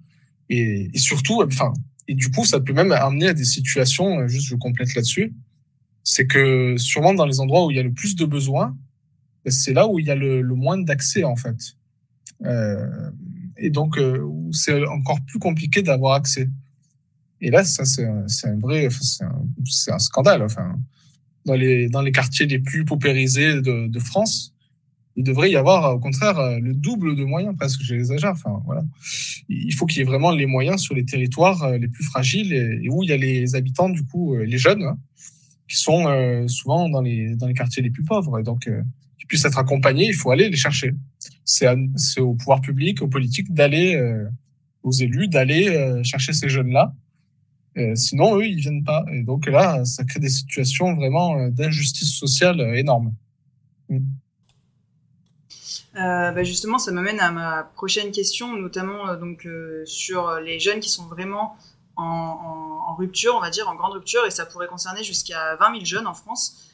Et, 0.49 0.89
et, 0.93 0.97
surtout, 0.97 1.41
enfin, 1.41 1.73
et 2.07 2.15
du 2.15 2.29
coup, 2.29 2.45
ça 2.45 2.59
peut 2.59 2.73
même 2.73 2.91
amener 2.91 3.27
à 3.27 3.33
des 3.33 3.45
situations, 3.45 4.19
euh, 4.19 4.27
juste 4.27 4.47
je 4.47 4.55
complète 4.55 4.93
là-dessus, 4.93 5.33
c'est 6.03 6.27
que 6.27 6.75
sûrement 6.77 7.13
dans 7.13 7.25
les 7.25 7.39
endroits 7.39 7.65
où 7.65 7.71
il 7.71 7.77
y 7.77 7.79
a 7.79 7.83
le 7.83 7.93
plus 7.93 8.15
de 8.15 8.25
besoins, 8.25 8.77
c'est 9.45 9.73
là 9.73 9.87
où 9.87 9.99
il 9.99 10.05
y 10.05 10.11
a 10.11 10.15
le, 10.15 10.41
le 10.41 10.55
moins 10.55 10.77
d'accès 10.77 11.23
en 11.23 11.35
fait. 11.35 11.57
Euh, 12.45 13.09
et 13.57 13.69
donc 13.69 13.99
c'est 14.51 14.85
encore 14.87 15.19
plus 15.25 15.39
compliqué 15.39 15.81
d'avoir 15.81 16.15
accès. 16.15 16.49
Et 17.39 17.51
là, 17.51 17.63
ça 17.63 17.85
c'est 17.85 18.05
un, 18.05 18.59
vrai, 18.59 18.87
c'est 19.01 19.23
un, 19.23 19.45
un, 19.93 19.99
scandale. 19.99 20.43
Enfin, 20.43 20.77
dans 21.45 21.55
les 21.55 21.89
dans 21.89 22.01
les 22.01 22.11
quartiers 22.11 22.45
les 22.45 22.59
plus 22.59 22.85
paupérisés 22.85 23.61
de, 23.61 23.87
de 23.87 23.99
France, 23.99 24.52
il 25.15 25.23
devrait 25.23 25.51
y 25.51 25.55
avoir 25.55 25.95
au 25.95 25.99
contraire 25.99 26.59
le 26.59 26.73
double 26.73 27.15
de 27.15 27.23
moyens 27.23 27.55
presque 27.55 27.81
j'exagère 27.81 28.31
enfin 28.31 28.61
voilà. 28.65 28.83
Il 29.47 29.73
faut 29.73 29.85
qu'il 29.85 29.99
y 29.99 30.01
ait 30.01 30.05
vraiment 30.05 30.31
les 30.31 30.47
moyens 30.47 30.81
sur 30.81 30.95
les 30.95 31.05
territoires 31.05 31.71
les 31.77 31.87
plus 31.87 32.03
fragiles 32.03 32.53
et, 32.53 32.89
où 32.89 33.03
il 33.03 33.09
y 33.09 33.13
a 33.13 33.17
les 33.17 33.55
habitants 33.55 33.89
du 33.89 34.03
coup 34.03 34.35
les 34.37 34.57
jeunes 34.57 34.83
hein, 34.83 34.97
qui 35.67 35.77
sont 35.77 36.07
euh, 36.07 36.47
souvent 36.47 36.89
dans 36.89 37.01
les 37.01 37.35
dans 37.35 37.47
les 37.47 37.53
quartiers 37.53 37.81
les 37.81 37.89
plus 37.89 38.03
pauvres. 38.03 38.39
Et 38.39 38.43
donc 38.43 38.67
euh, 38.67 38.81
qui 39.19 39.25
puissent 39.25 39.45
être 39.45 39.57
accompagnés 39.57 40.07
il 40.07 40.13
faut 40.13 40.31
aller 40.31 40.49
les 40.49 40.57
chercher. 40.57 40.93
C'est 41.45 41.67
au 42.19 42.35
pouvoir 42.35 42.61
public 42.61 43.01
aux 43.01 43.07
politiques 43.07 43.53
d'aller 43.53 43.95
euh, 43.95 44.29
aux 44.83 44.91
élus 44.91 45.27
d'aller 45.27 46.01
chercher 46.03 46.33
ces 46.33 46.49
jeunes 46.49 46.71
là 46.71 46.93
sinon 47.95 48.37
eux 48.37 48.45
ils 48.45 48.59
viennent 48.59 48.83
pas. 48.83 49.03
Et 49.11 49.23
donc 49.23 49.47
là 49.47 49.83
ça 49.85 50.03
crée 50.03 50.19
des 50.19 50.29
situations 50.29 50.93
vraiment 50.93 51.49
d'injustice 51.49 52.13
sociale 52.13 52.59
énormes 52.75 53.15
mm. 53.89 53.99
Euh, 55.95 56.31
bah 56.31 56.43
justement, 56.43 56.79
ça 56.79 56.91
m'amène 56.91 57.19
à 57.19 57.31
ma 57.31 57.63
prochaine 57.63 58.11
question, 58.11 58.53
notamment 58.53 59.09
euh, 59.09 59.15
donc 59.15 59.45
euh, 59.45 59.85
sur 59.85 60.39
les 60.39 60.59
jeunes 60.59 60.79
qui 60.79 60.89
sont 60.89 61.05
vraiment 61.05 61.55
en, 61.95 62.95
rupture, 62.97 63.35
on 63.35 63.39
va 63.39 63.49
dire, 63.49 63.67
en 63.69 63.75
grande 63.75 63.93
rupture, 63.93 64.25
et 64.25 64.31
ça 64.31 64.45
pourrait 64.45 64.67
concerner 64.67 65.03
jusqu'à 65.03 65.55
20 65.55 65.73
000 65.73 65.85
jeunes 65.85 66.07
en 66.07 66.13
France. 66.13 66.69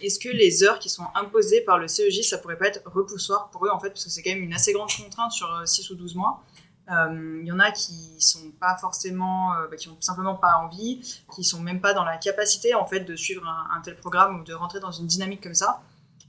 Est-ce 0.00 0.18
que 0.18 0.28
les 0.28 0.64
heures 0.64 0.80
qui 0.80 0.88
sont 0.88 1.06
imposées 1.14 1.60
par 1.60 1.78
le 1.78 1.86
CEJ, 1.86 2.22
ça 2.22 2.38
pourrait 2.38 2.58
pas 2.58 2.66
être 2.66 2.82
repoussoir 2.86 3.50
pour 3.50 3.64
eux, 3.66 3.70
en 3.70 3.78
fait, 3.78 3.90
parce 3.90 4.04
que 4.04 4.10
c'est 4.10 4.22
quand 4.22 4.30
même 4.30 4.42
une 4.42 4.52
assez 4.52 4.72
grande 4.72 4.90
contrainte 4.90 5.30
sur 5.30 5.48
6 5.64 5.90
ou 5.90 5.94
12 5.94 6.16
mois 6.16 6.42
il 6.90 7.44
y 7.44 7.52
en 7.52 7.58
a 7.60 7.70
qui 7.70 8.16
sont 8.18 8.50
pas 8.58 8.76
forcément, 8.78 9.52
bah, 9.70 9.76
qui 9.76 9.88
ont 9.88 9.96
simplement 10.00 10.34
pas 10.34 10.56
envie, 10.56 11.00
qui 11.34 11.44
sont 11.44 11.60
même 11.60 11.80
pas 11.80 11.92
dans 11.92 12.04
la 12.04 12.16
capacité 12.16 12.74
en 12.74 12.84
fait 12.84 13.00
de 13.00 13.14
suivre 13.14 13.46
un 13.46 13.80
tel 13.82 13.96
programme 13.96 14.40
ou 14.40 14.44
de 14.44 14.54
rentrer 14.54 14.80
dans 14.80 14.92
une 14.92 15.06
dynamique 15.06 15.42
comme 15.42 15.54
ça. 15.54 15.82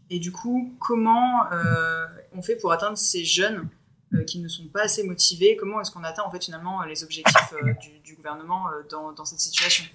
Et 0.09 0.19
du 0.19 0.31
coup, 0.31 0.75
comment 0.79 1.51
euh, 1.51 2.05
on 2.35 2.41
fait 2.41 2.55
pour 2.55 2.71
atteindre 2.71 2.97
ces 2.97 3.23
jeunes 3.23 3.67
euh, 4.13 4.23
qui 4.23 4.39
ne 4.39 4.47
sont 4.47 4.65
pas 4.65 4.83
assez 4.83 5.03
motivés? 5.03 5.55
Comment 5.55 5.81
est-ce 5.81 5.91
qu'on 5.91 6.03
atteint 6.03 6.23
en 6.23 6.31
fait 6.31 6.43
finalement 6.43 6.83
les 6.83 7.03
objectifs 7.03 7.53
euh, 7.53 7.73
du, 8.03 8.15
gouvernement 8.15 8.65
dans, 8.89 9.25
cette 9.25 9.39
situation? 9.39 9.85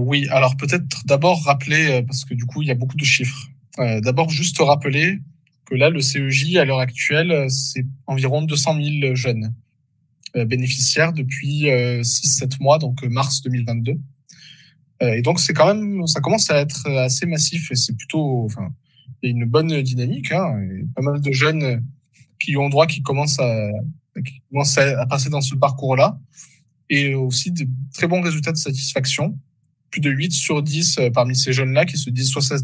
Oui, 0.00 0.26
alors 0.30 0.56
peut-être 0.56 0.84
d'abord 1.06 1.44
rappeler, 1.44 2.02
parce 2.06 2.24
que 2.24 2.34
du 2.34 2.44
coup 2.44 2.62
il 2.62 2.68
y 2.68 2.70
a 2.70 2.74
beaucoup 2.74 2.96
de 2.96 3.04
chiffres. 3.04 3.48
d'abord 3.78 4.28
juste 4.28 4.58
rappeler 4.58 5.20
que 5.64 5.74
là 5.74 5.88
le 5.88 6.00
CEJ 6.00 6.56
à 6.56 6.64
l'heure 6.64 6.78
actuelle 6.78 7.46
c'est 7.48 7.86
environ 8.06 8.42
200 8.42 8.76
000 9.00 9.14
jeunes 9.14 9.54
bénéficiaires 10.34 11.12
depuis 11.12 11.64
6-7 11.64 12.60
mois, 12.60 12.78
donc 12.78 13.02
mars 13.04 13.42
2022. 13.42 13.98
Euh, 15.02 15.14
et 15.14 15.22
donc 15.22 15.40
c'est 15.40 15.52
quand 15.52 15.66
même, 15.66 16.06
ça 16.06 16.20
commence 16.20 16.50
à 16.50 16.58
être 16.58 16.88
assez 16.88 17.26
massif 17.26 17.70
et 17.70 17.74
c'est 17.74 17.96
plutôt, 17.96 18.44
enfin, 18.44 18.68
il 19.22 19.30
y 19.30 19.32
a 19.32 19.36
une 19.36 19.44
bonne 19.44 19.82
dynamique. 19.82 20.32
Hein, 20.32 20.60
et 20.62 20.84
pas 20.94 21.02
mal 21.02 21.20
de 21.20 21.32
jeunes 21.32 21.84
qui 22.38 22.56
ont 22.56 22.68
droit, 22.68 22.86
qui 22.86 23.02
commencent 23.02 23.38
à, 23.38 23.70
qui 24.24 24.42
commencent 24.50 24.78
à 24.78 25.06
passer 25.06 25.30
dans 25.30 25.40
ce 25.40 25.54
parcours-là, 25.54 26.18
et 26.90 27.14
aussi 27.14 27.52
de 27.52 27.66
très 27.94 28.06
bons 28.06 28.20
résultats 28.20 28.52
de 28.52 28.56
satisfaction. 28.56 29.38
Plus 29.90 30.00
de 30.00 30.10
8 30.10 30.32
sur 30.32 30.62
10 30.62 30.98
euh, 30.98 31.10
parmi 31.10 31.36
ces 31.36 31.52
jeunes-là 31.52 31.84
qui 31.84 31.98
se 31.98 32.08
disent 32.08 32.30
soit, 32.30 32.54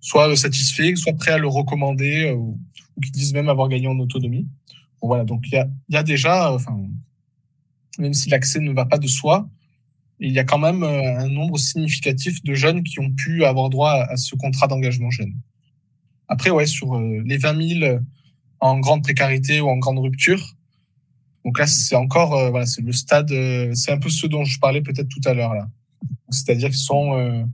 soit 0.00 0.36
satisfaits, 0.36 0.94
soit 0.94 1.12
prêts 1.12 1.32
à 1.32 1.38
le 1.38 1.48
recommander, 1.48 2.26
euh, 2.26 2.34
ou, 2.34 2.58
qui 3.02 3.10
disent 3.10 3.32
même 3.32 3.48
avoir 3.48 3.68
gagné 3.68 3.88
en 3.88 3.98
autonomie. 3.98 4.46
Voilà, 5.02 5.24
donc 5.24 5.44
il 5.46 5.54
y 5.54 5.58
a, 5.58 5.68
y 5.88 5.96
a 5.96 6.02
déjà, 6.02 6.52
enfin, 6.52 6.76
même 7.98 8.14
si 8.14 8.30
l'accès 8.30 8.60
ne 8.60 8.72
va 8.72 8.86
pas 8.86 8.98
de 8.98 9.06
soi, 9.06 9.48
il 10.20 10.32
y 10.32 10.38
a 10.38 10.44
quand 10.44 10.58
même 10.58 10.82
euh, 10.82 11.18
un 11.18 11.28
nombre 11.28 11.58
significatif 11.58 12.42
de 12.42 12.54
jeunes 12.54 12.82
qui 12.82 13.00
ont 13.00 13.10
pu 13.10 13.44
avoir 13.44 13.70
droit 13.70 13.92
à 13.92 14.16
ce 14.16 14.34
contrat 14.34 14.66
d'engagement 14.66 15.10
jeune. 15.10 15.34
Après, 16.26 16.50
ouais, 16.50 16.66
sur 16.66 16.94
euh, 16.96 17.22
les 17.24 17.38
20 17.38 17.80
000 17.80 17.98
en 18.60 18.78
grande 18.80 19.02
précarité 19.02 19.60
ou 19.60 19.68
en 19.68 19.76
grande 19.76 19.98
rupture, 19.98 20.54
donc 21.44 21.58
là, 21.58 21.66
c'est 21.66 21.94
encore, 21.94 22.34
euh, 22.34 22.50
voilà, 22.50 22.66
c'est 22.66 22.82
le 22.82 22.92
stade, 22.92 23.32
c'est 23.74 23.92
un 23.92 23.98
peu 23.98 24.10
ce 24.10 24.26
dont 24.26 24.44
je 24.44 24.58
parlais 24.58 24.82
peut-être 24.82 25.08
tout 25.08 25.20
à 25.24 25.34
l'heure 25.34 25.54
là. 25.54 25.68
C'est-à-dire 26.30 26.68
qu'ils 26.68 26.78
sont, 26.78 27.46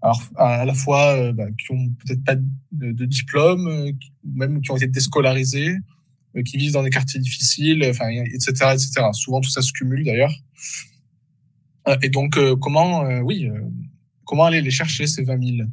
alors 0.00 0.22
à 0.36 0.64
la 0.64 0.72
fois, 0.72 1.32
bah, 1.32 1.44
qui 1.58 1.72
ont 1.72 1.90
peut-être 2.04 2.24
pas 2.24 2.36
de 2.72 3.04
diplôme, 3.04 3.92
même 4.24 4.62
qui 4.62 4.70
ont 4.70 4.76
été 4.76 4.86
déscolarisés, 4.86 5.76
qui 6.44 6.56
vivent 6.56 6.72
dans 6.72 6.82
des 6.82 6.90
quartiers 6.90 7.20
difficiles, 7.20 7.84
enfin, 7.88 8.08
etc., 8.08 8.50
etc. 8.72 9.02
Souvent, 9.12 9.42
tout 9.42 9.50
ça 9.50 9.60
se 9.60 9.72
cumule 9.72 10.04
d'ailleurs. 10.04 10.32
Euh, 11.88 11.96
et 12.02 12.08
donc, 12.08 12.36
euh, 12.36 12.56
comment, 12.56 13.04
euh, 13.04 13.20
oui, 13.20 13.48
comment 14.24 14.44
aller 14.44 14.60
les 14.60 14.70
chercher 14.70 15.06
ces 15.06 15.22
20 15.22 15.56
000, 15.56 15.68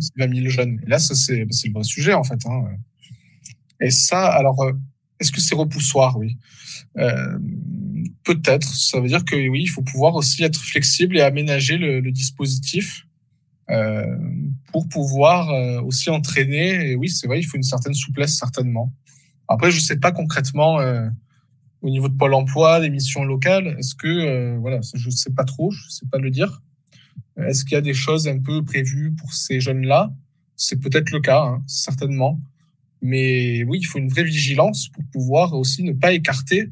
ces 0.00 0.12
20 0.16 0.34
000 0.34 0.48
jeunes? 0.48 0.80
Et 0.84 0.90
là, 0.90 0.98
c'est 0.98 1.44
le 1.44 1.72
vrai 1.72 1.84
sujet 1.84 2.14
en 2.14 2.24
fait. 2.24 2.40
Hein. 2.46 2.64
Et 3.80 3.90
ça, 3.90 4.26
alors, 4.26 4.56
est-ce 5.20 5.32
que 5.32 5.40
c'est 5.40 5.54
repoussoir? 5.54 6.16
Oui. 6.18 6.38
Peut-être. 8.24 8.68
Ça 8.74 9.00
veut 9.00 9.08
dire 9.08 9.24
que 9.24 9.36
oui, 9.36 9.62
il 9.62 9.68
faut 9.68 9.82
pouvoir 9.82 10.14
aussi 10.14 10.42
être 10.42 10.60
flexible 10.60 11.16
et 11.16 11.20
aménager 11.20 11.76
le, 11.76 12.00
le 12.00 12.12
dispositif 12.12 13.06
euh, 13.70 14.16
pour 14.72 14.88
pouvoir 14.88 15.50
aussi 15.84 16.10
entraîner. 16.10 16.90
Et 16.90 16.96
oui, 16.96 17.08
c'est 17.08 17.26
vrai, 17.26 17.40
il 17.40 17.44
faut 17.44 17.56
une 17.56 17.62
certaine 17.62 17.94
souplesse 17.94 18.38
certainement. 18.38 18.92
Après, 19.48 19.70
je 19.70 19.78
sais 19.78 19.98
pas 19.98 20.12
concrètement 20.12 20.80
euh, 20.80 21.08
au 21.84 21.90
niveau 21.90 22.08
de 22.08 22.16
Pôle 22.16 22.32
emploi, 22.32 22.80
des 22.80 22.88
missions 22.88 23.24
locales 23.24 23.76
Est-ce 23.78 23.94
que, 23.94 24.08
euh, 24.08 24.56
voilà, 24.58 24.80
je 24.94 25.06
ne 25.06 25.10
sais 25.10 25.30
pas 25.30 25.44
trop, 25.44 25.70
je 25.70 25.84
ne 25.84 25.90
sais 25.90 26.06
pas 26.10 26.16
le 26.16 26.30
dire. 26.30 26.62
Est-ce 27.36 27.64
qu'il 27.64 27.74
y 27.74 27.76
a 27.76 27.82
des 27.82 27.92
choses 27.92 28.26
un 28.26 28.38
peu 28.38 28.64
prévues 28.64 29.12
pour 29.12 29.34
ces 29.34 29.60
jeunes-là? 29.60 30.10
C'est 30.56 30.80
peut-être 30.80 31.10
le 31.10 31.20
cas, 31.20 31.42
hein, 31.42 31.62
certainement. 31.66 32.40
Mais 33.02 33.64
oui, 33.64 33.80
il 33.82 33.84
faut 33.84 33.98
une 33.98 34.08
vraie 34.08 34.24
vigilance 34.24 34.88
pour 34.88 35.04
pouvoir 35.12 35.52
aussi 35.52 35.82
ne 35.82 35.92
pas 35.92 36.14
écarter 36.14 36.70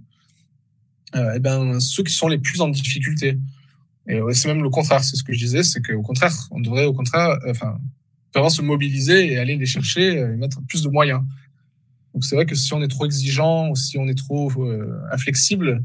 euh, 1.14 1.35
eh 1.37 1.40
ben, 1.40 1.79
ceux 1.79 2.05
qui 2.05 2.14
sont 2.14 2.29
les 2.29 2.38
plus 2.38 2.62
en 2.62 2.68
difficulté. 2.68 3.38
Et 4.09 4.18
c'est 4.33 4.48
même 4.48 4.62
le 4.62 4.70
contraire, 4.70 5.05
c'est 5.05 5.16
ce 5.16 5.22
que 5.22 5.35
je 5.35 5.38
disais, 5.38 5.62
c'est 5.62 5.83
qu'au 5.83 6.01
contraire, 6.01 6.35
on 6.51 6.61
devrait 6.61 6.87
au 6.87 6.94
contraire, 6.94 7.38
enfin, 7.51 7.79
vraiment 8.33 8.48
se 8.48 8.62
mobiliser 8.62 9.31
et 9.31 9.38
aller 9.38 9.57
les 9.57 9.66
chercher 9.66 10.16
et 10.16 10.25
mettre 10.37 10.62
plus 10.62 10.83
de 10.83 10.88
moyens. 10.88 11.20
Donc 12.14 12.25
c'est 12.25 12.35
vrai 12.35 12.46
que 12.46 12.55
si 12.55 12.72
on 12.75 12.83
est 12.83 12.88
trop 12.88 13.07
exigeant 13.07 13.70
ou 13.70 13.77
si 13.77 13.98
on 13.98 14.07
est 14.07 14.16
trop 14.16 14.51
euh, 14.62 15.01
inflexible, 15.11 15.85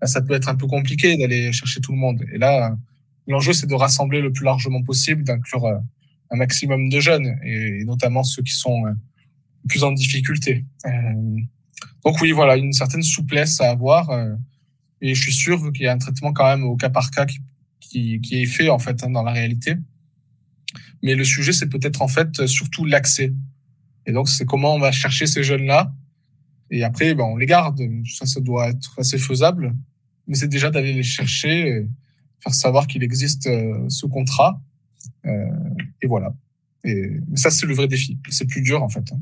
bah, 0.00 0.06
ça 0.06 0.20
peut 0.20 0.34
être 0.34 0.48
un 0.48 0.56
peu 0.56 0.66
compliqué 0.66 1.16
d'aller 1.16 1.52
chercher 1.52 1.80
tout 1.80 1.92
le 1.92 1.98
monde. 1.98 2.24
Et 2.32 2.38
là, 2.38 2.76
l'enjeu 3.26 3.52
c'est 3.52 3.66
de 3.66 3.74
rassembler 3.74 4.20
le 4.20 4.32
plus 4.32 4.44
largement 4.44 4.82
possible, 4.82 5.24
d'inclure 5.24 5.64
euh, 5.64 5.78
un 6.30 6.36
maximum 6.36 6.88
de 6.88 7.00
jeunes 7.00 7.38
et, 7.44 7.84
notamment 7.84 8.24
ceux 8.24 8.42
qui 8.42 8.52
sont 8.52 8.86
euh, 8.86 8.92
plus 9.68 9.84
en 9.84 9.92
difficulté. 9.92 10.64
donc 12.04 12.20
oui, 12.20 12.32
voilà, 12.32 12.56
une 12.56 12.74
certaine 12.74 13.02
souplesse 13.02 13.60
à 13.62 13.70
avoir. 13.70 14.10
et 15.00 15.14
je 15.14 15.20
suis 15.22 15.32
sûr 15.32 15.72
qu'il 15.72 15.84
y 15.84 15.88
a 15.88 15.92
un 15.92 15.98
traitement 15.98 16.34
quand 16.34 16.44
même 16.44 16.64
au 16.64 16.76
cas 16.76 16.90
par 16.90 17.10
cas 17.10 17.24
qui, 17.24 17.38
qui, 17.80 18.20
qui 18.20 18.42
est 18.42 18.46
fait 18.46 18.68
en 18.68 18.78
fait 18.78 19.02
hein, 19.02 19.10
dans 19.10 19.22
la 19.22 19.32
réalité. 19.32 19.76
Mais 21.02 21.14
le 21.14 21.24
sujet, 21.24 21.52
c'est 21.52 21.68
peut-être 21.68 22.02
en 22.02 22.08
fait 22.08 22.46
surtout 22.46 22.84
l'accès. 22.84 23.32
Et 24.06 24.12
donc, 24.12 24.28
c'est 24.28 24.44
comment 24.44 24.74
on 24.74 24.78
va 24.78 24.92
chercher 24.92 25.26
ces 25.26 25.42
jeunes-là. 25.42 25.92
Et 26.70 26.84
après, 26.84 27.14
ben, 27.14 27.24
on 27.24 27.36
les 27.36 27.46
garde. 27.46 27.80
Ça, 28.06 28.26
ça 28.26 28.40
doit 28.40 28.68
être 28.68 28.98
assez 28.98 29.18
faisable. 29.18 29.74
Mais 30.26 30.34
c'est 30.34 30.48
déjà 30.48 30.70
d'aller 30.70 30.92
les 30.92 31.02
chercher, 31.02 31.86
faire 32.44 32.54
savoir 32.54 32.86
qu'il 32.86 33.02
existe 33.02 33.46
euh, 33.46 33.88
ce 33.88 34.06
contrat. 34.06 34.60
Euh, 35.26 35.30
et 36.02 36.06
voilà. 36.06 36.34
Et 36.84 37.18
ça, 37.34 37.50
c'est 37.50 37.66
le 37.66 37.74
vrai 37.74 37.88
défi. 37.88 38.18
C'est 38.30 38.46
plus 38.46 38.62
dur, 38.62 38.82
en 38.82 38.88
fait. 38.88 39.04
Hein. 39.12 39.20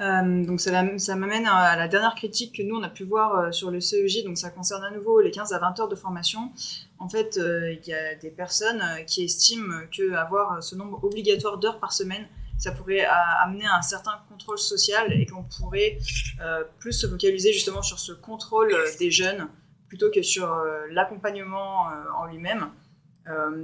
Euh, 0.00 0.44
donc 0.44 0.60
ça, 0.60 0.98
ça 0.98 1.14
m'amène 1.14 1.46
à 1.46 1.76
la 1.76 1.86
dernière 1.86 2.14
critique 2.14 2.56
que 2.56 2.62
nous 2.62 2.74
on 2.74 2.82
a 2.82 2.88
pu 2.88 3.04
voir 3.04 3.54
sur 3.54 3.70
le 3.70 3.78
CEJ, 3.78 4.24
donc 4.24 4.36
ça 4.36 4.50
concerne 4.50 4.82
à 4.82 4.90
nouveau 4.90 5.20
les 5.20 5.30
15 5.30 5.52
à 5.52 5.58
20 5.60 5.78
heures 5.78 5.88
de 5.88 5.94
formation. 5.94 6.50
En 6.98 7.08
fait, 7.08 7.38
il 7.38 7.88
y 7.88 7.92
a 7.92 8.16
des 8.16 8.30
personnes 8.30 8.82
qui 9.06 9.22
estiment 9.22 9.82
que 9.96 10.14
avoir 10.14 10.60
ce 10.60 10.74
nombre 10.74 11.04
obligatoire 11.04 11.58
d'heures 11.58 11.78
par 11.78 11.92
semaine, 11.92 12.26
ça 12.58 12.72
pourrait 12.72 13.04
amener 13.04 13.66
à 13.66 13.76
un 13.76 13.82
certain 13.82 14.20
contrôle 14.28 14.58
social 14.58 15.12
et 15.12 15.26
qu'on 15.26 15.42
pourrait 15.42 15.98
euh, 16.40 16.64
plus 16.78 16.92
se 16.92 17.06
focaliser 17.06 17.52
justement 17.52 17.82
sur 17.82 17.98
ce 17.98 18.12
contrôle 18.12 18.72
euh, 18.72 18.86
des 18.98 19.10
jeunes 19.10 19.48
plutôt 19.88 20.10
que 20.10 20.22
sur 20.22 20.52
euh, 20.52 20.86
l'accompagnement 20.90 21.88
en 22.16 22.26
lui-même. 22.26 22.70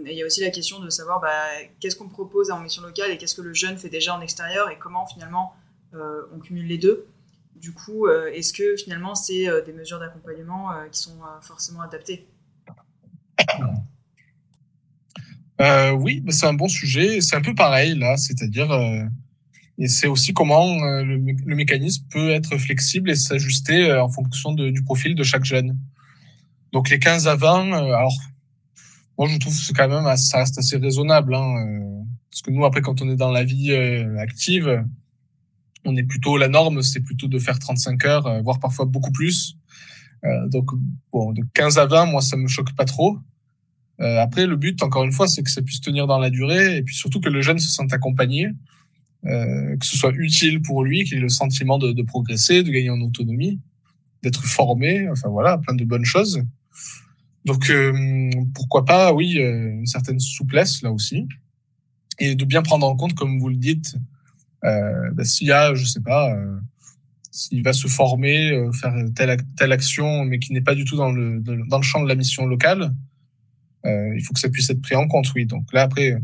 il 0.04 0.12
y 0.12 0.22
a 0.22 0.26
aussi 0.26 0.40
la 0.40 0.50
question 0.50 0.78
de 0.80 0.90
savoir 0.90 1.20
bah, 1.20 1.30
qu'est-ce 1.80 1.96
qu'on 1.96 2.08
propose 2.08 2.50
en 2.50 2.60
mission 2.60 2.82
locale 2.82 3.10
et 3.10 3.18
qu'est-ce 3.18 3.34
que 3.34 3.42
le 3.42 3.54
jeune 3.54 3.78
fait 3.78 3.88
déjà 3.88 4.14
en 4.14 4.20
extérieur 4.20 4.68
et 4.70 4.78
comment 4.78 5.06
finalement 5.06 5.54
on 5.94 6.38
cumule 6.38 6.66
les 6.66 6.78
deux. 6.78 7.06
Du 7.56 7.72
coup, 7.72 8.08
est-ce 8.08 8.52
que 8.52 8.76
finalement 8.76 9.14
c'est 9.14 9.46
des 9.62 9.72
mesures 9.72 9.98
d'accompagnement 9.98 10.70
qui 10.92 11.00
sont 11.00 11.18
forcément 11.40 11.80
adaptées? 11.80 12.28
Euh, 15.60 15.92
oui, 15.92 16.22
c'est 16.28 16.46
un 16.46 16.54
bon 16.54 16.68
sujet. 16.68 17.20
C'est 17.20 17.36
un 17.36 17.40
peu 17.40 17.54
pareil 17.54 17.98
là, 17.98 18.16
c'est-à-dire, 18.16 18.70
euh, 18.70 19.04
Et 19.78 19.88
c'est 19.88 20.06
aussi 20.06 20.32
comment 20.32 20.76
le, 20.84 21.18
mécanisme 21.54 22.04
peut 22.10 22.30
être 22.30 22.56
flexible 22.58 23.10
et 23.10 23.14
s'ajuster 23.14 23.92
en 23.92 24.08
fonction 24.08 24.52
du 24.52 24.82
profil 24.82 25.14
de 25.14 25.22
chaque 25.22 25.44
jeune. 25.44 25.78
Donc 26.72 26.90
les 26.90 26.98
15 26.98 27.28
à 27.28 27.36
20, 27.36 27.72
alors 27.72 28.14
moi 29.16 29.28
je 29.28 29.38
trouve 29.38 29.56
que 29.56 29.62
c'est 29.62 29.72
quand 29.72 29.88
même 29.88 30.16
ça 30.16 30.38
reste 30.38 30.58
assez 30.58 30.76
raisonnable. 30.76 31.34
Hein, 31.34 32.04
parce 32.30 32.42
que 32.42 32.50
nous 32.50 32.64
après 32.64 32.82
quand 32.82 33.00
on 33.02 33.10
est 33.10 33.16
dans 33.16 33.32
la 33.32 33.44
vie 33.44 33.72
active, 34.18 34.84
on 35.84 35.96
est 35.96 36.02
plutôt 36.04 36.36
la 36.36 36.48
norme, 36.48 36.82
c'est 36.82 37.00
plutôt 37.00 37.28
de 37.28 37.38
faire 37.38 37.58
35 37.58 38.04
heures, 38.04 38.42
voire 38.42 38.58
parfois 38.60 38.84
beaucoup 38.84 39.12
plus. 39.12 39.56
Euh, 40.24 40.48
donc, 40.48 40.70
bon, 41.12 41.32
de 41.32 41.42
15 41.54 41.78
à 41.78 41.86
20, 41.86 42.06
moi, 42.06 42.20
ça 42.20 42.36
me 42.36 42.48
choque 42.48 42.74
pas 42.74 42.84
trop. 42.84 43.18
Euh, 44.00 44.20
après, 44.20 44.46
le 44.46 44.56
but, 44.56 44.82
encore 44.82 45.04
une 45.04 45.12
fois, 45.12 45.26
c'est 45.26 45.42
que 45.42 45.50
ça 45.50 45.62
puisse 45.62 45.80
tenir 45.80 46.06
dans 46.06 46.18
la 46.18 46.30
durée 46.30 46.78
et 46.78 46.82
puis 46.82 46.94
surtout 46.94 47.20
que 47.20 47.28
le 47.28 47.42
jeune 47.42 47.58
se 47.58 47.68
sente 47.68 47.92
accompagné, 47.92 48.48
euh, 49.26 49.76
que 49.76 49.86
ce 49.86 49.96
soit 49.96 50.12
utile 50.14 50.62
pour 50.62 50.84
lui, 50.84 51.04
qu'il 51.04 51.18
ait 51.18 51.20
le 51.20 51.28
sentiment 51.28 51.78
de, 51.78 51.92
de, 51.92 52.02
progresser, 52.02 52.62
de 52.62 52.70
gagner 52.70 52.90
en 52.90 53.00
autonomie, 53.00 53.60
d'être 54.22 54.44
formé, 54.44 55.08
enfin 55.10 55.28
voilà, 55.28 55.58
plein 55.58 55.74
de 55.74 55.84
bonnes 55.84 56.04
choses. 56.04 56.42
Donc, 57.44 57.70
euh, 57.70 58.30
pourquoi 58.54 58.84
pas, 58.84 59.12
oui, 59.12 59.38
euh, 59.38 59.70
une 59.70 59.86
certaine 59.86 60.20
souplesse 60.20 60.82
là 60.82 60.92
aussi, 60.92 61.26
et 62.18 62.34
de 62.34 62.44
bien 62.44 62.62
prendre 62.62 62.86
en 62.86 62.96
compte, 62.96 63.14
comme 63.14 63.38
vous 63.38 63.48
le 63.48 63.56
dites, 63.56 63.96
euh, 64.64 65.10
bah, 65.12 65.24
s'il 65.24 65.48
y 65.48 65.52
a, 65.52 65.74
je 65.74 65.84
sais 65.84 66.00
pas, 66.00 66.36
s'il 67.38 67.62
va 67.62 67.72
se 67.72 67.86
former, 67.86 68.50
euh, 68.50 68.72
faire 68.72 68.94
telle, 69.14 69.36
telle 69.56 69.72
action, 69.72 70.24
mais 70.24 70.38
qui 70.38 70.52
n'est 70.52 70.60
pas 70.60 70.74
du 70.74 70.84
tout 70.84 70.96
dans 70.96 71.12
le, 71.12 71.40
dans 71.40 71.78
le 71.78 71.82
champ 71.82 72.02
de 72.02 72.08
la 72.08 72.16
mission 72.16 72.46
locale, 72.46 72.92
euh, 73.86 74.14
il 74.16 74.22
faut 74.22 74.34
que 74.34 74.40
ça 74.40 74.48
puisse 74.48 74.68
être 74.70 74.80
pris 74.80 74.96
en 74.96 75.06
compte, 75.06 75.32
oui. 75.34 75.46
Donc 75.46 75.72
là, 75.72 75.82
après, 75.82 76.16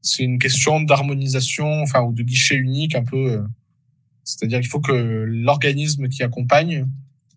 c'est 0.00 0.22
une 0.22 0.38
question 0.38 0.80
d'harmonisation, 0.80 1.82
enfin, 1.82 2.02
ou 2.02 2.12
de 2.12 2.22
guichet 2.22 2.56
unique, 2.56 2.94
un 2.94 3.04
peu. 3.04 3.32
Euh, 3.32 3.42
c'est-à-dire 4.24 4.60
qu'il 4.60 4.68
faut 4.68 4.80
que 4.80 4.92
l'organisme 4.92 6.08
qui 6.08 6.22
accompagne 6.22 6.86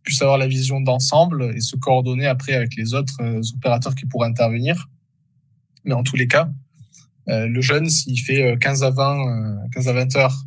puisse 0.03 0.21
avoir 0.21 0.37
la 0.37 0.47
vision 0.47 0.81
d'ensemble 0.81 1.51
et 1.55 1.59
se 1.59 1.75
coordonner 1.75 2.27
après 2.27 2.53
avec 2.53 2.75
les 2.75 2.93
autres 2.93 3.19
opérateurs 3.55 3.95
qui 3.95 4.05
pourraient 4.05 4.27
intervenir. 4.27 4.87
Mais 5.83 5.95
en 5.95 6.03
tous 6.03 6.15
les 6.15 6.27
cas, 6.27 6.51
le 7.25 7.59
jeune, 7.59 7.89
s'il 7.89 8.19
fait 8.19 8.55
15 8.61 8.83
à 8.83 8.91
20, 8.91 9.67
15 9.73 9.87
à 9.87 9.93
20 9.93 10.15
heures 10.17 10.45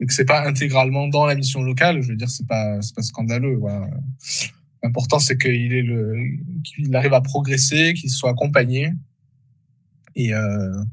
et 0.00 0.06
que 0.06 0.12
c'est 0.12 0.24
pas 0.24 0.44
intégralement 0.44 1.06
dans 1.06 1.24
la 1.24 1.36
mission 1.36 1.62
locale, 1.62 2.02
je 2.02 2.08
veux 2.08 2.16
dire, 2.16 2.28
c'est 2.28 2.48
pas, 2.48 2.82
c'est 2.82 2.96
pas 2.96 3.02
scandaleux. 3.02 3.54
Voilà. 3.54 3.86
L'important, 4.82 5.18
c'est 5.18 5.36
qu'il 5.36 5.72
est 5.72 5.82
le, 5.82 6.16
qu'il 6.64 6.94
arrive 6.96 7.14
à 7.14 7.20
progresser, 7.20 7.94
qu'il 7.94 8.10
soit 8.10 8.30
accompagné. 8.30 8.92
Et, 10.16 10.32
euh, 10.32 10.84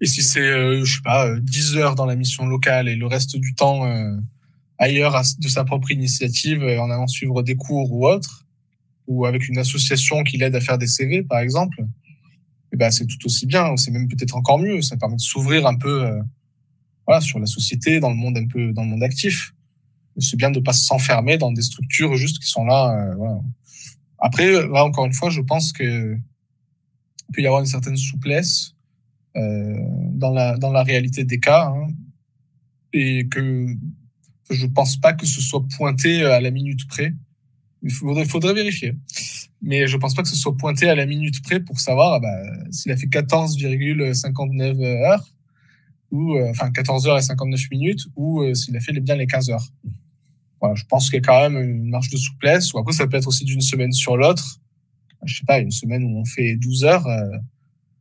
et 0.00 0.06
si 0.06 0.22
c'est, 0.22 0.40
euh, 0.40 0.84
je 0.84 0.96
sais 0.96 1.02
pas, 1.02 1.38
10 1.38 1.76
heures 1.76 1.94
dans 1.94 2.06
la 2.06 2.16
mission 2.16 2.46
locale 2.46 2.88
et 2.88 2.96
le 2.96 3.06
reste 3.06 3.36
du 3.36 3.54
temps 3.54 3.84
euh, 3.84 4.16
ailleurs 4.78 5.20
de 5.38 5.48
sa 5.48 5.64
propre 5.64 5.90
initiative, 5.90 6.62
euh, 6.62 6.80
en 6.80 6.90
allant 6.90 7.06
suivre 7.06 7.42
des 7.42 7.54
cours 7.54 7.92
ou 7.92 8.06
autre, 8.06 8.46
ou 9.06 9.26
avec 9.26 9.48
une 9.48 9.58
association 9.58 10.24
qui 10.24 10.38
l'aide 10.38 10.54
à 10.56 10.60
faire 10.60 10.78
des 10.78 10.86
CV, 10.86 11.22
par 11.22 11.40
exemple, 11.40 11.82
et 12.72 12.76
eh 12.76 12.76
ben 12.76 12.90
c'est 12.92 13.04
tout 13.04 13.18
aussi 13.24 13.46
bien. 13.46 13.76
C'est 13.76 13.90
même 13.90 14.06
peut-être 14.06 14.36
encore 14.36 14.60
mieux. 14.60 14.80
Ça 14.80 14.96
permet 14.96 15.16
de 15.16 15.20
s'ouvrir 15.20 15.66
un 15.66 15.74
peu 15.74 16.04
euh, 16.04 17.20
sur 17.20 17.40
la 17.40 17.46
société, 17.46 17.98
dans 17.98 18.10
le 18.10 18.14
monde 18.14 18.38
un 18.38 18.46
peu, 18.46 18.72
dans 18.72 18.84
le 18.84 18.88
monde 18.88 19.02
actif. 19.02 19.52
C'est 20.18 20.36
bien 20.36 20.50
de 20.50 20.60
pas 20.60 20.72
s'enfermer 20.72 21.38
dans 21.38 21.52
des 21.52 21.62
structures 21.62 22.16
juste 22.16 22.38
qui 22.40 22.48
sont 22.48 22.64
là. 22.64 22.92
Euh, 22.92 23.14
voilà. 23.16 23.40
Après, 24.18 24.50
là 24.68 24.84
encore 24.84 25.06
une 25.06 25.14
fois, 25.14 25.30
je 25.30 25.40
pense 25.40 25.72
que 25.72 26.16
il 26.16 27.32
peut 27.32 27.42
y 27.42 27.46
avoir 27.46 27.60
une 27.60 27.66
certaine 27.66 27.96
souplesse 27.96 28.74
euh, 29.36 29.78
dans 30.12 30.32
la 30.32 30.56
dans 30.58 30.72
la 30.72 30.82
réalité 30.82 31.24
des 31.24 31.38
cas 31.38 31.72
hein, 31.72 31.86
et 32.92 33.28
que 33.28 33.66
je 34.50 34.66
pense 34.66 34.96
pas 34.96 35.12
que 35.12 35.26
ce 35.26 35.40
soit 35.40 35.64
pointé 35.76 36.24
à 36.24 36.40
la 36.40 36.50
minute 36.50 36.86
près. 36.88 37.14
Il 37.82 37.90
faudrait, 37.90 38.26
faudrait 38.26 38.52
vérifier. 38.52 38.94
Mais 39.62 39.86
je 39.86 39.96
pense 39.96 40.14
pas 40.14 40.22
que 40.22 40.28
ce 40.28 40.36
soit 40.36 40.56
pointé 40.56 40.88
à 40.88 40.94
la 40.94 41.06
minute 41.06 41.42
près 41.42 41.60
pour 41.60 41.80
savoir 41.80 42.14
ah 42.14 42.20
bah, 42.20 42.42
s'il 42.70 42.92
a 42.92 42.96
fait 42.96 43.06
14,59 43.06 44.82
heures 44.82 45.24
ou 46.10 46.36
euh, 46.36 46.50
enfin 46.50 46.70
14 46.70 47.06
heures 47.06 47.18
et 47.18 47.22
59 47.22 47.70
minutes, 47.70 48.06
ou 48.16 48.42
euh, 48.42 48.54
s'il 48.54 48.76
a 48.76 48.80
fait 48.80 48.92
bien 48.92 49.16
les 49.16 49.26
15 49.26 49.50
heures. 49.50 49.66
Voilà, 50.60 50.74
je 50.74 50.84
pense 50.84 51.08
qu'il 51.08 51.14
y 51.14 51.22
a 51.22 51.22
quand 51.22 51.50
même 51.50 51.62
une 51.62 51.88
marge 51.88 52.10
de 52.10 52.16
souplesse. 52.16 52.72
Ou 52.74 52.78
après, 52.78 52.92
ça 52.92 53.06
peut 53.06 53.16
être 53.16 53.28
aussi 53.28 53.44
d'une 53.44 53.60
semaine 53.60 53.92
sur 53.92 54.16
l'autre. 54.16 54.60
Je 55.24 55.34
sais 55.38 55.44
pas, 55.46 55.58
une 55.58 55.70
semaine 55.70 56.04
où 56.04 56.18
on 56.18 56.24
fait 56.24 56.56
12 56.56 56.84
heures, 56.84 57.06
euh, 57.06 57.30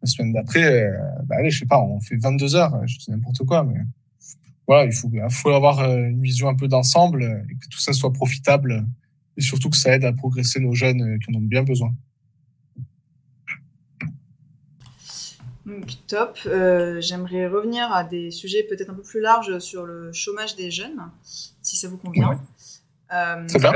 la 0.02 0.08
semaine 0.08 0.32
d'après, 0.32 0.90
bah 1.26 1.36
allez, 1.38 1.50
je 1.50 1.60
sais 1.60 1.66
pas, 1.66 1.82
on 1.82 2.00
fait 2.00 2.16
22 2.16 2.56
heures. 2.56 2.88
Je 2.88 2.98
dis 2.98 3.12
n'importe 3.12 3.46
quoi, 3.46 3.66
mais 3.66 3.80
voilà, 4.66 4.86
il 4.86 4.94
faut, 4.94 5.10
il 5.12 5.22
faut 5.30 5.50
avoir 5.50 5.80
une 5.98 6.22
vision 6.22 6.48
un 6.48 6.56
peu 6.56 6.70
d'ensemble 6.70 7.24
et 7.24 7.56
que 7.56 7.68
tout 7.70 7.80
ça 7.80 7.92
soit 7.92 8.14
profitable 8.14 8.88
et 9.36 9.42
surtout 9.42 9.70
que 9.70 9.76
ça 9.76 9.94
aide 9.94 10.06
à 10.06 10.14
progresser 10.14 10.62
nos 10.62 10.74
jeunes 10.74 11.20
qui 11.20 11.36
en 11.36 11.40
ont 11.40 11.42
bien 11.42 11.64
besoin. 11.64 11.94
Donc, 15.70 15.92
top. 16.08 16.38
Euh, 16.48 17.00
j'aimerais 17.00 17.48
revenir 17.48 17.92
à 17.94 18.04
des 18.04 18.32
sujets 18.32 18.64
peut-être 18.64 18.90
un 18.90 18.96
peu 18.96 19.04
plus 19.04 19.22
larges 19.22 19.60
sur 19.60 19.86
le 19.86 20.12
chômage 20.12 20.56
des 20.56 20.72
jeunes, 20.72 21.12
si 21.24 21.78
ça 21.78 21.88
vous 21.88 21.98
convient. 21.98 22.40
Euh, 23.14 23.46
C'est 23.48 23.60
bien. 23.60 23.74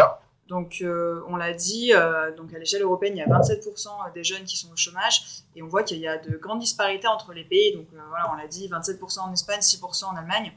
Donc, 0.48 0.80
euh, 0.82 1.22
on 1.28 1.36
l'a 1.36 1.54
dit, 1.54 1.92
donc 2.36 2.54
à 2.54 2.60
l'échelle 2.60 2.82
européenne, 2.82 3.14
il 3.16 3.20
y 3.20 3.22
a 3.22 3.28
27% 3.28 4.14
des 4.14 4.24
jeunes 4.24 4.44
qui 4.44 4.58
sont 4.58 4.72
au 4.72 4.76
chômage, 4.76 5.44
et 5.56 5.62
on 5.62 5.68
voit 5.68 5.84
qu'il 5.84 6.00
y 6.00 6.08
a 6.08 6.18
de 6.18 6.36
grandes 6.38 6.60
disparités 6.60 7.08
entre 7.08 7.34
les 7.34 7.44
pays. 7.44 7.74
Donc, 7.74 7.88
voilà, 8.10 8.32
on 8.32 8.36
l'a 8.36 8.48
dit, 8.48 8.68
27% 8.68 9.20
en 9.22 9.32
Espagne, 9.32 9.60
6% 9.60 10.06
en 10.06 10.16
Allemagne. 10.16 10.52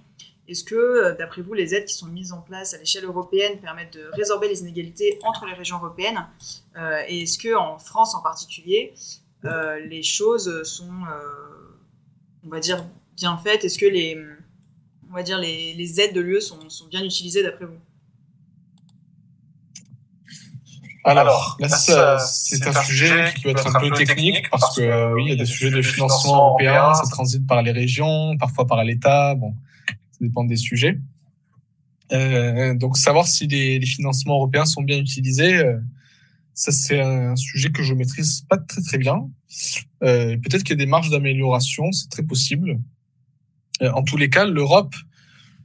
Est-ce 0.48 0.64
que, 0.64 1.16
d'après 1.18 1.42
vous, 1.42 1.54
les 1.54 1.74
aides 1.74 1.86
qui 1.86 1.94
sont 1.94 2.06
mises 2.06 2.32
en 2.32 2.40
place 2.40 2.72
à 2.74 2.78
l'échelle 2.78 3.04
européenne 3.04 3.58
permettent 3.60 3.94
de 3.94 4.08
résorber 4.12 4.48
les 4.48 4.60
inégalités 4.60 5.18
entre 5.22 5.44
les 5.44 5.54
régions 5.54 5.76
européennes? 5.76 6.26
Et 7.08 7.22
est-ce 7.22 7.38
que, 7.38 7.54
en 7.54 7.78
France 7.78 8.14
en 8.14 8.22
particulier, 8.22 8.94
euh, 9.44 9.80
les 9.86 10.02
choses 10.02 10.62
sont, 10.64 10.84
euh, 10.84 11.76
on 12.44 12.48
va 12.48 12.60
dire, 12.60 12.84
bien 13.16 13.36
faites 13.36 13.64
Est-ce 13.64 13.78
que 13.78 13.86
les, 13.86 14.18
on 15.10 15.14
va 15.14 15.22
dire, 15.22 15.38
les, 15.38 16.00
aides 16.00 16.14
de 16.14 16.20
l'UE 16.20 16.40
sont, 16.40 16.58
bien 16.90 17.04
utilisées 17.04 17.42
d'après 17.42 17.66
vous? 17.66 17.78
Alors, 21.04 21.56
là, 21.60 21.68
c'est 21.68 22.66
un 22.66 22.82
sujet 22.82 23.32
qui 23.36 23.42
peut 23.42 23.50
être 23.50 23.76
un 23.76 23.78
peu 23.78 23.90
technique 23.90 24.50
parce 24.50 24.76
que 24.76 25.14
oui, 25.14 25.26
il 25.26 25.28
y 25.28 25.32
a 25.32 25.36
des 25.36 25.46
sujets 25.46 25.70
de 25.70 25.80
financement 25.80 26.48
européen, 26.48 26.94
ça 26.94 27.08
transite 27.08 27.46
par 27.46 27.62
les 27.62 27.70
régions, 27.70 28.36
parfois 28.38 28.66
par 28.66 28.82
l'État. 28.82 29.36
Bon, 29.36 29.54
ça 29.86 30.18
dépend 30.20 30.42
des 30.42 30.56
sujets. 30.56 30.98
Euh, 32.12 32.74
donc, 32.74 32.96
savoir 32.96 33.28
si 33.28 33.46
les, 33.46 33.80
financements 33.86 34.34
européens 34.34 34.64
sont 34.64 34.82
bien 34.82 34.98
utilisés, 34.98 35.62
ça, 36.56 36.72
c'est 36.72 37.00
un 37.00 37.36
sujet 37.36 37.70
que 37.70 37.82
je 37.82 37.92
maîtrise 37.92 38.46
pas 38.48 38.56
très 38.56 38.80
très 38.80 38.96
bien. 38.96 39.30
Euh, 40.02 40.38
Peut-être 40.38 40.62
qu'il 40.64 40.70
y 40.70 40.80
a 40.80 40.84
des 40.84 40.90
marges 40.90 41.10
d'amélioration, 41.10 41.92
c'est 41.92 42.08
très 42.08 42.22
possible. 42.22 42.80
Euh, 43.82 43.92
en 43.92 44.02
tous 44.02 44.16
les 44.16 44.30
cas, 44.30 44.46
l'Europe 44.46 44.94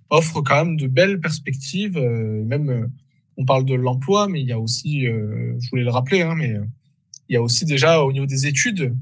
offre 0.09 0.41
quand 0.41 0.65
même 0.65 0.75
de 0.75 0.87
belles 0.87 1.21
perspectives. 1.21 1.97
Euh, 1.97 2.43
même, 2.43 2.69
euh, 2.69 2.87
on 3.37 3.45
parle 3.45 3.63
de 3.63 3.73
l'emploi, 3.73 4.27
mais 4.27 4.41
il 4.41 4.47
y 4.47 4.51
a 4.51 4.59
aussi, 4.59 5.07
euh, 5.07 5.55
je 5.61 5.69
voulais 5.69 5.85
le 5.85 5.91
rappeler, 5.91 6.23
hein, 6.23 6.35
mais 6.35 6.57
il 7.29 7.33
y 7.33 7.37
a 7.37 7.41
aussi 7.41 7.63
déjà 7.63 8.01
au 8.03 8.11
niveau 8.11 8.25
des 8.25 8.45
études 8.45 8.93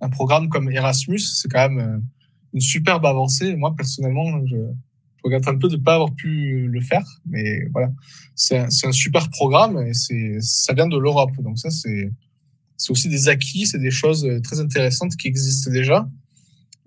un 0.00 0.08
programme 0.08 0.48
comme 0.48 0.68
Erasmus. 0.68 1.20
C'est 1.20 1.48
quand 1.48 1.70
même 1.70 2.02
une 2.52 2.60
superbe 2.60 3.06
avancée. 3.06 3.54
Moi, 3.54 3.72
personnellement, 3.76 4.44
je, 4.46 4.56
regrette 5.26 5.48
un 5.48 5.56
peu 5.56 5.68
de 5.68 5.76
ne 5.76 5.82
pas 5.82 5.94
avoir 5.94 6.14
pu 6.14 6.66
le 6.66 6.80
faire, 6.80 7.04
mais 7.26 7.66
voilà, 7.72 7.92
c'est 8.34 8.58
un, 8.58 8.68
un, 8.84 8.92
super 8.92 9.28
programme 9.30 9.78
et 9.86 9.94
c'est 9.94 10.38
ça 10.40 10.72
vient 10.72 10.88
de 10.88 10.98
l'Europe, 10.98 11.36
donc 11.42 11.58
ça 11.58 11.70
c'est 11.70 12.10
aussi 12.90 13.08
des 13.08 13.28
acquis, 13.28 13.66
c'est 13.66 13.78
des 13.78 13.90
choses 13.90 14.26
très 14.42 14.60
intéressantes 14.60 15.16
qui 15.16 15.28
existent 15.28 15.70
déjà, 15.70 16.08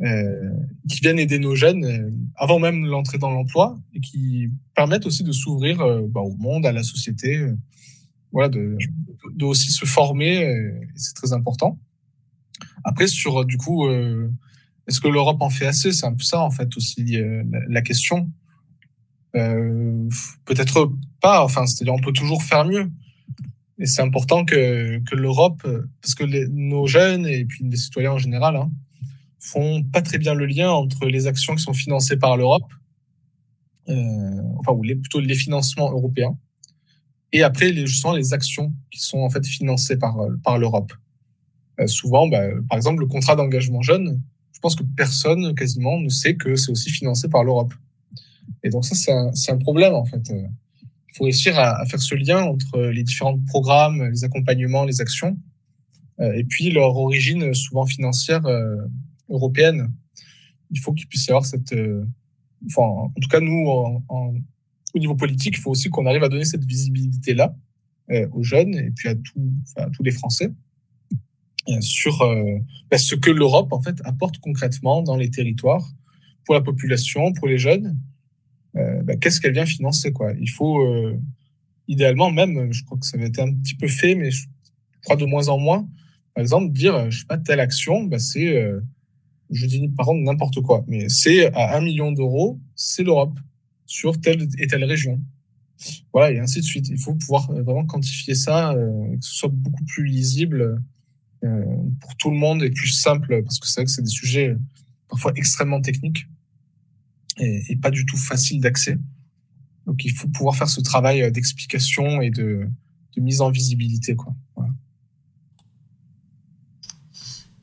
euh, 0.01 0.53
qui 0.87 1.01
viennent 1.01 1.19
aider 1.19 1.39
nos 1.39 1.55
jeunes 1.55 1.83
euh, 1.83 2.09
avant 2.35 2.57
même 2.57 2.85
l'entrée 2.85 3.17
dans 3.17 3.31
l'emploi 3.31 3.77
et 3.93 3.99
qui 3.99 4.49
permettent 4.73 5.05
aussi 5.05 5.25
de 5.25 5.33
s'ouvrir 5.33 5.81
euh, 5.81 6.07
bah, 6.07 6.21
au 6.21 6.37
monde, 6.37 6.65
à 6.65 6.71
la 6.71 6.83
société, 6.83 7.45
voilà, 8.31 8.47
de, 8.47 8.77
aussi 9.41 9.71
se 9.71 9.85
former, 9.85 10.71
c'est 10.95 11.15
très 11.15 11.33
important. 11.33 11.77
Après, 12.85 13.07
sur 13.07 13.43
du 13.43 13.57
coup 13.57 13.89
est-ce 14.89 14.99
que 14.99 15.07
l'Europe 15.07 15.41
en 15.41 15.51
fait 15.51 15.67
assez? 15.67 15.91
C'est 15.91 16.07
un 16.07 16.13
peu 16.13 16.23
ça, 16.23 16.41
en 16.41 16.49
fait, 16.49 16.75
aussi 16.75 17.15
euh, 17.17 17.43
la, 17.67 17.81
question. 17.83 18.29
Euh, 19.35 20.09
Peut-être 20.45 20.91
pas, 21.21 21.43
enfin, 21.43 21.67
c'est-à-dire 21.67 21.93
on 21.93 22.01
peut 22.01 22.11
toujours 22.11 22.41
faire 22.41 22.65
mieux. 22.65 22.91
Et 23.77 23.85
c'est 23.85 24.01
important 24.01 24.45
que, 24.45 24.99
l'Europe, 25.13 25.61
parce 26.01 26.15
que 26.15 26.23
nos 26.47 26.87
jeunes 26.87 27.27
et 27.27 27.45
puis 27.45 27.63
les 27.63 27.77
citoyens 27.77 28.13
en 28.13 28.17
général, 28.17 28.55
hein, 28.55 28.71
font 29.39 29.83
pas 29.83 30.01
très 30.01 30.17
bien 30.17 30.33
le 30.33 30.47
lien 30.47 30.71
entre 30.71 31.05
les 31.05 31.27
actions 31.27 31.55
qui 31.55 31.63
sont 31.63 31.73
financées 31.73 32.17
par 32.17 32.35
l'Europe, 32.35 32.65
euh, 33.89 34.41
enfin, 34.57 34.73
ou 34.73 34.81
plutôt 34.81 35.19
les 35.19 35.35
financements 35.35 35.91
européens, 35.91 36.35
et 37.31 37.43
après, 37.43 37.73
justement, 37.85 38.13
les 38.13 38.33
actions 38.33 38.73
qui 38.89 38.99
sont 38.99 39.19
en 39.19 39.29
fait 39.29 39.45
financées 39.45 39.97
par, 39.97 40.57
l'Europe. 40.57 40.91
Souvent, 41.85 42.27
bah, 42.27 42.41
par 42.67 42.75
exemple, 42.75 43.01
le 43.01 43.07
contrat 43.07 43.35
d'engagement 43.35 43.83
jeune, 43.83 44.19
je 44.59 44.61
pense 44.61 44.75
que 44.75 44.83
personne 44.83 45.55
quasiment 45.55 46.01
ne 46.01 46.09
sait 46.09 46.35
que 46.35 46.57
c'est 46.57 46.69
aussi 46.69 46.89
financé 46.89 47.29
par 47.29 47.45
l'Europe. 47.45 47.73
Et 48.61 48.69
donc 48.69 48.83
ça, 48.83 48.93
c'est 48.93 49.13
un, 49.13 49.31
un, 49.47 49.57
problème 49.57 49.93
en 49.93 50.03
fait. 50.03 50.19
Il 50.31 51.15
faut 51.15 51.23
réussir 51.23 51.57
à, 51.57 51.85
faire 51.85 52.01
ce 52.01 52.13
lien 52.13 52.43
entre 52.43 52.77
les 52.77 53.03
différents 53.03 53.39
programmes, 53.47 54.09
les 54.09 54.25
accompagnements, 54.25 54.83
les 54.83 54.99
actions, 54.99 55.37
et 56.19 56.43
puis 56.43 56.71
leur 56.71 56.97
origine 56.97 57.53
souvent 57.53 57.85
financière 57.85 58.41
européenne. 59.29 59.93
Il 60.71 60.79
faut 60.81 60.91
qu'il 60.91 61.07
puisse 61.07 61.27
y 61.27 61.29
avoir 61.29 61.45
cette, 61.45 61.73
enfin, 62.65 62.81
en 62.81 63.13
tout 63.21 63.29
cas 63.29 63.39
nous, 63.39 63.65
au 64.93 64.99
niveau 64.99 65.15
politique, 65.15 65.55
il 65.57 65.61
faut 65.61 65.71
aussi 65.71 65.89
qu'on 65.89 66.05
arrive 66.05 66.25
à 66.25 66.29
donner 66.29 66.43
cette 66.43 66.65
visibilité 66.65 67.33
là 67.33 67.55
aux 68.33 68.43
jeunes 68.43 68.75
et 68.75 68.91
puis 68.91 69.07
à, 69.07 69.15
tout, 69.15 69.53
à 69.77 69.89
tous 69.89 70.03
les 70.03 70.11
Français 70.11 70.51
sur 71.81 72.21
euh, 72.21 72.57
bah, 72.89 72.97
ce 72.97 73.15
que 73.15 73.29
l'Europe 73.29 73.71
en 73.71 73.81
fait 73.81 73.95
apporte 74.03 74.37
concrètement 74.39 75.01
dans 75.01 75.15
les 75.15 75.29
territoires 75.29 75.87
pour 76.45 76.55
la 76.55 76.61
population, 76.61 77.33
pour 77.33 77.47
les 77.47 77.57
jeunes. 77.57 77.97
Euh, 78.75 79.01
bah, 79.03 79.15
qu'est-ce 79.15 79.39
qu'elle 79.39 79.53
vient 79.53 79.65
financer 79.65 80.11
quoi 80.11 80.33
Il 80.39 80.49
faut 80.49 80.85
euh, 80.85 81.19
idéalement 81.87 82.31
même, 82.31 82.71
je 82.71 82.83
crois 82.83 82.97
que 82.97 83.05
ça 83.05 83.17
avait 83.17 83.27
été 83.27 83.41
un 83.41 83.53
petit 83.53 83.75
peu 83.75 83.87
fait, 83.87 84.15
mais 84.15 84.31
je 84.31 84.47
crois 85.03 85.15
de 85.15 85.25
moins 85.25 85.47
en 85.47 85.57
moins. 85.57 85.87
Par 86.33 86.41
exemple, 86.41 86.71
dire 86.71 87.09
je 87.09 87.19
sais 87.19 87.25
pas 87.25 87.37
telle 87.37 87.59
action, 87.59 88.03
bah, 88.03 88.19
c'est 88.19 88.55
je 89.51 89.65
dis 89.65 89.87
par 89.89 90.07
exemple 90.07 90.23
n'importe 90.23 90.61
quoi, 90.61 90.83
mais 90.87 91.09
c'est 91.09 91.51
à 91.55 91.77
un 91.77 91.81
million 91.81 92.11
d'euros, 92.11 92.59
c'est 92.75 93.03
l'Europe 93.03 93.37
sur 93.85 94.21
telle 94.21 94.47
et 94.59 94.67
telle 94.67 94.83
région. 94.83 95.19
Voilà, 96.13 96.31
et 96.31 96.39
ainsi 96.39 96.59
de 96.59 96.65
suite. 96.65 96.89
Il 96.89 96.99
faut 96.99 97.15
pouvoir 97.15 97.51
vraiment 97.51 97.85
quantifier 97.85 98.35
ça, 98.35 98.75
que 98.75 99.25
ce 99.25 99.33
soit 99.33 99.49
beaucoup 99.51 99.85
plus 99.85 100.05
lisible 100.05 100.61
euh, 100.61 100.75
pour 101.41 102.15
tout 102.17 102.31
le 102.31 102.37
monde 102.37 102.63
et 102.63 102.69
plus 102.69 102.89
simple 102.89 103.41
parce 103.43 103.59
que 103.59 103.67
c'est 103.67 103.81
vrai 103.81 103.85
que 103.85 103.91
c'est 103.91 104.01
des 104.01 104.09
sujets 104.09 104.55
parfois 105.07 105.31
extrêmement 105.35 105.81
techniques 105.81 106.27
et, 107.37 107.63
et 107.69 107.75
pas 107.77 107.91
du 107.91 108.05
tout 108.05 108.17
faciles 108.17 108.59
d'accès. 108.61 108.97
Donc 109.85 110.05
il 110.05 110.11
faut 110.11 110.27
pouvoir 110.27 110.55
faire 110.55 110.69
ce 110.69 110.81
travail 110.81 111.31
d'explication 111.31 112.21
et 112.21 112.29
de, 112.29 112.69
de, 113.15 113.21
mise 113.21 113.41
en 113.41 113.49
visibilité. 113.49 114.15
Quoi. 114.15 114.35
Voilà. 114.55 114.71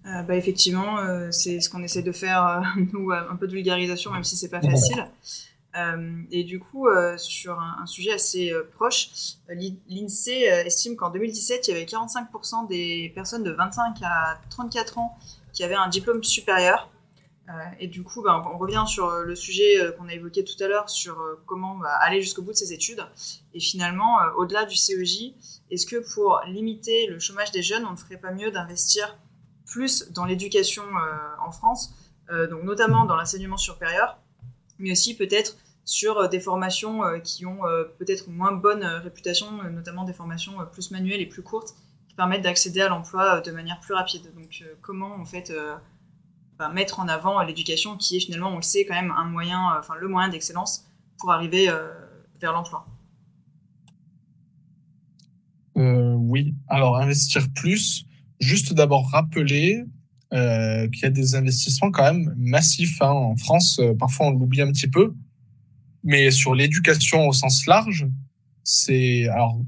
Euh, 0.07 0.23
bah 0.23 0.37
effectivement, 0.37 0.99
euh, 0.99 1.31
c'est 1.31 1.61
ce 1.61 1.69
qu'on 1.69 1.83
essaie 1.83 2.03
de 2.03 2.13
faire, 2.13 2.45
euh, 2.47 2.61
nous, 2.93 3.13
un 3.13 3.37
peu 3.37 3.47
de 3.47 3.53
vulgarisation, 3.53 4.13
même 4.13 4.25
si 4.25 4.37
c'est 4.37 4.49
pas 4.49 4.61
facile. 4.61 5.07
Euh, 5.77 6.23
et 6.31 6.45
du 6.45 6.59
coup, 6.59 6.89
euh, 6.89 7.19
sur 7.19 7.61
un, 7.61 7.85
sujet 7.87 8.13
assez 8.13 8.51
euh, 8.51 8.63
proche, 8.77 9.11
l'INSEE 9.49 10.45
estime 10.65 10.97
qu'en 10.97 11.11
2017, 11.11 11.69
il 11.69 11.71
y 11.73 11.75
avait 11.75 11.85
45% 11.85 12.67
des 12.67 13.13
personnes 13.15 13.43
de 13.43 13.51
25 13.51 13.99
à 14.03 14.41
34 14.51 14.99
ans 14.99 15.19
qui 15.53 15.65
avaient 15.65 15.75
un 15.75 15.89
diplôme 15.89 16.23
supérieur. 16.23 16.91
et 17.79 17.87
du 17.87 18.03
coup, 18.03 18.23
ben, 18.23 18.43
on 18.53 18.59
revient 18.59 18.85
sur 18.87 19.09
le 19.09 19.37
sujet 19.37 19.77
qu'on 19.97 20.09
a 20.09 20.15
évoqué 20.15 20.45
tout 20.45 20.61
à 20.63 20.67
l'heure, 20.67 20.91
sur 20.91 21.17
comment 21.47 21.77
bah, 21.77 21.95
aller 22.01 22.21
jusqu'au 22.21 22.43
bout 22.43 22.51
de 22.53 22.57
ces 22.57 22.73
études. 22.73 23.07
Et 23.55 23.61
finalement, 23.61 24.19
au-delà 24.37 24.65
du 24.65 24.75
CEJ, 24.75 25.35
est-ce 25.71 25.87
que 25.87 25.97
pour 26.15 26.41
limiter 26.47 27.07
le 27.07 27.21
chômage 27.21 27.53
des 27.53 27.63
jeunes, 27.63 27.87
on 27.87 27.93
ne 27.93 27.97
ferait 27.97 28.19
pas 28.19 28.33
mieux 28.33 28.51
d'investir 28.51 29.17
plus 29.65 30.11
dans 30.11 30.25
l'éducation 30.25 30.83
en 31.41 31.53
France, 31.53 31.95
donc 32.29 32.65
notamment 32.65 33.05
dans 33.05 33.17
l'enseignement 33.17 33.57
supérieur, 33.57 34.19
mais 34.79 34.93
aussi 34.93 35.17
peut-être 35.17 35.57
sur 35.87 36.19
euh, 36.19 36.29
des 36.29 36.41
formations 36.41 37.05
euh, 37.05 37.19
qui 37.19 37.47
ont 37.47 37.65
euh, 37.65 37.85
peut-être 37.99 38.29
moins 38.29 38.53
bonne 38.53 38.85
réputation, 38.85 39.63
notamment 39.71 40.05
des 40.05 40.13
formations 40.13 40.57
plus 40.71 40.91
manuelles 40.91 41.21
et 41.23 41.27
plus 41.27 41.43
courtes, 41.43 41.75
qui 42.09 42.15
permettent 42.15 42.43
d'accéder 42.43 42.83
à 42.83 42.89
l'emploi 42.89 43.41
de 43.41 43.51
manière 43.53 43.81
plus 43.81 43.95
rapide. 43.95 44.31
Donc 44.37 44.63
comment 44.83 45.15
en 45.15 45.25
fait 45.25 45.53
bah, 46.59 46.69
mettre 46.69 47.01
en 47.01 47.09
avant 47.09 47.41
l'éducation 47.43 47.97
qui 47.97 48.17
est 48.17 48.21
finalement, 48.21 48.51
on 48.51 48.57
le 48.57 48.63
sait, 48.63 48.85
quand 48.85 48.95
même 48.95 49.13
un 49.17 49.25
moyen, 49.25 49.75
enfin 49.79 49.95
le 49.95 50.09
moyen 50.09 50.29
d'excellence 50.29 50.85
pour 51.19 51.33
arriver 51.33 51.71
vers 52.41 52.53
l'emploi? 52.53 52.87
Oui, 55.75 56.55
alors 56.69 56.97
investir 56.97 57.47
plus, 57.55 58.07
juste 58.41 58.73
d'abord 58.73 59.11
rappeler 59.11 59.85
qu'il 60.31 61.03
y 61.03 61.07
a 61.07 61.11
des 61.11 61.35
investissements 61.35 61.91
quand 61.91 62.13
même 62.13 62.35
massifs 62.37 63.01
hein. 63.03 63.11
en 63.11 63.37
France. 63.37 63.81
parfois 63.99 64.27
on 64.27 64.31
l'oublie 64.31 64.63
un 64.63 64.73
petit 64.73 64.89
peu, 64.89 65.15
mais 66.07 66.31
sur 66.31 66.55
l'éducation 66.55 67.27
au 67.27 67.33
sens 67.33 67.67
large, 67.67 68.07
c'est 68.63 69.29
alors 69.29 69.61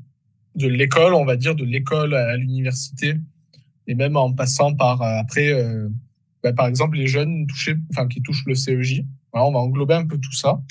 de 0.55 0.69
l'école, 0.69 1.13
on 1.15 1.25
va 1.25 1.37
dire, 1.37 1.55
de 1.55 1.65
l'école 1.65 2.15
à 2.15 2.37
l'université, 2.37 3.17
et 3.89 3.95
même 3.95 4.17
en 4.17 4.33
passant 4.33 4.75
par 4.75 5.03
euh, 5.03 5.19
après, 5.19 5.53
euh, 5.53 5.89
bah, 6.43 6.53
par 6.53 6.69
exemple, 6.69 6.97
les 6.97 7.09
jeunes 7.09 7.47
touchés, 7.49 7.75
enfin 7.91 8.07
qui 8.07 8.23
touchent 8.23 8.45
le 8.47 8.55
CEJ. 8.55 9.03
Voilà, 9.33 9.49
on 9.49 9.53
va 9.53 9.59
englober 9.59 9.95
un 9.95 10.07
peu 10.07 10.17
tout 10.17 10.33
ça, 10.33 10.63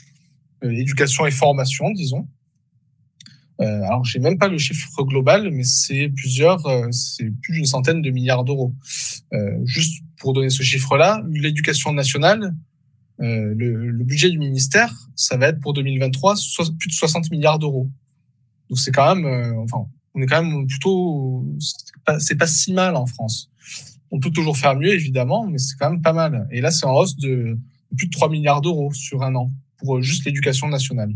euh, 0.64 0.72
éducation 0.72 1.26
et 1.26 1.32
formation, 1.32 1.92
disons. 1.92 2.28
Euh, 3.60 3.84
alors, 3.84 4.06
j'ai 4.06 4.20
même 4.20 4.38
pas 4.38 4.48
le 4.48 4.58
chiffre 4.58 5.04
global, 5.04 5.50
mais 5.52 5.64
c'est 5.64 6.10
plusieurs, 6.16 6.66
euh, 6.68 6.88
c'est 6.92 7.30
plus 7.42 7.56
d'une 7.56 7.66
centaine 7.66 8.02
de 8.02 8.10
milliards 8.10 8.46
d'euros. 8.46 8.74
Euh, 9.34 9.60
juste 9.66 10.02
pour 10.20 10.32
donner 10.32 10.50
ce 10.50 10.64
chiffre-là, 10.64 11.24
l'éducation 11.30 11.92
nationale, 11.92 12.56
euh, 13.20 13.54
le, 13.56 13.92
le, 13.92 14.04
budget 14.04 14.30
du 14.30 14.38
ministère, 14.38 14.94
ça 15.16 15.38
va 15.38 15.48
être 15.48 15.60
pour 15.60 15.74
2023 15.74 16.36
plus 16.80 16.90
de 16.90 16.94
60 16.94 17.32
milliards 17.32 17.58
d'euros. 17.58 17.90
Donc 18.70 18.80
c'est 18.80 18.92
quand 18.92 19.16
même, 19.16 19.26
euh, 19.26 19.60
enfin, 19.64 19.88
on 20.14 20.22
est 20.22 20.28
quand 20.28 20.44
même 20.44 20.68
plutôt, 20.68 21.46
c'est 21.60 22.04
pas, 22.06 22.18
pas, 22.40 22.48
si 22.48 22.74
mal 22.74 22.96
en 22.96 23.06
France. 23.06 23.50
On 24.12 24.20
peut 24.20 24.30
toujours 24.30 24.58
faire 24.58 24.76
mieux 24.76 24.94
évidemment, 24.94 25.48
mais 25.48 25.58
c'est 25.58 25.76
quand 25.80 25.90
même 25.90 26.02
pas 26.02 26.14
mal. 26.14 26.48
Et 26.52 26.62
là, 26.62 26.72
c'est 26.72 26.86
en 26.86 26.94
hausse 26.94 27.18
de, 27.18 27.58
plus 27.98 28.08
de 28.08 28.12
3 28.12 28.30
milliards 28.30 28.62
d'euros 28.62 28.94
sur 28.94 29.24
un 29.24 29.36
an 29.36 29.52
pour 29.80 30.02
juste 30.02 30.26
l'éducation 30.26 30.68
nationale. 30.68 31.12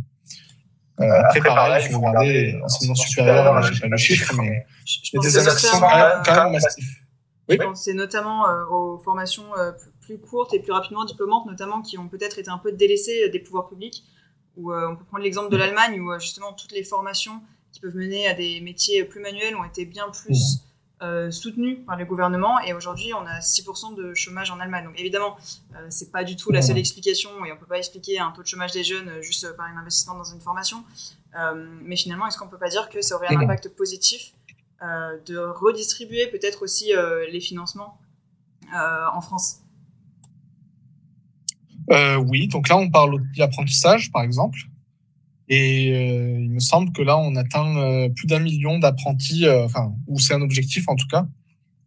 Euh, 0.99 1.21
après, 1.25 1.39
pareil, 1.41 1.83
il 1.85 1.91
faut 1.91 1.99
regarder 1.99 2.51
l'enseignement 2.53 2.95
supérieur, 2.95 3.63
j'ai 3.63 3.79
pas 3.79 3.87
le 3.87 3.97
chiffre, 3.97 4.33
mais 4.37 4.65
il 4.85 5.15
y 5.15 5.17
a 5.17 5.21
des 5.21 5.37
investissements 5.37 5.89
quand 6.25 6.43
même 6.43 6.51
massifs. 6.53 7.01
Oui. 7.49 7.57
C'est 7.75 7.93
notamment 7.93 8.47
euh, 8.47 8.65
aux 8.69 8.99
formations 8.99 9.45
euh, 9.57 9.71
plus 10.01 10.19
courtes 10.19 10.53
et 10.53 10.59
plus 10.59 10.71
rapidement 10.71 11.05
diplômantes, 11.05 11.45
notamment 11.45 11.81
qui 11.81 11.97
ont 11.97 12.09
peut-être 12.09 12.39
été 12.39 12.49
un 12.49 12.57
peu 12.57 12.71
délaissées 12.71 13.29
des 13.29 13.39
pouvoirs 13.39 13.67
publics. 13.67 14.03
Où, 14.57 14.71
euh, 14.71 14.89
on 14.89 14.95
peut 14.95 15.05
prendre 15.05 15.23
l'exemple 15.23 15.49
de 15.49 15.57
l'Allemagne, 15.57 15.99
où 16.01 16.19
justement 16.19 16.53
toutes 16.53 16.73
les 16.73 16.83
formations 16.83 17.41
qui 17.71 17.79
peuvent 17.79 17.95
mener 17.95 18.27
à 18.27 18.33
des 18.33 18.59
métiers 18.59 19.05
plus 19.05 19.21
manuels 19.21 19.55
ont 19.55 19.63
été 19.63 19.85
bien 19.85 20.09
plus 20.09 20.59
euh, 21.01 21.31
soutenues 21.31 21.77
par 21.77 21.95
les 21.95 22.03
gouvernements. 22.03 22.59
Et 22.59 22.73
aujourd'hui, 22.73 23.13
on 23.13 23.25
a 23.25 23.39
6% 23.39 23.95
de 23.95 24.13
chômage 24.13 24.51
en 24.51 24.59
Allemagne. 24.59 24.83
Donc 24.83 24.99
évidemment, 24.99 25.37
euh, 25.75 25.87
c'est 25.89 26.11
pas 26.11 26.25
du 26.25 26.35
tout 26.35 26.51
la 26.51 26.61
seule 26.61 26.77
explication, 26.77 27.45
et 27.45 27.51
on 27.53 27.57
peut 27.57 27.65
pas 27.65 27.77
expliquer 27.77 28.19
un 28.19 28.31
taux 28.31 28.41
de 28.41 28.47
chômage 28.47 28.73
des 28.73 28.83
jeunes 28.83 29.21
juste 29.21 29.55
par 29.55 29.67
un 29.67 29.77
investissement 29.77 30.15
dans 30.15 30.25
une 30.25 30.41
formation. 30.41 30.83
mais 31.83 31.95
finalement, 31.95 32.27
est-ce 32.27 32.37
qu'on 32.37 32.49
peut 32.49 32.59
pas 32.59 32.69
dire 32.69 32.89
que 32.89 33.01
ça 33.01 33.15
aurait 33.15 33.33
un 33.33 33.39
impact 33.39 33.69
positif 33.69 34.33
de 34.81 35.37
redistribuer 35.37 36.27
peut-être 36.27 36.63
aussi 36.63 36.91
les 37.31 37.39
financements 37.39 37.97
en 38.73 39.21
France? 39.21 39.60
Euh, 41.91 42.15
oui, 42.17 42.47
donc 42.47 42.69
là, 42.69 42.77
on 42.77 42.89
parle 42.89 43.21
d'apprentissage, 43.35 44.11
par 44.11 44.23
exemple. 44.23 44.59
Et 45.53 45.91
euh, 45.91 46.39
il 46.39 46.49
me 46.49 46.59
semble 46.59 46.93
que 46.93 47.01
là, 47.01 47.17
on 47.17 47.35
atteint 47.35 47.75
euh, 47.77 48.07
plus 48.07 48.25
d'un 48.25 48.39
million 48.39 48.79
d'apprentis, 48.79 49.45
euh, 49.45 49.65
enfin, 49.65 49.93
ou 50.07 50.17
c'est 50.17 50.33
un 50.33 50.41
objectif 50.41 50.87
en 50.87 50.95
tout 50.95 51.07
cas, 51.07 51.27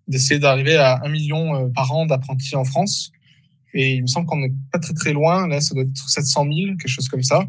d'essayer 0.06 0.38
d'arriver 0.38 0.76
à 0.76 1.00
un 1.02 1.08
million 1.08 1.54
euh, 1.54 1.68
par 1.74 1.90
an 1.92 2.04
d'apprentis 2.04 2.56
en 2.56 2.64
France. 2.64 3.10
Et 3.72 3.94
il 3.94 4.02
me 4.02 4.06
semble 4.06 4.26
qu'on 4.26 4.36
n'est 4.36 4.52
pas 4.70 4.78
très 4.78 4.92
très 4.92 5.14
loin. 5.14 5.48
Là, 5.48 5.62
ça 5.62 5.74
doit 5.74 5.84
être 5.84 5.96
700 5.96 6.44
000, 6.44 6.76
quelque 6.76 6.88
chose 6.88 7.08
comme 7.08 7.22
ça. 7.22 7.48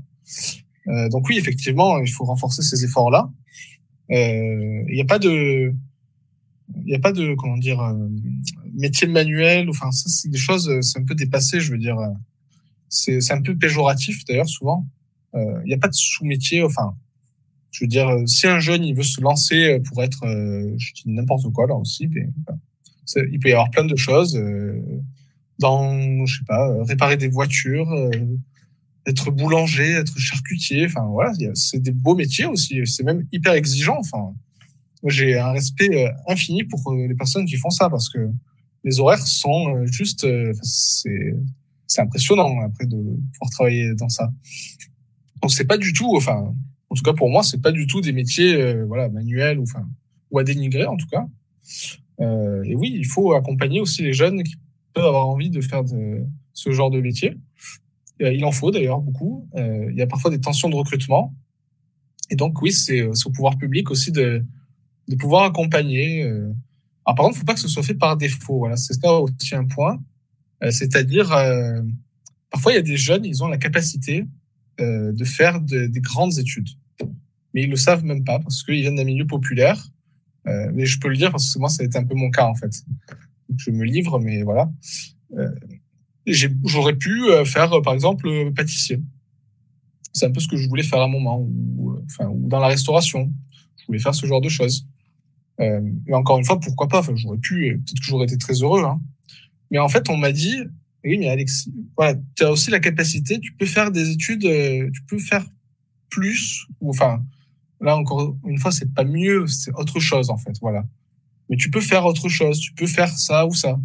donc 1.12 1.28
oui, 1.28 1.38
effectivement, 1.38 1.99
il 1.99 2.10
faut 2.10 2.24
renforcer 2.24 2.62
ces 2.62 2.84
efforts-là. 2.86 3.30
Il 4.10 4.88
n'y 4.89 5.01
a 5.01 5.06
pas 5.06 5.20
de, 5.20 5.76
il 6.78 6.86
n'y 6.86 6.95
a 6.95 6.99
pas 6.99 7.12
de 7.12 7.36
comment 7.36 7.58
dire 7.58 7.80
métier 8.74 9.08
manuel. 9.08 9.70
Enfin, 9.70 9.91
ça, 9.91 10.10
c'est 10.10 10.30
des 10.30 10.38
choses, 10.38 10.72
c'est 10.82 10.97
un 10.97 11.03
peu 11.03 11.14
dépassé, 11.14 11.60
je 11.60 11.72
veux 11.72 11.78
dire 11.78 11.97
c'est 12.90 13.32
un 13.32 13.42
peu 13.42 13.56
péjoratif 13.56 14.24
d'ailleurs 14.26 14.50
souvent. 14.50 14.88
Il 15.34 15.40
euh, 15.40 15.64
n'y 15.66 15.74
a 15.74 15.78
pas 15.78 15.90
de 15.90 15.94
sous-métier. 15.94 16.64
Enfin, 16.64 16.96
je 17.72 17.84
veux 17.84 17.88
dire, 17.88 18.10
si 18.26 18.48
un 18.48 18.60
jeune 18.60 18.84
il 18.84 18.96
veut 18.96 19.04
se 19.04 19.20
lancer 19.22 19.80
pour 19.88 20.02
être, 20.04 20.26
euh, 20.26 20.74
je 20.78 20.94
dis 20.94 21.04
n'importe 21.08 21.52
quoi 21.52 21.68
là 21.68 21.76
aussi, 21.76 22.10
il 22.10 23.40
peut 23.40 23.50
y 23.50 23.52
avoir 23.52 23.70
plein 23.70 23.86
de 23.86 23.96
choses. 23.96 24.36
Euh, 24.38 24.82
dans, 25.60 26.26
je 26.26 26.40
sais 26.40 26.46
pas, 26.46 26.84
réparer 26.84 27.16
des 27.16 27.30
voitures, 27.30 27.90
être 29.08 29.32
boulanger, 29.32 29.92
être 29.92 30.18
charcutier. 30.18 30.86
Enfin 30.86 31.06
voilà, 31.06 31.32
c'est 31.54 31.80
des 31.80 31.92
beaux 31.92 32.16
métiers 32.16 32.46
aussi. 32.46 32.86
C'est 32.86 33.04
même 33.04 33.26
hyper 33.32 33.54
exigeant. 33.54 33.98
Enfin, 34.00 34.34
j'ai 35.06 35.38
un 35.40 35.52
respect 35.52 36.12
infini 36.28 36.66
pour 36.66 36.94
les 36.94 37.16
personnes 37.16 37.46
qui 37.46 37.56
font 37.56 37.70
ça 37.70 37.90
parce 37.90 38.10
que 38.10 38.30
les 38.84 39.00
horaires 39.00 39.26
sont 39.26 39.86
juste, 39.86 40.28
c'est 40.62 41.36
c'est 41.96 42.02
impressionnant 42.02 42.60
après 42.62 42.86
de 42.86 42.98
pouvoir 42.98 43.50
travailler 43.52 43.93
dans 43.96 44.10
ça. 44.10 44.30
Donc 45.41 45.52
c'est 45.52 45.66
pas 45.66 45.78
du 45.78 45.93
tout, 45.93 46.16
enfin, 46.16 46.54
en 46.89 46.96
tout 46.96 47.04
cas 47.04 47.14
pour 47.14 47.30
moi, 47.30 47.41
c'est 47.43 47.62
pas 47.62 47.72
du 47.72 47.88
tout 47.88 48.02
des 48.02 48.12
métiers, 48.12 48.56
euh, 48.56 48.86
voilà, 48.86 49.10
manuels 49.10 49.60
ou 49.60 49.64
enfin 49.64 49.88
ou 50.32 50.39
à 50.39 50.43
dénigrer 50.43 50.86
en 50.86 50.98
tout 50.98 51.08
cas. 51.08 51.26
Euh, 52.20 52.64
et 52.64 52.76
oui, 52.76 52.93
il 52.93 53.06
faut 53.06 53.34
accompagner 53.34 53.80
aussi 53.80 54.02
les 54.02 54.14
jeunes 54.14 54.43
qui 54.43 54.56
peuvent 54.93 55.06
avoir 55.06 55.28
envie 55.28 55.50
de 55.50 55.62
faire 55.62 55.84
ce 56.54 56.72
genre 56.72 56.91
de 56.91 57.00
métier. 57.00 57.38
il 58.20 58.43
en 58.43 58.52
faut 58.52 58.72
d'ailleurs 58.72 59.00
beaucoup. 59.00 59.48
il 59.56 59.96
y 59.96 60.02
a 60.02 60.08
parfois 60.08 60.32
des 60.32 60.39
tensions 60.39 60.70
de 60.70 60.76
recrutement. 60.76 61.34
Et 62.32 62.36
donc, 62.36 62.62
oui, 62.62 62.72
c'est 62.72 63.04
au 63.04 63.32
pouvoir 63.32 63.58
public 63.58 63.91
aussi 63.91 64.12
de, 64.12 64.43
pouvoir 65.20 65.43
accompagner. 65.43 66.24
Alors, 66.24 67.16
par 67.16 67.18
contre, 67.18 67.32
il 67.32 67.36
ne 67.36 67.39
faut 67.39 67.46
pas 67.46 67.54
que 67.54 67.60
ce 67.60 67.68
soit 67.68 67.84
fait 67.84 67.93
par 67.93 68.18
défaut. 68.18 68.68
C'est 68.76 68.93
ça 68.93 69.14
aussi 69.20 69.54
un 69.54 69.66
point. 69.66 70.00
C'est-à-dire, 70.70 71.30
parfois, 72.49 72.72
il 72.72 72.76
y 72.76 72.80
a 72.80 72.82
des 72.82 72.97
jeunes, 72.97 73.26
ils 73.26 73.43
ont 73.43 73.47
la 73.47 73.58
capacité 73.58 74.26
de 74.80 75.24
faire 75.24 75.60
des 75.62 76.01
grandes 76.01 76.38
études. 76.39 76.70
Mais 77.53 77.64
ils 77.64 77.70
le 77.70 77.76
savent 77.76 78.03
même 78.03 78.24
pas 78.24 78.39
parce 78.39 78.64
qu'ils 78.64 78.82
viennent 78.82 78.95
d'un 78.95 79.03
milieu 79.03 79.28
populaire. 79.28 79.86
mais 80.45 80.86
je 80.86 80.99
peux 80.99 81.10
le 81.10 81.18
dire 81.18 81.32
parce 81.32 81.53
que 81.53 81.60
moi, 81.60 81.70
ça 81.70 81.84
a 81.84 81.86
été 81.86 81.97
un 81.97 82.06
peu 82.06 82.16
mon 82.16 82.32
cas, 82.32 82.45
en 82.45 82.56
fait. 82.56 82.84
je 83.58 83.72
me 83.72 83.84
livre, 83.84 84.20
mais 84.20 84.43
voilà 84.43 84.72
j'aurais 86.28 86.95
pu 86.95 87.30
euh, 87.30 87.45
faire, 87.45 87.82
par 87.84 87.93
exemple, 87.93 88.28
euh, 88.28 88.51
pâtissier. 88.51 88.99
C'est 90.14 90.26
un 90.26 90.32
peu 90.32 90.39
ce 90.39 90.47
que 90.47 90.58
je 90.58 90.68
voulais 90.68 90.84
faire 90.84 90.99
à 90.99 91.06
un 91.06 91.10
moment, 91.10 91.39
ou, 91.39 91.91
euh, 91.91 92.06
enfin, 92.06 92.30
ou 92.30 92.47
dans 92.47 92.60
la 92.60 92.68
restauration. 92.68 93.32
Je 93.78 93.86
voulais 93.88 93.99
faire 93.99 94.16
ce 94.16 94.26
genre 94.26 94.41
de 94.41 94.49
choses. 94.49 94.88
Euh, 95.60 95.82
mais 96.06 96.16
encore 96.16 96.38
une 96.38 96.45
fois, 96.45 96.60
pourquoi 96.60 96.88
pas? 96.88 96.99
Enfin, 96.99 97.16
J'aurais 97.16 97.38
pu, 97.38 97.82
peut-être 97.86 97.99
que 97.99 98.06
j'aurais 98.06 98.26
été 98.26 98.38
très 98.38 98.53
heureux. 98.53 98.84
Hein. 98.84 99.01
Mais 99.72 99.80
en 99.80 99.89
fait, 99.89 100.09
on 100.09 100.18
m'a 100.18 100.32
dit, 100.32 100.57
oui, 101.03 101.18
mais 101.18 101.30
Alexis, 101.30 101.74
voilà, 101.97 102.18
tu 102.36 102.43
as 102.43 102.51
aussi 102.51 102.72
la 102.72 102.80
capacité, 102.80 103.39
tu 103.39 103.53
peux 103.53 103.66
faire 103.66 103.91
des 103.91 104.11
études, 104.11 104.41
tu 104.41 105.01
peux 105.07 105.20
faire 105.20 105.45
plus, 106.09 106.66
ou 106.82 106.89
enfin, 106.89 107.24
là 107.82 107.97
encore 107.97 108.38
une 108.47 108.57
fois, 108.57 108.72
c'est 108.72 108.93
pas 108.93 109.03
mieux, 109.03 109.47
c'est 109.47 109.74
autre 109.74 109.99
chose 109.99 110.30
en 110.30 110.38
fait, 110.38 110.53
voilà. 110.61 110.86
Mais 111.49 111.57
tu 111.57 111.70
peux 111.70 111.82
faire 111.82 112.05
autre 112.05 112.30
chose, 112.30 112.59
tu 112.59 112.74
peux 112.74 112.88
faire 112.88 113.09
ça 113.09 113.45
ou 113.45 113.53
ça. 113.53 113.80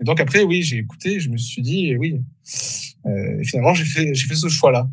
Et 0.00 0.04
donc 0.04 0.20
après, 0.20 0.42
oui, 0.42 0.62
j'ai 0.62 0.78
écouté, 0.78 1.20
je 1.20 1.28
me 1.28 1.36
suis 1.36 1.62
dit, 1.62 1.96
oui, 1.96 2.20
euh, 3.06 3.42
finalement, 3.44 3.74
j'ai 3.74 3.84
fait, 3.84 4.14
j'ai 4.14 4.26
fait 4.26 4.34
ce 4.34 4.48
choix-là. 4.48 4.88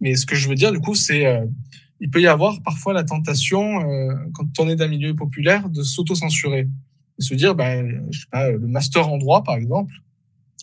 Mais 0.00 0.14
ce 0.16 0.26
que 0.26 0.34
je 0.34 0.48
veux 0.48 0.54
dire, 0.54 0.72
du 0.72 0.80
coup, 0.80 0.94
c'est, 0.94 1.26
euh, 1.26 1.46
il 2.00 2.10
peut 2.10 2.20
y 2.20 2.26
avoir 2.26 2.60
parfois 2.62 2.92
la 2.92 3.04
tentation, 3.04 3.80
euh, 3.80 4.14
quand 4.34 4.46
on 4.58 4.68
est 4.68 4.76
d'un 4.76 4.88
milieu 4.88 5.14
populaire, 5.14 5.68
de 5.68 5.82
s'auto-censurer. 5.82 6.68
Se 7.18 7.34
dire, 7.34 7.54
ben, 7.54 8.06
je 8.10 8.20
sais 8.20 8.26
pas, 8.30 8.50
le 8.50 8.66
master 8.66 9.08
en 9.08 9.16
droit, 9.16 9.42
par 9.42 9.56
exemple, 9.56 9.92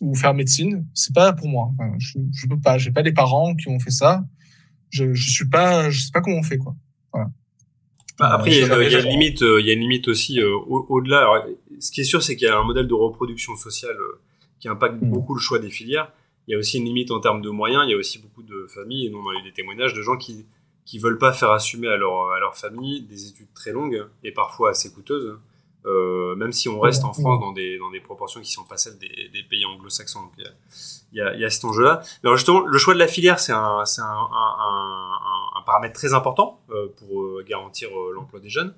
ou 0.02 0.16
faire 0.16 0.34
médecine, 0.34 0.86
c'est 0.94 1.14
pas 1.14 1.34
pour 1.34 1.48
moi. 1.48 1.72
Enfin, 1.74 1.94
je, 1.98 2.20
je 2.32 2.48
peux 2.48 2.60
pas, 2.60 2.78
j'ai 2.78 2.92
pas 2.92 3.04
des 3.04 3.14
parents 3.14 3.56
qui 3.56 3.70
ont 3.70 3.80
fait 3.80 3.92
ça. 3.92 4.24
Je, 4.90 5.14
je 5.14 5.32
suis 5.32 5.50
pas, 5.50 5.90
je 5.90 6.00
sais 6.00 6.12
pas 6.14 6.22
comment 6.22 6.38
on 6.38 6.44
fait, 6.44 6.58
quoi. 6.58 6.76
Voilà. 7.12 7.30
Bah, 8.20 8.34
après, 8.34 8.52
il 8.52 8.58
y, 8.58 8.64
a, 8.64 9.00
une 9.00 9.10
limite, 9.10 9.42
il 9.42 9.66
y 9.66 9.72
a 9.72 9.74
une 9.74 9.80
limite 9.80 10.08
aussi 10.08 10.40
au-delà 10.44 11.26
ce 11.84 11.92
qui 11.92 12.02
est 12.02 12.06
sûr, 12.06 12.24
c'est 12.24 12.36
qu'il 12.36 12.48
y 12.48 12.50
a 12.50 12.58
un 12.58 12.64
modèle 12.64 12.88
de 12.88 12.94
reproduction 12.94 13.56
sociale 13.58 13.98
euh, 13.98 14.22
qui 14.60 14.70
impacte 14.70 15.02
mmh. 15.02 15.10
beaucoup 15.10 15.36
le 15.36 15.42
choix 15.42 15.60
des 15.60 15.70
filières. 15.70 16.12
Il 16.48 16.52
y 16.52 16.56
a 16.56 16.58
aussi 16.58 16.78
une 16.78 16.86
limite 16.86 17.12
en 17.12 17.20
termes 17.20 17.42
de 17.42 17.50
moyens. 17.50 17.84
Il 17.86 17.92
y 17.92 17.94
a 17.94 17.98
aussi 17.98 18.20
beaucoup 18.20 18.44
de 18.44 18.68
familles, 18.68 19.08
et 19.08 19.10
nous 19.10 19.20
on 19.20 19.30
a 19.30 19.40
eu 19.40 19.44
des 19.44 19.52
témoignages 19.52 19.94
de 19.94 20.02
gens 20.02 20.18
qui 20.18 20.46
qui 20.86 21.00
veulent 21.00 21.18
pas 21.18 21.32
faire 21.32 21.52
assumer 21.52 21.88
à 21.88 21.96
leur 21.96 22.32
à 22.32 22.40
leur 22.40 22.58
famille 22.58 23.02
des 23.02 23.28
études 23.28 23.54
très 23.54 23.72
longues 23.72 24.06
et 24.24 24.32
parfois 24.32 24.72
assez 24.72 24.92
coûteuses. 24.92 25.38
Euh, 25.86 26.36
même 26.36 26.54
si 26.54 26.70
on 26.70 26.80
reste 26.80 27.04
en 27.04 27.12
France 27.12 27.42
dans 27.42 27.52
des, 27.52 27.78
dans 27.78 27.92
des 27.92 28.00
proportions 28.00 28.40
qui 28.40 28.52
sont 28.52 28.64
pas 28.64 28.78
celles 28.78 28.98
des, 28.98 29.30
des 29.34 29.44
pays 29.44 29.66
anglo-saxons. 29.66 30.22
Donc 30.22 30.32
il 30.38 30.44
y 31.18 31.22
a, 31.22 31.34
il 31.34 31.40
y 31.40 31.42
y 31.42 31.46
a 31.46 31.50
cet 31.50 31.66
enjeu-là. 31.66 32.02
Alors 32.24 32.38
justement, 32.38 32.62
le 32.62 32.78
choix 32.78 32.94
de 32.94 33.00
la 33.00 33.08
filière, 33.08 33.40
c'est 33.40 33.52
un, 33.52 33.84
c'est 33.86 34.02
un, 34.02 34.06
un, 34.06 35.18
un, 35.58 35.62
paramètre 35.66 35.94
très 35.94 36.14
important 36.14 36.60
euh, 36.72 36.88
pour 36.98 37.22
euh, 37.22 37.46
garantir 37.48 37.90
euh, 37.90 38.14
l'emploi 38.14 38.40
des 38.40 38.50
jeunes 38.50 38.74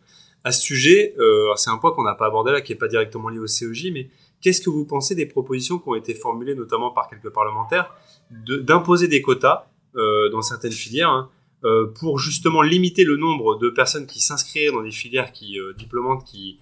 à 0.46 0.52
ce 0.52 0.62
sujet, 0.62 1.16
euh, 1.18 1.52
c'est 1.56 1.72
un 1.72 1.78
point 1.78 1.92
qu'on 1.92 2.04
n'a 2.04 2.14
pas 2.14 2.28
abordé 2.28 2.52
là, 2.52 2.62
qui 2.62 2.72
n'est 2.72 2.78
pas 2.78 2.88
directement 2.88 3.30
lié 3.30 3.40
au 3.40 3.48
CEJ, 3.48 3.92
mais 3.92 4.10
qu'est-ce 4.42 4.62
que 4.62 4.70
vous 4.70 4.86
pensez 4.86 5.16
des 5.16 5.26
propositions 5.26 5.80
qui 5.80 5.90
ont 5.90 5.96
été 5.96 6.14
formulées 6.14 6.54
notamment 6.54 6.92
par 6.92 7.10
quelques 7.10 7.32
parlementaires 7.32 7.92
d'imposer 8.30 9.08
des 9.08 9.24
quotas 9.24 9.68
euh, 9.96 10.30
dans 10.30 10.44
certaines 10.44 10.72
filières 10.72 11.10
hein, 11.10 11.30
euh, 11.64 11.88
pour 12.00 12.20
justement 12.20 12.62
limiter 12.62 13.06
le 13.06 13.18
nombre 13.18 13.58
de 13.58 13.70
personnes 13.70 14.06
qui 14.06 14.20
s'inscrivent 14.20 14.74
dans 14.74 14.84
des 14.84 14.92
filières 14.92 15.32
qui 15.32 15.60
euh, 15.60 15.74
diplômantes 15.74 16.24
qui 16.24 16.60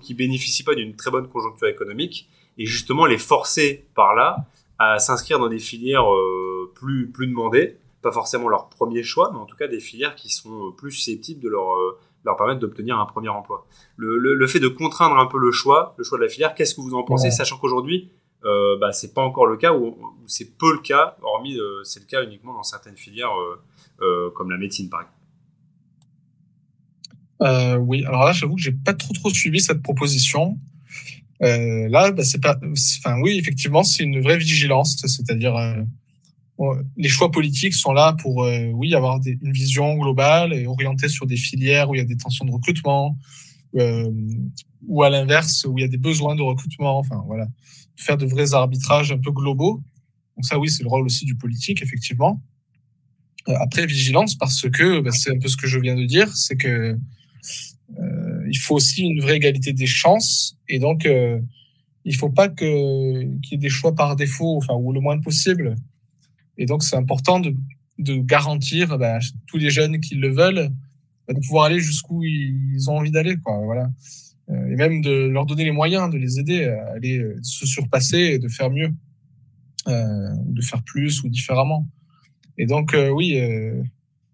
qui 0.00 0.14
bénéficient 0.14 0.64
pas 0.64 0.74
d'une 0.74 0.94
très 0.94 1.10
bonne 1.10 1.28
conjoncture 1.28 1.68
économique 1.68 2.28
et 2.58 2.66
justement 2.66 3.06
les 3.06 3.18
forcer 3.18 3.86
par 3.94 4.14
là 4.14 4.46
à 4.78 4.98
s'inscrire 4.98 5.38
dans 5.38 5.48
des 5.48 5.58
filières 5.58 6.12
euh, 6.12 6.70
plus 6.74 7.10
plus 7.10 7.26
demandées, 7.26 7.76
pas 8.02 8.12
forcément 8.12 8.48
leur 8.48 8.68
premier 8.68 9.02
choix, 9.02 9.30
mais 9.32 9.38
en 9.38 9.46
tout 9.46 9.56
cas 9.56 9.68
des 9.68 9.80
filières 9.80 10.14
qui 10.14 10.30
sont 10.30 10.72
plus 10.72 10.92
susceptibles 10.92 11.42
de 11.42 11.48
leur 11.48 11.74
euh, 11.74 11.98
leur 12.24 12.36
permettre 12.36 12.60
d'obtenir 12.60 12.98
un 12.98 13.06
premier 13.06 13.30
emploi. 13.30 13.66
Le, 13.96 14.18
le, 14.18 14.34
le, 14.34 14.46
fait 14.46 14.60
de 14.60 14.68
contraindre 14.68 15.18
un 15.18 15.26
peu 15.26 15.38
le 15.38 15.50
choix, 15.50 15.94
le 15.96 16.04
choix 16.04 16.18
de 16.18 16.24
la 16.24 16.28
filière, 16.28 16.54
qu'est-ce 16.54 16.74
que 16.74 16.82
vous 16.82 16.94
en 16.94 17.02
pensez, 17.02 17.30
sachant 17.30 17.56
qu'aujourd'hui, 17.56 18.10
euh, 18.44 18.78
bah, 18.78 18.92
c'est 18.92 19.12
pas 19.12 19.22
encore 19.22 19.46
le 19.46 19.56
cas 19.56 19.74
ou, 19.74 19.96
c'est 20.26 20.56
peu 20.56 20.72
le 20.72 20.78
cas, 20.78 21.16
hormis 21.22 21.58
euh, 21.58 21.82
c'est 21.84 22.00
le 22.00 22.06
cas 22.06 22.24
uniquement 22.24 22.54
dans 22.54 22.62
certaines 22.62 22.96
filières 22.96 23.32
euh, 23.38 23.60
euh 24.00 24.30
comme 24.30 24.50
la 24.50 24.56
médecine 24.56 24.88
par 24.88 25.02
exemple. 25.02 25.16
Euh, 27.42 27.76
oui, 27.76 28.04
alors 28.04 28.24
là, 28.24 28.32
j'avoue 28.32 28.56
que 28.56 28.62
j'ai 28.62 28.72
pas 28.72 28.94
trop 28.94 29.12
trop 29.14 29.30
suivi 29.30 29.60
cette 29.60 29.82
proposition. 29.82 30.58
là, 31.40 32.10
bah, 32.10 32.24
c'est 32.24 32.40
pas, 32.40 32.58
enfin 32.96 33.18
oui, 33.22 33.38
effectivement, 33.38 33.82
c'est 33.82 34.02
une 34.02 34.20
vraie 34.20 34.38
vigilance, 34.38 34.96
c'est-à-dire 35.06 35.54
les 36.96 37.08
choix 37.08 37.30
politiques 37.30 37.74
sont 37.74 37.92
là 37.92 38.14
pour, 38.20 38.44
euh, 38.44 38.66
oui, 38.74 38.94
avoir 38.94 39.20
des, 39.20 39.38
une 39.42 39.52
vision 39.52 39.96
globale 39.96 40.52
et 40.52 40.66
orientée 40.66 41.08
sur 41.08 41.26
des 41.26 41.36
filières 41.36 41.88
où 41.90 41.94
il 41.94 41.98
y 41.98 42.02
a 42.02 42.04
des 42.04 42.16
tensions 42.16 42.44
de 42.44 42.52
recrutement, 42.52 43.16
euh, 43.76 44.10
ou 44.86 45.02
à 45.02 45.10
l'inverse 45.10 45.64
où 45.68 45.78
il 45.78 45.82
y 45.82 45.84
a 45.84 45.88
des 45.88 45.96
besoins 45.96 46.36
de 46.36 46.42
recrutement. 46.42 46.98
Enfin, 46.98 47.22
voilà, 47.26 47.48
faire 47.96 48.16
de 48.16 48.26
vrais 48.26 48.52
arbitrages 48.54 49.12
un 49.12 49.18
peu 49.18 49.30
globaux. 49.30 49.82
Donc 50.36 50.44
ça, 50.44 50.58
oui, 50.58 50.70
c'est 50.70 50.82
le 50.82 50.88
rôle 50.88 51.06
aussi 51.06 51.24
du 51.24 51.34
politique, 51.34 51.82
effectivement. 51.82 52.42
Euh, 53.48 53.54
après, 53.60 53.86
vigilance, 53.86 54.36
parce 54.36 54.68
que 54.68 55.00
bah, 55.00 55.12
c'est 55.12 55.30
un 55.30 55.38
peu 55.38 55.48
ce 55.48 55.56
que 55.56 55.66
je 55.66 55.78
viens 55.78 55.96
de 55.96 56.04
dire, 56.04 56.34
c'est 56.36 56.56
que 56.56 56.68
euh, 56.68 56.96
il 58.48 58.58
faut 58.58 58.76
aussi 58.76 59.02
une 59.02 59.20
vraie 59.20 59.36
égalité 59.36 59.72
des 59.72 59.86
chances, 59.86 60.56
et 60.68 60.78
donc 60.78 61.06
euh, 61.06 61.40
il 62.04 62.14
faut 62.16 62.30
pas 62.30 62.48
que 62.48 63.22
qu'il 63.42 63.52
y 63.52 63.54
ait 63.54 63.58
des 63.58 63.68
choix 63.68 63.94
par 63.94 64.16
défaut, 64.16 64.56
enfin 64.56 64.74
ou 64.74 64.92
le 64.92 65.00
moins 65.00 65.20
possible 65.20 65.76
et 66.60 66.66
donc, 66.66 66.82
c'est 66.84 66.96
important 66.96 67.40
de, 67.40 67.54
de 67.98 68.16
garantir 68.16 68.98
bah, 68.98 69.18
tous 69.46 69.56
les 69.56 69.70
jeunes 69.70 69.98
qui 69.98 70.14
le 70.14 70.28
veulent 70.28 70.68
bah, 71.26 71.32
de 71.32 71.40
pouvoir 71.40 71.64
aller 71.64 71.80
jusqu'où 71.80 72.22
ils 72.22 72.90
ont 72.90 72.98
envie 72.98 73.10
d'aller. 73.10 73.36
Quoi, 73.38 73.58
voilà. 73.64 73.90
Euh, 74.50 74.66
et 74.66 74.76
même 74.76 75.00
de 75.00 75.10
leur 75.10 75.46
donner 75.46 75.64
les 75.64 75.70
moyens, 75.70 76.10
de 76.10 76.18
les 76.18 76.38
aider 76.38 76.64
à 76.64 76.92
aller 76.92 77.18
euh, 77.18 77.38
se 77.42 77.66
surpasser 77.66 78.18
et 78.18 78.38
de 78.38 78.48
faire 78.48 78.70
mieux, 78.70 78.92
euh, 79.88 80.34
de 80.44 80.60
faire 80.60 80.82
plus 80.82 81.22
ou 81.22 81.30
différemment. 81.30 81.86
Et 82.58 82.66
donc, 82.66 82.92
euh, 82.92 83.08
oui, 83.08 83.40
euh, 83.40 83.82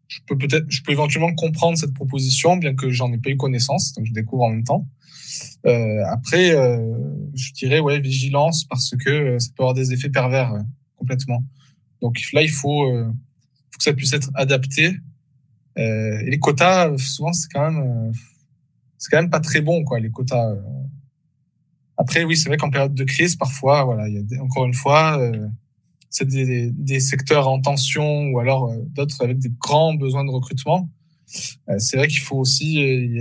je 0.08 0.20
peux 0.26 0.38
peut-être, 0.38 0.66
je 0.68 0.82
peux 0.82 0.92
éventuellement 0.92 1.34
comprendre 1.34 1.76
cette 1.76 1.94
proposition, 1.94 2.56
bien 2.56 2.74
que 2.74 2.90
j'en 2.90 3.12
ai 3.12 3.18
pas 3.18 3.30
eu 3.30 3.36
connaissance, 3.36 3.92
donc 3.94 4.06
je 4.06 4.12
découvre 4.12 4.44
en 4.44 4.50
même 4.50 4.64
temps. 4.64 4.86
Euh, 5.66 6.02
après, 6.08 6.50
je 7.34 7.52
dirais 7.52 7.80
ouais 7.80 8.00
vigilance 8.00 8.64
parce 8.64 8.94
que 8.96 9.38
ça 9.38 9.48
peut 9.56 9.62
avoir 9.62 9.74
des 9.74 9.92
effets 9.92 10.08
pervers 10.08 10.54
complètement. 10.96 11.44
Donc 12.02 12.18
là, 12.32 12.42
il 12.42 12.50
faut, 12.50 12.90
euh, 12.90 13.10
que 13.76 13.82
ça 13.82 13.92
puisse 13.92 14.12
être 14.12 14.30
adapté. 14.34 14.96
Euh, 15.78 16.20
et 16.20 16.30
les 16.30 16.38
quotas, 16.38 16.96
souvent, 16.98 17.32
c'est 17.32 17.48
quand 17.52 17.70
même, 17.70 17.82
euh, 17.82 18.12
c'est 18.98 19.10
quand 19.10 19.18
même 19.18 19.30
pas 19.30 19.40
très 19.40 19.60
bon, 19.60 19.84
quoi, 19.84 20.00
les 20.00 20.10
quotas. 20.10 20.50
Euh. 20.50 20.62
Après, 21.98 22.24
oui, 22.24 22.36
c'est 22.36 22.48
vrai 22.48 22.56
qu'en 22.56 22.70
période 22.70 22.94
de 22.94 23.04
crise, 23.04 23.36
parfois, 23.36 23.84
voilà, 23.84 24.08
il 24.08 24.14
y 24.14 24.36
a 24.36 24.42
encore 24.42 24.66
une 24.66 24.74
fois, 24.74 25.18
euh, 25.18 25.48
c'est 26.16 26.26
des, 26.26 27.00
secteurs 27.00 27.48
en 27.48 27.60
tension 27.60 28.28
ou 28.30 28.38
alors 28.38 28.72
d'autres 28.94 29.22
avec 29.22 29.38
des 29.38 29.50
grands 29.60 29.94
besoins 29.94 30.24
de 30.24 30.30
recrutement. 30.30 30.88
c'est 31.78 31.96
vrai 31.96 32.08
qu'il 32.08 32.20
faut 32.20 32.36
aussi, 32.36 33.18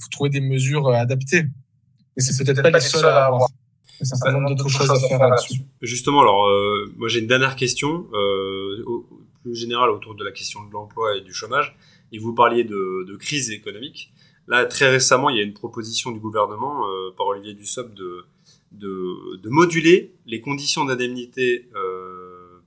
faut 0.00 0.10
trouver 0.10 0.30
des 0.30 0.40
mesures 0.40 0.88
adaptées. 0.90 1.46
Et 2.16 2.20
c'est 2.20 2.44
peut-être 2.44 2.62
pas 2.62 2.70
les 2.70 2.80
seules 2.80 3.04
à 3.06 3.26
avoir 3.26 3.48
d'autres 4.48 4.68
choses 4.68 4.90
à 4.90 4.98
faire 5.08 5.18
là-dessus. 5.18 5.62
Justement, 5.80 6.20
alors, 6.20 6.46
euh, 6.46 6.92
moi 6.96 7.08
j'ai 7.08 7.20
une 7.20 7.26
dernière 7.26 7.56
question, 7.56 8.06
euh, 8.12 8.84
plus 9.42 9.54
générale 9.54 9.90
autour 9.90 10.14
de 10.14 10.24
la 10.24 10.32
question 10.32 10.64
de 10.64 10.72
l'emploi 10.72 11.16
et 11.16 11.20
du 11.20 11.32
chômage. 11.32 11.76
Et 12.12 12.18
vous 12.18 12.34
parliez 12.34 12.64
de, 12.64 13.16
crise 13.18 13.50
économique. 13.50 14.12
Là, 14.46 14.66
très 14.66 14.90
récemment, 14.90 15.30
il 15.30 15.36
y 15.36 15.40
a 15.40 15.42
une 15.42 15.54
proposition 15.54 16.10
du 16.10 16.20
gouvernement 16.20 16.86
euh, 16.86 17.10
par 17.16 17.26
Olivier 17.28 17.54
Dussopt 17.54 17.94
de, 17.94 18.26
de, 18.72 19.48
moduler 19.48 20.12
les 20.26 20.40
conditions 20.40 20.84
d'indemnité 20.84 21.68
euh, 21.74 21.93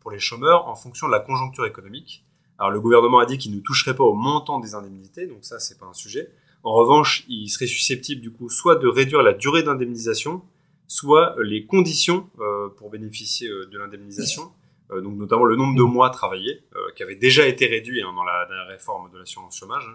pour 0.08 0.14
les 0.14 0.20
chômeurs 0.20 0.70
en 0.70 0.76
fonction 0.76 1.08
de 1.08 1.12
la 1.12 1.20
conjoncture 1.20 1.66
économique. 1.66 2.24
Alors, 2.58 2.72
le 2.72 2.80
gouvernement 2.80 3.20
a 3.20 3.26
dit 3.26 3.38
qu'il 3.38 3.54
ne 3.54 3.60
toucherait 3.60 3.94
pas 3.94 4.06
au 4.06 4.14
montant 4.14 4.58
des 4.58 4.74
indemnités, 4.74 5.28
donc 5.28 5.40
ça, 5.42 5.60
c'est 5.60 5.78
pas 5.78 5.86
un 5.86 5.92
sujet. 5.92 6.32
En 6.64 6.72
revanche, 6.72 7.26
il 7.28 7.50
serait 7.50 7.68
susceptible, 7.68 8.22
du 8.22 8.32
coup, 8.32 8.48
soit 8.48 8.78
de 8.78 8.88
réduire 8.88 9.22
la 9.22 9.34
durée 9.34 9.64
d'indemnisation, 9.64 10.42
soit 10.88 11.36
les 11.44 11.66
conditions 11.66 12.30
euh, 12.40 12.70
pour 12.78 12.90
bénéficier 12.90 13.50
euh, 13.50 13.66
de 13.66 13.78
l'indemnisation, 13.78 14.50
donc 14.90 15.18
notamment 15.18 15.44
le 15.44 15.58
nombre 15.58 15.76
de 15.76 15.84
mois 15.84 16.10
travaillés, 16.10 16.64
euh, 16.76 16.80
qui 16.96 17.04
avait 17.04 17.18
déjà 17.18 17.46
été 17.46 17.66
réduit 17.66 18.02
hein, 18.02 18.14
dans 18.16 18.24
la 18.24 18.46
dernière 18.46 18.68
réforme 18.68 19.12
de 19.12 19.18
l'assurance 19.18 19.58
chômage, 19.58 19.86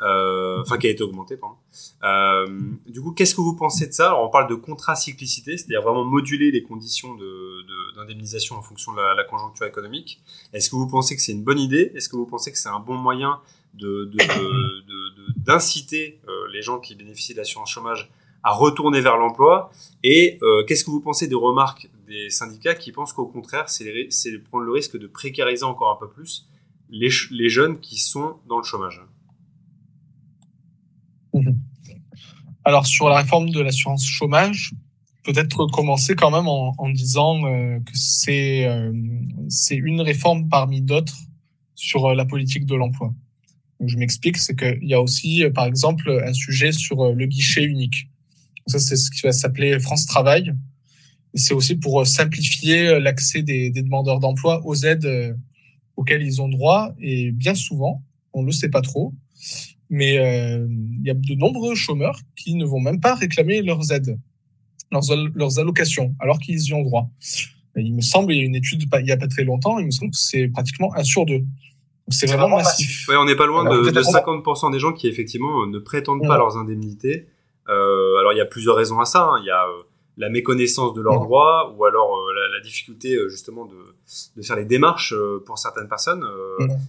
euh, 0.00 0.60
enfin 0.60 0.78
qui 0.78 0.86
a 0.86 0.90
été 0.90 1.02
augmenté, 1.02 1.36
pardon. 1.36 1.56
du 2.86 3.00
coup, 3.00 3.10
qu'est-ce 3.12 3.34
que 3.34 3.40
vous 3.40 3.56
pensez 3.56 3.88
de 3.88 3.92
ça? 3.92 4.06
Alors, 4.08 4.22
on 4.22 4.28
parle 4.30 4.48
de 4.48 4.54
contracyclicité, 4.54 5.56
c'est-à-dire 5.56 5.82
vraiment 5.82 6.04
moduler 6.04 6.52
les 6.52 6.62
conditions 6.62 7.16
d'indemnisation 7.96 8.54
de, 8.54 8.60
en 8.60 8.62
fonction 8.62 8.92
de 8.92 9.00
la, 9.00 9.24
conjoncture 9.24 9.66
économique. 9.66 10.22
Est-ce 10.52 10.70
que 10.70 10.76
vous 10.76 10.86
pensez 10.86 11.16
que 11.16 11.22
c'est 11.22 11.32
une 11.32 11.42
bonne 11.42 11.58
idée? 11.58 11.90
Est-ce 11.96 12.08
que 12.08 12.16
vous 12.16 12.26
pensez 12.26 12.52
que 12.52 12.58
c'est 12.58 12.68
un 12.68 12.80
bon 12.80 12.94
moyen 12.94 13.40
d'inciter 15.46 16.20
de, 16.26 16.52
les 16.52 16.62
gens 16.62 16.78
qui 16.78 16.94
bénéficient 16.94 17.32
de 17.32 17.38
l'assurance 17.38 17.70
chômage 17.70 18.08
à 18.44 18.52
retourner 18.52 19.00
vers 19.00 19.16
l'emploi? 19.16 19.72
Et 20.04 20.38
qu'est-ce 20.68 20.84
que 20.84 20.90
vous 20.90 21.00
pensez 21.00 21.26
des 21.26 21.34
remarques 21.34 21.88
des 22.08 22.30
syndicats 22.30 22.74
qui 22.74 22.92
pensent 22.92 23.12
qu'au 23.12 23.26
contraire, 23.26 23.68
c'est 23.68 24.38
prendre 24.44 24.64
le 24.64 24.72
risque 24.72 24.98
de 24.98 25.06
précariser 25.06 25.64
encore 25.64 25.90
un 25.94 26.06
peu 26.06 26.10
plus 26.12 26.48
les, 26.90 27.48
jeunes 27.48 27.80
qui 27.80 27.98
sont 27.98 28.36
dans 28.48 28.58
le 28.58 28.64
chômage. 28.64 29.00
Mhm. 31.34 31.58
Alors 32.64 32.86
sur 32.86 33.08
la 33.08 33.18
réforme 33.18 33.50
de 33.50 33.60
l'assurance 33.60 34.04
chômage, 34.04 34.74
peut-être 35.24 35.66
commencer 35.66 36.14
quand 36.14 36.30
même 36.30 36.48
en, 36.48 36.90
disant 36.90 37.44
euh, 37.46 37.78
que 37.78 37.92
c'est 37.94 38.66
euh, 38.66 38.92
c'est 39.48 39.76
une 39.76 40.00
réforme 40.00 40.48
parmi 40.48 40.80
d'autres 40.80 41.16
sur 41.74 42.06
euh, 42.06 42.14
la 42.14 42.24
politique 42.24 42.66
de 42.66 42.74
l'emploi. 42.74 43.14
Je 43.84 43.96
m'explique, 43.96 44.38
c'est 44.38 44.56
qu'il 44.56 44.88
y 44.88 44.94
a 44.94 45.00
aussi, 45.00 45.44
par 45.54 45.64
exemple, 45.64 46.10
un 46.26 46.32
sujet 46.32 46.72
sur 46.72 47.14
le 47.14 47.26
guichet 47.26 47.62
unique. 47.62 48.08
Ça, 48.66 48.80
c'est 48.80 48.96
ce 48.96 49.08
qui 49.08 49.20
va 49.22 49.30
s'appeler 49.30 49.78
France 49.78 50.04
Travail, 50.06 50.52
c'est 51.34 51.54
aussi 51.54 51.76
pour 51.76 52.00
euh, 52.00 52.04
simplifier 52.04 52.88
euh, 52.88 53.00
l'accès 53.00 53.42
des, 53.42 53.70
demandeurs 53.70 54.20
d'emploi 54.20 54.60
aux 54.64 54.74
aides 54.74 55.06
euh, 55.06 55.32
auxquelles 55.96 56.22
ils 56.22 56.40
ont 56.40 56.48
droit. 56.48 56.92
Et 57.00 57.32
bien 57.32 57.54
souvent, 57.54 58.02
on 58.32 58.42
ne 58.42 58.46
le 58.46 58.52
sait 58.52 58.68
pas 58.68 58.82
trop, 58.82 59.14
mais 59.90 60.14
il 60.14 61.02
y 61.02 61.10
a 61.10 61.14
de 61.14 61.34
nombreux 61.34 61.74
chômeurs 61.74 62.20
qui 62.36 62.54
ne 62.54 62.64
vont 62.64 62.78
même 62.78 63.00
pas 63.00 63.14
réclamer 63.14 63.62
leurs 63.62 63.90
aides, 63.90 64.18
leurs, 64.92 65.58
allocations, 65.58 66.14
alors 66.20 66.38
qu'ils 66.38 66.62
y 66.62 66.74
ont 66.74 66.82
droit. 66.82 67.10
il 67.74 67.94
me 67.94 68.00
semble, 68.00 68.32
il 68.32 68.38
y 68.38 68.42
a 68.42 68.44
une 68.44 68.54
étude 68.54 68.84
il 68.92 69.04
n'y 69.04 69.10
a 69.10 69.16
pas 69.16 69.26
très 69.26 69.44
longtemps, 69.44 69.78
il 69.78 69.86
me 69.86 69.90
semble 69.90 70.12
que 70.12 70.18
c'est 70.18 70.48
pratiquement 70.48 70.94
un 70.94 71.02
sur 71.02 71.24
deux. 71.26 71.42
C'est 72.10 72.26
vraiment, 72.26 72.56
massif. 72.56 73.08
on 73.10 73.24
n'est 73.24 73.34
pas 73.34 73.46
loin 73.46 73.64
de, 73.64 73.90
50% 73.90 74.72
des 74.72 74.78
gens 74.78 74.92
qui 74.92 75.08
effectivement 75.08 75.66
ne 75.66 75.78
prétendent 75.78 76.26
pas 76.26 76.38
leurs 76.38 76.56
indemnités. 76.58 77.26
alors 77.66 78.32
il 78.32 78.36
y 78.36 78.42
a 78.42 78.46
plusieurs 78.46 78.76
raisons 78.76 79.00
à 79.00 79.04
ça. 79.04 79.22
Hein. 79.22 79.38
Il 79.42 79.46
y 79.46 79.50
a 79.50 79.66
la 80.18 80.28
méconnaissance 80.28 80.94
de 80.94 81.00
leurs 81.00 81.20
droits 81.20 81.74
ou 81.76 81.84
alors 81.84 82.16
euh, 82.16 82.52
la, 82.52 82.60
difficulté 82.60 83.14
euh, 83.14 83.28
justement 83.28 83.66
de, 83.66 83.76
de, 84.36 84.42
faire 84.42 84.56
les 84.56 84.64
démarches 84.64 85.14
euh, 85.14 85.42
pour 85.46 85.58
certaines 85.58 85.88
personnes. 85.88 86.24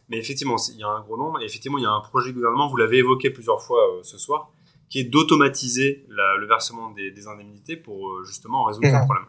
Mais 0.09 0.17
effectivement, 0.17 0.55
il 0.73 0.80
y 0.80 0.84
a 0.84 0.88
un 0.88 1.01
gros 1.01 1.15
nombre. 1.15 1.39
Et 1.41 1.45
effectivement, 1.45 1.77
il 1.77 1.84
y 1.84 1.88
a 1.88 1.91
un 1.91 2.01
projet 2.01 2.34
gouvernement, 2.34 2.67
vous 2.67 2.77
l'avez 2.77 2.97
évoqué 2.97 3.30
plusieurs 3.30 3.61
fois 3.61 3.80
ce 4.01 4.17
soir, 4.17 4.51
qui 4.89 4.99
est 4.99 5.03
d'automatiser 5.03 6.05
le 6.09 6.47
versement 6.47 6.89
des, 6.89 7.11
des, 7.11 7.27
indemnités 7.27 7.77
pour 7.77 8.25
justement 8.25 8.63
résoudre 8.63 8.88
ce 8.88 9.05
problème. 9.05 9.25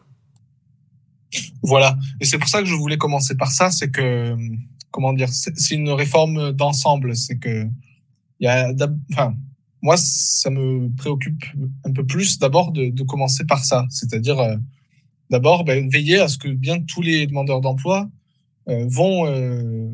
Voilà. 1.61 1.95
Et 2.19 2.25
c'est 2.25 2.39
pour 2.39 2.49
ça 2.49 2.61
que 2.61 2.67
je 2.67 2.73
voulais 2.73 2.97
commencer 2.97 3.37
par 3.37 3.51
ça, 3.51 3.69
c'est 3.69 3.91
que, 3.91 4.35
comment 4.89 5.13
dire, 5.13 5.29
c'est 5.29 5.75
une 5.75 5.91
réforme 5.91 6.51
d'ensemble. 6.51 7.15
C'est 7.15 7.37
que, 7.37 7.67
il 8.39 8.45
y 8.45 8.47
a, 8.47 8.73
enfin, 9.13 9.35
moi, 9.81 9.97
ça 9.97 10.49
me 10.49 10.93
préoccupe 10.95 11.43
un 11.83 11.91
peu 11.91 12.05
plus 12.05 12.39
d'abord 12.39 12.71
de, 12.71 13.03
commencer 13.03 13.45
par 13.45 13.63
ça, 13.65 13.85
c'est-à-dire 13.89 14.39
euh, 14.39 14.55
d'abord 15.29 15.63
ben, 15.63 15.89
veiller 15.89 16.19
à 16.19 16.27
ce 16.27 16.37
que 16.37 16.49
bien 16.49 16.79
tous 16.81 17.01
les 17.01 17.25
demandeurs 17.25 17.61
d'emploi 17.61 18.09
euh, 18.69 18.85
vont 18.87 19.25
euh, 19.25 19.89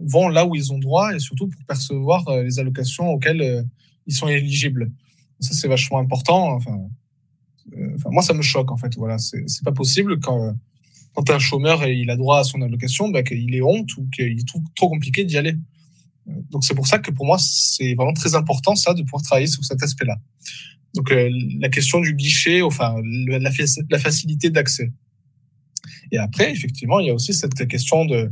vont 0.00 0.28
là 0.28 0.46
où 0.46 0.54
ils 0.54 0.72
ont 0.72 0.78
droit 0.78 1.14
et 1.14 1.18
surtout 1.18 1.48
pour 1.48 1.64
percevoir 1.64 2.24
les 2.42 2.58
allocations 2.58 3.10
auxquelles 3.10 3.66
ils 4.06 4.14
sont 4.14 4.28
éligibles. 4.28 4.90
Ça, 5.40 5.54
c'est 5.54 5.68
vachement 5.68 5.98
important. 5.98 6.54
Enfin, 6.54 6.78
moi, 8.06 8.22
ça 8.22 8.32
me 8.32 8.42
choque 8.42 8.70
en 8.70 8.76
fait. 8.76 8.94
Voilà, 8.96 9.18
c'est 9.18 9.64
pas 9.64 9.72
possible 9.72 10.20
quand 10.20 10.54
quand 11.14 11.28
un 11.30 11.38
chômeur 11.38 11.84
et 11.84 11.94
il 11.94 12.10
a 12.10 12.16
droit 12.16 12.38
à 12.38 12.44
son 12.44 12.62
allocation, 12.62 13.10
ben, 13.10 13.22
qu'il 13.22 13.54
ait 13.54 13.62
honte 13.62 13.96
ou 13.96 14.08
qu'il 14.14 14.38
est 14.38 14.48
trop 14.74 14.88
compliqué 14.88 15.24
d'y 15.24 15.36
aller. 15.36 15.54
Donc 16.26 16.64
c'est 16.64 16.74
pour 16.74 16.86
ça 16.86 16.98
que 16.98 17.10
pour 17.10 17.26
moi 17.26 17.38
c'est 17.38 17.94
vraiment 17.94 18.12
très 18.12 18.34
important 18.34 18.74
ça 18.76 18.94
de 18.94 19.02
pouvoir 19.02 19.22
travailler 19.22 19.48
sur 19.48 19.64
cet 19.64 19.82
aspect-là. 19.82 20.16
Donc 20.94 21.10
euh, 21.10 21.30
la 21.58 21.68
question 21.68 22.00
du 22.00 22.14
guichet, 22.14 22.62
enfin 22.62 22.96
la, 23.26 23.50
facilité 23.98 24.50
d'accès. 24.50 24.92
Et 26.12 26.18
après 26.18 26.52
effectivement 26.52 27.00
il 27.00 27.06
y 27.06 27.10
a 27.10 27.14
aussi 27.14 27.34
cette 27.34 27.66
question 27.66 28.04
de, 28.04 28.30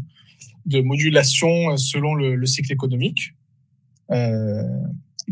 modulation 0.82 1.76
selon 1.76 2.14
le, 2.14 2.36
le 2.36 2.46
cycle 2.46 2.72
économique, 2.72 3.34
euh, 4.12 4.62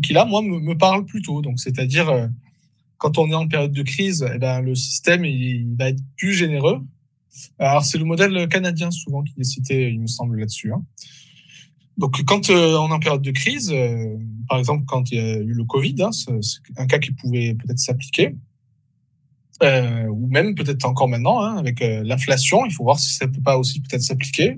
qui 0.01 0.13
là 0.13 0.25
moi 0.25 0.41
me, 0.41 0.77
parle 0.77 1.05
plutôt. 1.05 1.41
Donc 1.41 1.59
c'est-à-dire 1.59 2.09
euh, 2.09 2.27
quand 2.97 3.17
on 3.17 3.29
est 3.29 3.35
en 3.35 3.47
période 3.47 3.71
de 3.71 3.83
crise, 3.83 4.27
eh 4.33 4.37
ben, 4.37 4.61
le 4.61 4.75
système 4.75 5.23
il, 5.23 5.75
va 5.77 5.89
être 5.89 6.01
plus 6.17 6.33
généreux. 6.33 6.81
Alors 7.57 7.85
c'est 7.85 7.97
le 7.97 8.05
modèle 8.05 8.49
canadien 8.49 8.91
souvent 8.91 9.23
qui 9.23 9.33
est 9.39 9.43
cité, 9.43 9.89
il 9.91 10.01
me 10.01 10.07
semble 10.07 10.39
là-dessus. 10.39 10.73
Hein. 10.73 10.83
Donc, 11.99 12.23
quand 12.23 12.49
euh, 12.49 12.77
on 12.77 12.87
est 12.87 12.93
en 12.93 12.99
période 12.99 13.21
de 13.21 13.31
crise, 13.31 13.71
euh, 13.73 14.15
par 14.47 14.57
exemple, 14.57 14.85
quand 14.87 15.11
il 15.11 15.17
y 15.17 15.21
a 15.21 15.35
eu 15.35 15.51
le 15.51 15.65
Covid, 15.65 15.95
hein, 15.99 16.11
c'est 16.13 16.31
un 16.77 16.87
cas 16.87 16.97
qui 16.97 17.11
pouvait 17.11 17.55
peut-être 17.55 17.77
s'appliquer, 17.77 18.37
euh, 19.63 20.07
ou 20.07 20.27
même 20.27 20.55
peut-être 20.55 20.85
encore 20.85 21.09
maintenant, 21.09 21.41
hein, 21.41 21.57
avec 21.57 21.81
l'inflation, 21.81 22.65
il 22.65 22.71
faut 22.71 22.85
voir 22.85 22.97
si 22.97 23.15
ça 23.15 23.27
peut 23.27 23.41
pas 23.41 23.57
aussi 23.57 23.81
peut-être 23.81 24.01
s'appliquer. 24.01 24.57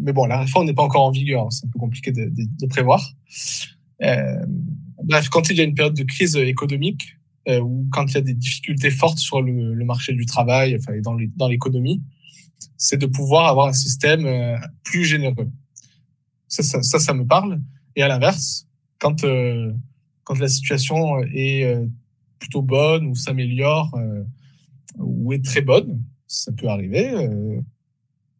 mais 0.00 0.14
bon, 0.14 0.24
la 0.24 0.40
réforme 0.40 0.64
n'est 0.64 0.72
pas 0.72 0.82
encore 0.82 1.04
en 1.04 1.10
vigueur, 1.10 1.44
hein, 1.44 1.50
c'est 1.50 1.66
un 1.66 1.70
peu 1.70 1.78
compliqué 1.78 2.10
de, 2.10 2.66
prévoir. 2.68 3.12
bref, 4.00 5.28
quand 5.28 5.50
il 5.50 5.58
y 5.58 5.60
a 5.60 5.64
une 5.64 5.74
période 5.74 5.94
de 5.94 6.04
crise 6.04 6.36
économique, 6.36 7.18
ou 7.48 7.86
quand 7.92 8.06
il 8.06 8.14
y 8.14 8.18
a 8.18 8.22
des 8.22 8.34
difficultés 8.34 8.90
fortes 8.90 9.18
sur 9.18 9.42
le, 9.42 9.74
le 9.74 9.84
marché 9.84 10.14
du 10.14 10.24
travail, 10.24 10.74
enfin, 10.74 10.94
dans 11.02 11.48
l'économie, 11.48 12.02
c'est 12.78 12.96
de 12.96 13.06
pouvoir 13.06 13.48
avoir 13.48 13.66
un 13.68 13.74
système 13.74 14.26
plus 14.82 15.04
généreux. 15.04 15.50
Ça, 16.48 16.62
ça, 16.62 17.14
me 17.14 17.26
parle. 17.26 17.60
Et 17.96 18.02
à 18.02 18.08
l'inverse, 18.08 18.66
quand, 18.98 19.24
euh, 19.24 19.72
quand 20.24 20.38
la 20.38 20.48
situation 20.48 21.22
est 21.32 21.64
euh, 21.64 21.86
plutôt 22.38 22.62
bonne 22.62 23.06
ou 23.06 23.14
s'améliore 23.14 23.94
euh, 23.96 24.22
ou 24.98 25.32
est 25.32 25.44
très 25.44 25.60
bonne, 25.60 26.02
ça 26.26 26.52
peut 26.52 26.68
arriver. 26.68 27.12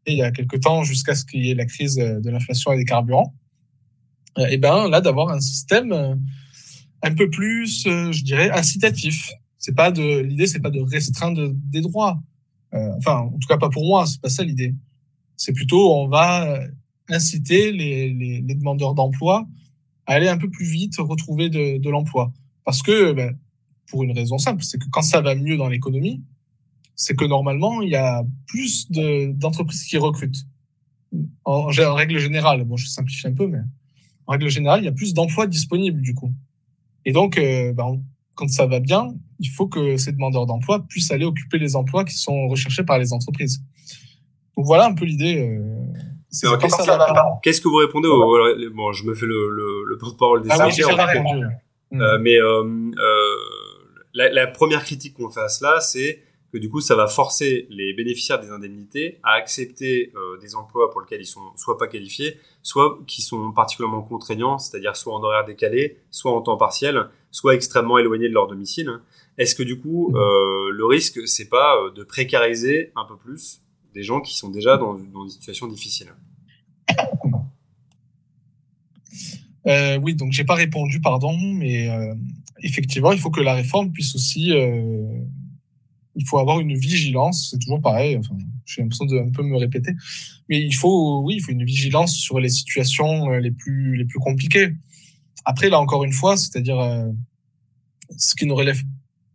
il 0.07 0.15
y 0.15 0.23
a 0.23 0.31
quelque 0.31 0.57
temps, 0.57 0.83
jusqu'à 0.83 1.15
ce 1.15 1.25
qu'il 1.25 1.45
y 1.45 1.51
ait 1.51 1.55
la 1.55 1.67
crise 1.67 1.97
de 1.97 2.31
l'inflation 2.31 2.73
et 2.73 2.77
des 2.77 2.85
carburants, 2.85 3.35
et 4.51 4.59
ben 4.59 4.89
là 4.89 5.01
d'avoir 5.01 5.31
un 5.31 5.41
système 5.41 5.93
un 7.03 7.15
peu 7.15 7.31
plus, 7.31 7.85
je 7.85 8.25
dirais, 8.25 8.51
incitatif. 8.51 9.31
C'est 9.59 9.75
pas 9.75 9.91
de 9.91 10.21
l'idée, 10.21 10.47
c'est 10.47 10.61
pas 10.61 10.71
de 10.71 10.81
restreindre 10.81 11.51
des 11.53 11.81
droits. 11.81 12.21
enfin, 12.73 13.19
en 13.19 13.39
tout 13.39 13.49
cas 13.49 13.59
pas 13.59 13.71
pour 13.71 13.85
moi, 13.85 14.07
c'est 14.07 14.21
pas 14.21 14.31
ça 14.31 14.43
l'idée. 14.43 14.75
C'est 15.37 15.53
plutôt 15.53 15.95
on 15.95 16.09
va 16.09 16.61
inciter 17.09 17.73
les, 17.73 18.13
les, 18.13 18.41
les 18.41 18.55
demandeurs 18.55 18.95
d'emploi 18.95 19.47
à 20.07 20.15
aller 20.15 20.29
un 20.29 20.39
peu 20.39 20.49
plus 20.49 20.67
vite 20.67 20.97
retrouver 20.99 21.51
de, 21.51 21.79
de 21.79 21.91
l'emploi. 21.91 22.33
Parce 22.65 22.83
que, 22.83 23.13
ben, 23.13 23.37
pour 23.89 24.03
une 24.05 24.13
raison 24.13 24.39
simple, 24.39 24.63
c'est 24.65 24.79
que 24.79 24.89
quand 24.91 25.03
ça 25.03 25.21
va 25.21 25.35
mieux 25.35 25.57
dans 25.57 25.69
l'économie, 25.69 26.23
c'est 26.95 27.15
que 27.15 27.25
normalement, 27.25 27.83
il 27.83 27.91
y 27.91 27.97
a 27.97 28.25
plus 28.47 28.91
d'entreprises 28.91 29.85
qui 29.85 29.99
recrutent. 29.99 30.47
En, 31.45 31.69
en, 31.71 31.95
règle 31.95 32.19
générale, 32.19 32.65
bon, 32.65 32.77
je 32.77 32.87
simplifie 32.87 33.27
un 33.27 33.35
peu, 33.35 33.47
mais 33.47 33.61
en 34.27 34.33
règle 34.33 34.49
générale, 34.49 34.81
il 34.81 34.87
y 34.87 34.89
a 34.89 34.93
plus 34.93 35.15
d'emplois 35.15 35.47
disponibles 35.47 36.01
du 36.01 36.15
coup. 36.15 36.33
Et 37.05 37.13
donc, 37.13 37.39
euh, 37.39 37.73
ben, 37.73 38.03
quand 38.35 38.49
ça 38.49 38.67
va 38.67 38.81
bien, 38.81 39.15
il 39.39 39.49
faut 39.49 39.69
que 39.69 39.97
ces 39.97 40.13
demandeurs 40.13 40.47
d'emploi 40.47 40.87
puissent 40.87 41.11
aller 41.11 41.25
occuper 41.25 41.59
les 41.59 41.77
emplois 41.77 42.05
qui 42.05 42.17
sont 42.17 42.49
recherchés 42.49 42.83
par 42.83 42.99
les 42.99 43.13
entreprises. 43.13 43.63
Donc 44.57 44.67
voilà 44.67 44.87
un 44.87 44.95
peu 44.95 45.05
l'idée. 45.05 45.39
Euh, 45.39 45.87
Qu'est-ce 47.43 47.61
que 47.61 47.69
vous 47.69 47.77
répondez 47.77 48.09
au, 48.09 48.71
Bon, 48.75 48.93
je 48.93 49.05
me 49.05 49.15
fais 49.15 49.27
le, 49.27 49.49
le, 49.49 49.85
le 49.85 49.99
porte-parole 49.99 50.43
des 50.43 50.49
ah 50.51 50.69
euh, 51.95 52.19
mais 52.21 52.37
euh, 52.37 52.65
euh, 52.65 53.37
la, 54.13 54.31
la, 54.31 54.47
première 54.49 54.83
critique 54.85 55.15
qu'on 55.15 55.31
fait 55.31 55.41
à 55.41 55.49
cela, 55.49 55.81
c'est 55.81 56.21
que 56.53 56.59
du 56.59 56.69
coup, 56.69 56.81
ça 56.81 56.95
va 56.95 57.07
forcer 57.07 57.67
les 57.71 57.93
bénéficiaires 57.93 58.41
des 58.41 58.51
indemnités 58.51 59.19
à 59.23 59.33
accepter 59.33 60.13
euh, 60.15 60.37
des 60.39 60.55
emplois 60.55 60.91
pour 60.91 61.01
lesquels 61.01 61.21
ils 61.21 61.27
sont 61.27 61.41
soit 61.57 61.79
pas 61.79 61.87
qualifiés, 61.87 62.39
soit 62.63 62.99
qui 63.07 63.23
sont 63.23 63.53
particulièrement 63.53 64.03
contraignants, 64.03 64.59
c'est-à-dire 64.59 64.97
soit 64.97 65.15
en 65.15 65.23
horaire 65.23 65.45
décalé, 65.45 65.99
soit 66.11 66.33
en 66.33 66.41
temps 66.43 66.57
partiel, 66.57 67.09
soit 67.31 67.55
extrêmement 67.55 67.99
éloignés 67.99 68.29
de 68.29 68.35
leur 68.35 68.47
domicile. 68.47 68.91
Est-ce 69.39 69.55
que 69.55 69.63
du 69.63 69.81
coup, 69.81 70.13
euh, 70.17 70.71
le 70.71 70.87
risque, 70.87 71.27
c'est 71.27 71.49
pas 71.49 71.77
de 71.95 72.03
précariser 72.03 72.93
un 72.97 73.05
peu 73.05 73.17
plus 73.17 73.61
des 73.97 74.03
gens 74.03 74.21
qui 74.21 74.37
sont 74.37 74.51
déjà 74.51 74.77
dans, 74.77 74.93
dans 74.95 75.25
une 75.25 75.31
situation 75.31 75.67
difficile. 75.69 76.09
Euh, 79.67 79.99
oui, 79.99 80.15
donc 80.15 80.33
j'ai 80.33 80.45
pas 80.45 80.55
répondu, 80.55 81.01
pardon, 81.01 81.37
mais 81.55 81.89
euh, 81.89 82.15
effectivement, 82.63 83.11
il 83.13 83.19
faut 83.19 83.31
que 83.31 83.41
la 83.41 83.55
réforme 83.55 83.91
puisse 83.91 84.15
aussi 84.15 84.53
euh, 84.53 85.19
il 86.15 86.27
faut 86.27 86.39
avoir 86.39 86.61
une 86.61 86.75
vigilance. 86.77 87.49
C'est 87.51 87.59
toujours 87.59 87.81
pareil. 87.81 88.17
Enfin, 88.19 88.37
j'ai 88.67 88.83
l'impression 88.83 89.07
de 89.07 89.19
un 89.19 89.31
peu 89.31 89.43
me 89.43 89.57
répéter, 89.57 89.93
mais 90.49 90.61
il 90.61 90.75
faut, 90.75 91.23
oui, 91.25 91.37
il 91.39 91.41
faut 91.41 91.53
une 91.53 91.65
vigilance 91.65 92.15
sur 92.15 92.39
les 92.39 92.51
situations 92.51 93.31
les 93.31 93.51
plus 93.51 93.97
les 93.97 94.05
plus 94.05 94.19
compliquées. 94.19 94.75
Après, 95.47 95.71
là 95.71 95.81
encore 95.81 96.05
une 96.05 96.13
fois, 96.13 96.37
c'est-à-dire 96.37 96.81
ce 98.17 98.35
qui 98.35 98.47
ne 98.47 98.53
relève 98.53 98.83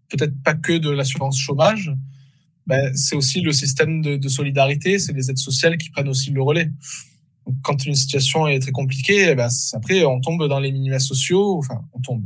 peut-être 0.10 0.36
pas 0.44 0.54
que 0.54 0.78
de 0.78 0.92
l'assurance 0.92 1.38
chômage, 1.38 1.92
ben, 2.68 2.96
c'est 2.96 3.16
aussi 3.16 3.42
le 3.42 3.52
système 3.52 4.02
de, 4.02 4.18
de 4.18 4.28
solidarité, 4.30 5.00
c'est 5.00 5.14
les 5.14 5.30
aides 5.30 5.38
sociales 5.38 5.78
qui 5.78 5.90
prennent 5.90 6.10
aussi 6.10 6.32
le 6.32 6.42
relais. 6.42 6.72
Quand 7.64 7.86
une 7.86 7.96
situation 7.96 8.48
est 8.48 8.60
très 8.60 8.72
compliquée, 8.72 9.32
eh 9.32 9.36
ben, 9.36 9.50
après, 9.74 10.06
on 10.06 10.22
tombe 10.22 10.48
dans 10.48 10.60
les 10.60 10.72
minima 10.72 11.00
sociaux, 11.00 11.58
enfin, 11.58 11.84
on 11.94 12.00
tombe. 12.00 12.24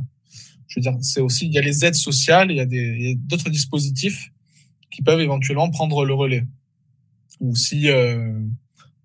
Je 0.68 0.80
veux 0.80 0.82
dire, 0.82 0.98
c'est 1.02 1.22
aussi, 1.22 1.46
il 1.46 1.54
y 1.54 1.58
a 1.58 1.62
les 1.62 1.86
aides 1.86 1.96
sociales, 1.96 2.52
il 2.52 2.58
y 2.58 3.12
a 3.12 3.16
d'autres 3.16 3.50
dispositifs 3.50 4.32
qui 4.92 5.02
peuvent 5.02 5.22
éventuellement 5.22 5.70
prendre 5.70 6.04
le 6.04 6.14
relais. 6.14 6.46
Ou 7.40 7.56
si, 7.56 7.90
euh, 7.90 8.40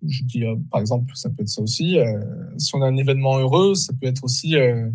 je 0.06 0.24
dis, 0.24 0.44
euh, 0.44 0.56
par 0.70 0.80
exemple, 0.80 1.12
ça 1.14 1.30
peut 1.30 1.42
être 1.42 1.48
ça 1.48 1.62
aussi, 1.62 1.98
euh, 1.98 2.20
si 2.58 2.74
on 2.74 2.82
a 2.82 2.86
un 2.86 2.96
événement 2.96 3.38
heureux, 3.38 3.74
ça 3.74 3.92
peut 3.92 4.06
être 4.06 4.24
aussi 4.24 4.56
euh, 4.56 4.88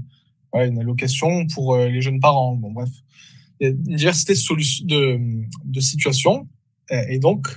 ouais, 0.53 0.67
une 0.67 0.79
allocation 0.79 1.47
pour 1.47 1.75
euh, 1.75 1.87
les 1.87 2.01
jeunes 2.01 2.19
parents. 2.19 2.55
Bon, 2.55 2.71
bref 2.71 2.89
il 3.59 3.63
y 3.63 3.67
a 3.67 3.69
une 3.69 3.81
diversité 3.81 4.33
de, 4.33 4.85
de, 4.85 5.19
de 5.63 5.79
situations. 5.79 6.47
Et 7.09 7.19
donc, 7.19 7.47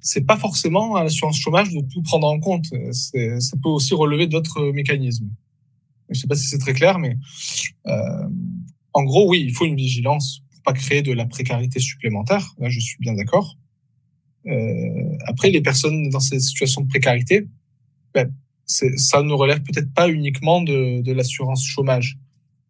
c'est 0.00 0.26
pas 0.26 0.36
forcément 0.36 0.96
à 0.96 1.04
l'assurance 1.04 1.38
chômage 1.38 1.70
de 1.70 1.80
tout 1.92 2.02
prendre 2.02 2.26
en 2.26 2.40
compte. 2.40 2.66
Ça 2.92 3.56
peut 3.62 3.68
aussi 3.68 3.94
relever 3.94 4.26
d'autres 4.26 4.72
mécanismes. 4.72 5.28
Je 6.08 6.18
sais 6.18 6.26
pas 6.26 6.34
si 6.34 6.46
c'est 6.46 6.58
très 6.58 6.72
clair, 6.72 6.98
mais 6.98 7.16
euh, 7.86 8.28
en 8.92 9.04
gros, 9.04 9.28
oui, 9.30 9.44
il 9.46 9.54
faut 9.54 9.66
une 9.66 9.76
vigilance 9.76 10.42
pour 10.50 10.62
pas 10.62 10.72
créer 10.72 11.02
de 11.02 11.12
la 11.12 11.26
précarité 11.26 11.78
supplémentaire. 11.78 12.54
Là, 12.58 12.68
je 12.68 12.80
suis 12.80 12.98
bien 12.98 13.14
d'accord. 13.14 13.56
Euh, 14.46 15.16
après, 15.26 15.50
les 15.50 15.60
personnes 15.60 16.08
dans 16.10 16.18
ces 16.18 16.40
situations 16.40 16.80
de 16.80 16.88
précarité, 16.88 17.46
ben, 18.12 18.32
ça 18.64 19.22
ne 19.22 19.32
relève 19.32 19.62
peut-être 19.62 19.92
pas 19.92 20.08
uniquement 20.08 20.62
de, 20.62 21.02
de 21.02 21.12
l'assurance 21.12 21.64
chômage. 21.64 22.18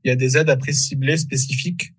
Il 0.05 0.09
y 0.09 0.11
a 0.11 0.17
des 0.17 0.37
aides 0.37 0.51
après 0.51 0.73
ciblées 0.73 1.17
spécifiques 1.17 1.93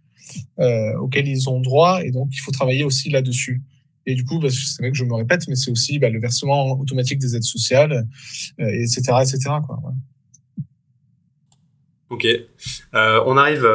euh, 0.60 0.98
auxquels 0.98 1.28
ils 1.28 1.50
ont 1.50 1.60
droit, 1.60 2.04
et 2.04 2.12
donc 2.12 2.30
il 2.32 2.40
faut 2.40 2.52
travailler 2.52 2.84
aussi 2.84 3.10
là-dessus. 3.10 3.62
Et 4.06 4.16
du 4.16 4.26
coup, 4.26 4.40
bah, 4.40 4.50
c'est 4.50 4.82
vrai 4.82 4.92
que 4.92 4.98
je 4.98 5.04
me 5.04 5.14
répète, 5.14 5.48
mais 5.48 5.56
c'est 5.56 5.72
aussi 5.72 6.00
bah, 6.00 6.10
le 6.10 6.20
versement 6.20 6.80
automatique 6.80 7.20
des 7.20 7.36
aides 7.36 7.44
sociales, 7.44 8.08
euh, 8.60 8.68
etc., 8.68 9.14
etc. 9.22 9.40
Quoi, 9.66 9.80
Ok, 12.10 12.26
euh, 12.26 13.24
on 13.26 13.38
arrive 13.38 13.66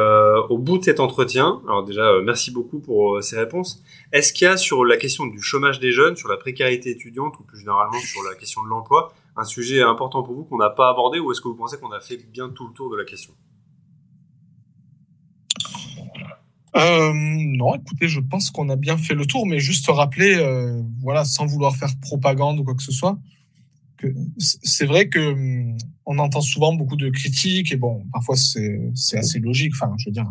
au 0.49 0.59
bout 0.59 0.77
de 0.77 0.83
cet 0.83 0.99
entretien. 0.99 1.59
Alors 1.67 1.83
déjà, 1.83 2.21
merci 2.23 2.51
beaucoup 2.51 2.79
pour 2.79 3.23
ces 3.23 3.35
réponses. 3.35 3.81
Est-ce 4.11 4.31
qu'il 4.31 4.45
y 4.45 4.47
a 4.47 4.57
sur 4.57 4.85
la 4.85 4.97
question 4.97 5.25
du 5.25 5.41
chômage 5.41 5.79
des 5.79 5.91
jeunes, 5.91 6.15
sur 6.15 6.29
la 6.29 6.37
précarité 6.37 6.91
étudiante 6.91 7.33
ou 7.39 7.43
plus 7.43 7.57
généralement 7.57 7.97
sur 7.97 8.21
la 8.29 8.35
question 8.35 8.63
de 8.63 8.69
l'emploi, 8.69 9.11
un 9.37 9.43
sujet 9.43 9.81
important 9.81 10.23
pour 10.23 10.35
vous 10.35 10.43
qu'on 10.43 10.57
n'a 10.57 10.69
pas 10.69 10.89
abordé 10.89 11.19
ou 11.19 11.31
est-ce 11.31 11.41
que 11.41 11.47
vous 11.47 11.55
pensez 11.55 11.77
qu'on 11.77 11.91
a 11.91 11.99
fait 11.99 12.17
bien 12.17 12.49
tout 12.49 12.67
le 12.67 12.73
tour 12.73 12.91
de 12.91 12.97
la 12.97 13.05
question? 13.05 13.33
Euh, 16.77 17.11
non, 17.13 17.75
écoutez, 17.75 18.07
je 18.07 18.19
pense 18.19 18.51
qu'on 18.51 18.69
a 18.69 18.75
bien 18.75 18.97
fait 18.97 19.15
le 19.15 19.25
tour, 19.25 19.47
mais 19.47 19.59
juste 19.59 19.87
rappeler, 19.87 20.35
euh, 20.35 20.81
voilà, 21.01 21.25
sans 21.25 21.47
vouloir 21.47 21.75
faire 21.75 21.97
propagande 22.01 22.59
ou 22.59 22.63
quoi 22.63 22.75
que 22.75 22.83
ce 22.83 22.91
soit, 22.91 23.19
que 23.97 24.07
c'est 24.37 24.85
vrai 24.85 25.09
que 25.09 25.19
hum, 25.19 25.77
on 26.05 26.19
entend 26.19 26.41
souvent 26.41 26.73
beaucoup 26.73 26.95
de 26.95 27.09
critiques 27.09 27.71
et 27.71 27.77
bon, 27.77 28.05
parfois 28.13 28.35
c'est 28.35 29.17
assez 29.17 29.39
logique. 29.39 29.73
Enfin, 29.73 29.95
je 29.97 30.09
veux 30.09 30.13
dire, 30.13 30.27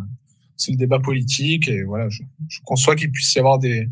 c'est 0.57 0.71
le 0.71 0.77
débat 0.77 1.01
politique 1.01 1.69
et 1.69 1.83
voilà, 1.83 2.09
je, 2.09 2.23
conçois 2.65 2.95
qu'il 2.95 3.11
puisse 3.11 3.35
y 3.35 3.41
avoir 3.41 3.59
des 3.59 3.89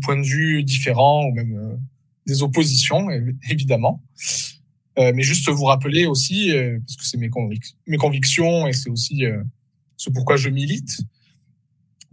points 0.00 0.16
de 0.16 0.26
vue 0.26 0.64
différents 0.64 1.26
ou 1.26 1.32
même 1.32 1.54
euh, 1.54 1.76
des 2.26 2.42
oppositions, 2.42 3.08
évidemment. 3.50 4.02
Mais 4.98 5.22
juste 5.22 5.48
vous 5.48 5.64
rappeler 5.64 6.04
aussi, 6.04 6.52
parce 6.52 6.96
que 6.96 7.06
c'est 7.06 7.16
mes 7.16 7.96
convictions 7.96 8.66
et 8.66 8.74
c'est 8.74 8.90
aussi 8.90 9.22
ce 9.96 10.10
pourquoi 10.10 10.36
je 10.36 10.50
milite, 10.50 11.00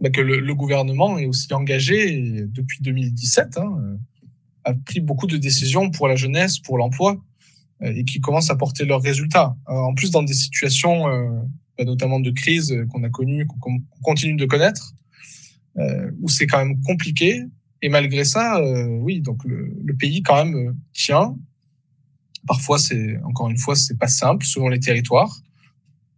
bah, 0.00 0.10
que 0.10 0.20
le, 0.20 0.40
le, 0.40 0.54
gouvernement 0.54 1.18
est 1.18 1.26
aussi 1.26 1.52
engagé 1.52 2.44
depuis 2.46 2.82
2017, 2.82 3.58
hein, 3.58 3.98
a 4.64 4.74
pris 4.74 5.00
beaucoup 5.00 5.26
de 5.26 5.36
décisions 5.36 5.90
pour 5.90 6.08
la 6.08 6.16
jeunesse, 6.16 6.58
pour 6.58 6.78
l'emploi, 6.78 7.16
euh, 7.82 7.92
et 7.94 8.04
qui 8.04 8.20
commencent 8.20 8.50
à 8.50 8.56
porter 8.56 8.84
leurs 8.84 9.02
résultats. 9.02 9.56
Euh, 9.68 9.72
en 9.72 9.94
plus, 9.94 10.10
dans 10.10 10.22
des 10.22 10.34
situations, 10.34 11.08
euh, 11.08 11.30
bah, 11.76 11.84
notamment 11.84 12.20
de 12.20 12.30
crise 12.30 12.74
qu'on 12.90 13.04
a 13.04 13.08
connues, 13.08 13.46
qu'on 13.46 13.80
continue 14.02 14.36
de 14.36 14.46
connaître, 14.46 14.94
où 16.20 16.28
c'est 16.28 16.48
quand 16.48 16.58
même 16.58 16.80
compliqué. 16.82 17.44
Et 17.82 17.88
malgré 17.88 18.24
ça, 18.24 18.60
oui, 19.00 19.20
donc 19.20 19.44
le, 19.44 19.72
le, 19.84 19.94
pays 19.94 20.22
quand 20.22 20.44
même 20.44 20.76
tient. 20.92 21.36
Parfois, 22.48 22.80
c'est 22.80 23.16
encore 23.22 23.48
une 23.48 23.58
fois, 23.58 23.76
c'est 23.76 23.96
pas 23.96 24.08
simple 24.08 24.44
selon 24.44 24.70
les 24.70 24.80
territoires, 24.80 25.40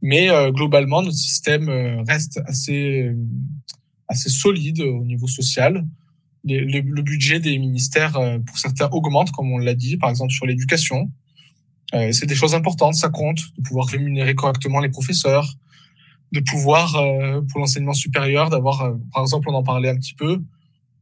mais 0.01 0.29
globalement, 0.53 1.03
notre 1.03 1.19
système 1.19 1.69
reste 2.09 2.41
assez 2.47 3.15
assez 4.11 4.29
solide 4.29 4.81
au 4.81 5.05
niveau 5.05 5.29
social. 5.29 5.87
Le, 6.45 7.03
budget 7.03 7.39
des 7.39 7.59
ministères, 7.59 8.17
euh, 8.17 8.39
pour 8.39 8.59
certains, 8.59 8.89
augmente, 8.91 9.31
comme 9.31 9.51
on 9.53 9.59
l'a 9.59 9.75
dit, 9.75 9.97
par 9.97 10.11
exemple 10.11 10.33
sur 10.33 10.47
l'éducation. 10.47 11.11
Euh, 11.95 12.13
c'est 12.13 12.27
des 12.27 12.35
choses 12.35 12.55
importantes, 12.55 12.95
ça 12.95 13.09
compte, 13.09 13.41
de 13.57 13.63
pouvoir 13.63 13.87
rémunérer 13.87 14.35
correctement 14.35 14.81
les 14.81 14.89
professeurs, 14.89 15.55
de 16.33 16.41
pouvoir, 16.41 16.97
euh, 16.97 17.41
pour 17.43 17.61
l'enseignement 17.61 17.93
supérieur, 17.93 18.51
d'avoir, 18.51 18.95
par 19.13 19.23
exemple, 19.23 19.49
on 19.51 19.55
en 19.55 19.63
parlait 19.63 19.91
un 19.91 19.97
petit 19.97 20.15
peu, 20.15 20.43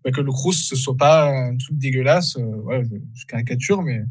bah, 0.04 0.10
que 0.10 0.20
le 0.20 0.32
CRUS, 0.32 0.68
ce 0.68 0.76
soit 0.76 0.96
pas 0.96 1.30
un 1.30 1.56
truc 1.56 1.78
dégueulasse, 1.78 2.36
je, 2.36 3.26
caricature, 3.26 3.82
mais 3.82 4.02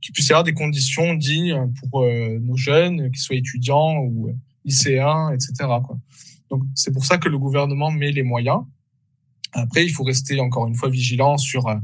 qu'il 0.00 0.12
puisse 0.12 0.28
y 0.28 0.32
avoir 0.32 0.44
des 0.44 0.54
conditions 0.54 1.14
dignes 1.14 1.70
pour 1.78 2.02
nos 2.40 2.56
jeunes, 2.56 3.10
qu'ils 3.10 3.20
soient 3.20 3.36
étudiants 3.36 3.98
ou 3.98 4.34
lycéens, 4.64 5.30
etc. 5.32 5.68
Donc 6.50 6.62
c'est 6.74 6.92
pour 6.92 7.04
ça 7.04 7.18
que 7.18 7.28
le 7.28 7.38
gouvernement 7.38 7.90
met 7.90 8.12
les 8.12 8.22
moyens. 8.22 8.60
Après, 9.52 9.84
il 9.84 9.90
faut 9.90 10.04
rester 10.04 10.38
encore 10.40 10.66
une 10.68 10.74
fois 10.74 10.90
vigilant 10.90 11.38
sur 11.38 11.66
euh, 11.68 11.76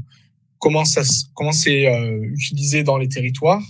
comment 0.59 0.85
ça 0.85 1.01
comment 1.33 1.51
c'est 1.51 1.87
euh, 1.87 2.21
utilisé 2.33 2.83
dans 2.83 2.97
les 2.97 3.09
territoires. 3.09 3.63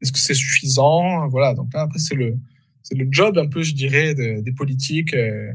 Est-ce 0.00 0.12
que 0.12 0.18
c'est 0.18 0.34
suffisant? 0.34 1.28
Voilà. 1.28 1.54
Donc 1.54 1.72
là, 1.74 1.82
après 1.82 1.98
c'est 1.98 2.14
le 2.14 2.38
c'est 2.82 2.94
le 2.94 3.06
job 3.10 3.38
un 3.38 3.46
peu, 3.46 3.62
je 3.62 3.74
dirais, 3.74 4.14
de, 4.14 4.40
des 4.40 4.52
politiques, 4.52 5.14
euh, 5.14 5.52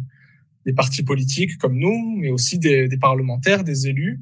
des 0.66 0.74
partis 0.74 1.04
politiques 1.04 1.58
comme 1.58 1.78
nous, 1.78 2.18
mais 2.18 2.30
aussi 2.30 2.60
des, 2.60 2.88
des 2.88 2.98
parlementaires, 2.98 3.64
des 3.64 3.88
élus, 3.88 4.22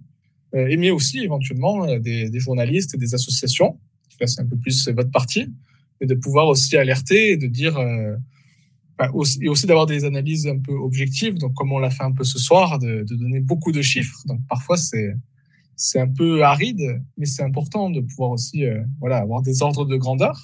euh, 0.56 0.68
et 0.68 0.78
mais 0.78 0.90
aussi 0.90 1.20
éventuellement 1.20 1.86
euh, 1.86 2.00
des, 2.00 2.30
des 2.30 2.40
journalistes 2.40 2.96
et 2.96 2.98
des 2.98 3.14
associations. 3.14 3.78
Là, 4.20 4.28
c'est 4.28 4.42
un 4.42 4.48
peu 4.48 4.58
plus 4.58 4.88
votre 4.90 5.12
parti, 5.12 5.54
et 6.00 6.06
de 6.06 6.16
pouvoir 6.16 6.48
aussi 6.48 6.78
alerter 6.78 7.32
et 7.32 7.38
de 7.38 7.48
dire 7.48 7.78
et 9.42 9.50
aussi 9.50 9.66
d'avoir 9.66 9.86
des 9.86 10.06
analyses 10.06 10.48
un 10.48 10.60
peu 10.60 10.74
objectives, 10.74 11.38
donc 11.38 11.54
comme 11.54 11.72
on 11.72 11.80
l'a 11.80 11.90
fait 11.90 12.04
un 12.04 12.12
peu 12.12 12.24
ce 12.24 12.40
soir, 12.40 12.80
de, 12.80 13.04
donner 13.04 13.40
beaucoup 13.40 13.72
de 13.72 13.82
chiffres. 13.82 14.20
Donc 14.28 14.40
parfois 14.48 14.78
c'est 14.78 15.14
c'est 15.76 16.00
un 16.00 16.08
peu 16.08 16.44
aride, 16.44 17.02
mais 17.18 17.26
c'est 17.26 17.44
important 17.44 17.90
de 17.90 18.00
pouvoir 18.02 18.32
aussi 18.32 18.66
euh, 18.66 18.84
voilà 19.00 19.18
avoir 19.18 19.42
des 19.42 19.62
ordres 19.62 19.86
de 19.86 19.96
grandeur 19.96 20.40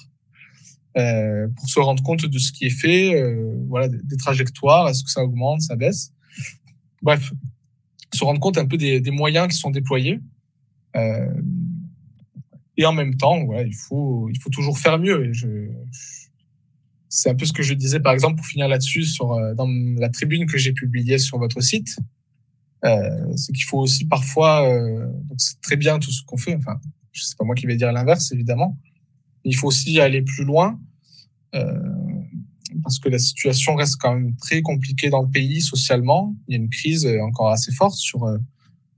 euh, 0.98 1.46
pour 1.56 1.68
se 1.68 1.78
rendre 1.78 2.02
compte 2.02 2.26
de 2.26 2.38
ce 2.38 2.50
qui 2.52 2.66
est 2.66 2.70
fait, 2.70 3.14
euh, 3.14 3.56
voilà 3.68 3.88
des, 3.88 4.16
trajectoires, 4.16 4.88
est-ce 4.88 5.04
que 5.04 5.10
ça 5.10 5.22
augmente, 5.22 5.60
ça 5.62 5.76
baisse. 5.76 6.12
Bref, 7.00 7.32
se 8.12 8.24
rendre 8.24 8.40
compte 8.40 8.58
un 8.58 8.66
peu 8.66 8.76
des, 8.76 9.00
moyens 9.10 9.46
qui 9.48 9.56
sont 9.56 9.70
déployés. 9.70 10.20
Et 12.76 12.84
en 12.84 12.92
même 12.92 13.16
temps, 13.16 13.44
voilà, 13.44 13.62
il 13.62 13.74
faut 13.74 14.28
il 14.30 14.40
faut 14.40 14.50
toujours 14.50 14.78
faire 14.78 14.98
mieux. 14.98 15.32
Je 15.32 15.68
c'est 17.10 17.28
un 17.28 17.34
peu 17.34 17.44
ce 17.44 17.52
que 17.52 17.62
je 17.62 17.74
disais, 17.74 18.00
par 18.00 18.14
exemple, 18.14 18.36
pour 18.36 18.46
finir 18.46 18.68
là-dessus, 18.68 19.04
sur 19.04 19.32
euh, 19.32 19.52
dans 19.54 19.68
la 19.98 20.08
tribune 20.08 20.46
que 20.46 20.56
j'ai 20.56 20.72
publiée 20.72 21.18
sur 21.18 21.38
votre 21.38 21.60
site. 21.60 21.98
Euh, 22.86 23.36
c'est 23.36 23.52
qu'il 23.52 23.64
faut 23.64 23.78
aussi 23.78 24.06
parfois, 24.06 24.66
euh, 24.66 25.06
c'est 25.36 25.60
très 25.60 25.76
bien 25.76 25.98
tout 25.98 26.10
ce 26.10 26.22
qu'on 26.24 26.38
fait. 26.38 26.54
Enfin, 26.54 26.80
sais 27.12 27.34
pas 27.38 27.44
moi 27.44 27.54
qui 27.54 27.66
vais 27.66 27.76
dire 27.76 27.92
l'inverse, 27.92 28.32
évidemment. 28.32 28.78
Il 29.44 29.56
faut 29.56 29.68
aussi 29.68 30.00
aller 30.00 30.22
plus 30.22 30.44
loin 30.44 30.78
euh, 31.54 31.78
parce 32.82 32.98
que 32.98 33.08
la 33.08 33.18
situation 33.18 33.74
reste 33.74 33.96
quand 33.96 34.14
même 34.14 34.36
très 34.36 34.62
compliquée 34.62 35.10
dans 35.10 35.22
le 35.22 35.28
pays 35.28 35.60
socialement. 35.60 36.34
Il 36.46 36.52
y 36.52 36.54
a 36.54 36.60
une 36.60 36.70
crise 36.70 37.06
encore 37.22 37.50
assez 37.50 37.72
forte 37.72 37.96
sur, 37.96 38.24
euh, 38.24 38.38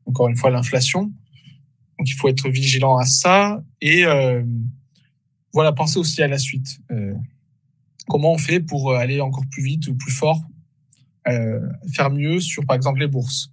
encore 0.06 0.28
une 0.28 0.36
fois, 0.36 0.50
l'inflation. 0.50 1.04
Donc 1.98 2.08
il 2.08 2.14
faut 2.14 2.28
être 2.28 2.48
vigilant 2.48 2.96
à 2.96 3.04
ça 3.04 3.62
et 3.80 4.04
euh, 4.04 4.42
voilà, 5.52 5.72
penser 5.72 5.98
aussi 5.98 6.22
à 6.22 6.28
la 6.28 6.38
suite. 6.38 6.80
Comment 8.12 8.32
on 8.32 8.38
fait 8.38 8.60
pour 8.60 8.90
euh, 8.90 8.96
aller 8.96 9.22
encore 9.22 9.46
plus 9.50 9.62
vite 9.62 9.88
ou 9.88 9.94
plus 9.94 10.12
fort, 10.12 10.38
euh, 11.28 11.60
faire 11.94 12.10
mieux 12.10 12.40
sur, 12.40 12.66
par 12.66 12.76
exemple, 12.76 13.00
les 13.00 13.06
bourses? 13.06 13.50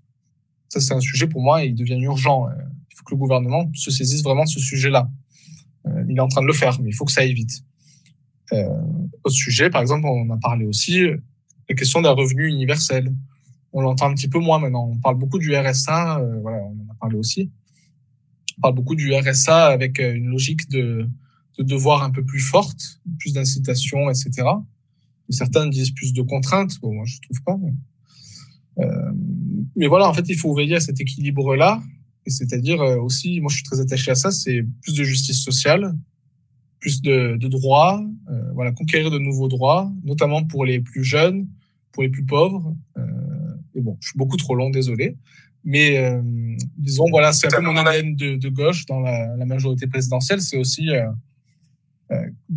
Ça, 0.68 0.82
c'est 0.82 0.94
un 0.94 1.00
sujet 1.00 1.28
pour 1.28 1.42
moi, 1.42 1.64
et 1.64 1.68
il 1.68 1.76
devient 1.76 1.98
urgent. 2.02 2.46
Euh, 2.50 2.52
il 2.92 2.98
faut 2.98 3.06
que 3.06 3.12
le 3.12 3.20
gouvernement 3.20 3.72
se 3.74 3.90
saisisse 3.90 4.22
vraiment 4.22 4.44
de 4.44 4.50
ce 4.50 4.60
sujet-là. 4.60 5.10
Il 6.10 6.18
est 6.18 6.20
en 6.20 6.28
train 6.28 6.42
de 6.42 6.48
le 6.48 6.52
faire, 6.52 6.78
mais 6.82 6.90
il 6.90 6.94
faut 6.94 7.06
que 7.06 7.12
ça 7.14 7.22
aille 7.22 7.34
vite. 7.34 7.64
Autre 8.52 9.36
sujet, 9.36 9.70
par 9.70 9.80
exemple, 9.80 10.06
on 10.06 10.30
a 10.30 10.38
parlé 10.38 10.66
aussi 10.66 11.04
la 11.70 11.76
question 11.76 12.02
d'un 12.02 12.12
revenu 12.12 12.50
universel. 12.50 13.16
on 13.72 13.80
l'entend 13.80 14.10
un 14.12 14.14
petit 14.14 14.28
peu 14.28 14.40
moins 14.40 14.60
maintenant. 14.60 14.90
On 14.92 14.98
parle 14.98 15.16
beaucoup 15.16 15.40
du 15.40 15.56
RSA, 15.56 16.22
voilà, 16.42 16.58
on 16.58 16.74
en 16.74 16.92
a 16.92 16.96
parlé 17.00 17.16
aussi. 17.16 17.50
On 18.58 18.62
parle 18.62 18.76
beaucoup 18.76 18.96
du 18.96 19.16
RSA 19.16 19.68
avec 19.68 20.00
une 20.00 20.28
logique 20.28 20.70
de, 20.70 21.08
de 21.60 21.64
devoir 21.64 22.04
un 22.04 22.10
peu 22.10 22.24
plus 22.24 22.40
forte, 22.40 23.02
plus 23.20 23.34
d'incitation, 23.34 24.10
etc. 24.10 24.48
certains 25.30 25.68
disent 25.68 25.92
plus 25.92 26.14
de 26.14 26.22
contraintes. 26.22 26.80
Bon, 26.82 26.94
moi, 26.94 27.06
je 27.06 27.20
trouve 27.22 27.42
pas. 27.44 27.58
Mais, 27.62 27.74
euh, 28.80 29.12
mais 29.76 29.88
voilà, 29.88 30.10
en 30.10 30.14
fait, 30.14 30.28
il 30.30 30.38
faut 30.38 30.54
veiller 30.56 30.76
à 30.76 30.80
cet 30.80 31.00
équilibre-là. 31.00 31.84
Et 32.26 32.32
c'est-à-dire 32.32 32.80
aussi, 32.80 33.42
moi, 33.42 33.50
je 33.50 33.58
suis 33.58 33.64
très 33.64 33.80
attaché 33.80 34.12
à 34.12 34.16
ça, 34.16 34.32
c'est 34.32 34.64
plus 34.82 34.96
de 34.96 35.04
justice 35.04 35.44
sociale, 35.44 35.94
plus 36.80 37.02
de, 37.02 37.36
de 37.38 37.48
droits, 37.48 38.04
euh, 38.30 38.52
voilà, 38.54 38.72
conquérir 38.72 39.12
de 39.12 39.20
nouveaux 39.20 39.50
droits, 39.50 39.92
notamment 40.04 40.44
pour 40.46 40.66
les 40.66 40.80
plus 40.80 41.04
jeunes, 41.04 41.48
pour 41.92 42.04
les 42.04 42.10
plus 42.10 42.24
pauvres. 42.24 42.76
Euh, 42.98 43.04
et 43.76 43.82
bon, 43.82 43.98
je 44.00 44.10
suis 44.10 44.18
beaucoup 44.18 44.38
trop 44.38 44.56
long, 44.56 44.70
désolé. 44.70 45.18
Mais 45.66 45.98
euh, 45.98 46.22
disons, 46.78 47.06
voilà, 47.10 47.34
c'est 47.34 47.48
un 47.48 47.58
peu 47.58 47.66
mon 47.66 47.76
ADN 47.76 48.16
de, 48.16 48.36
de, 48.38 48.50
gauche 48.50 48.86
dans 48.86 49.02
la, 49.02 49.36
la 49.36 49.46
majorité 49.46 49.88
présidentielle. 49.88 50.42
C'est 50.42 50.58
aussi 50.58 50.90
euh, 50.90 51.02
euh, 51.04 51.12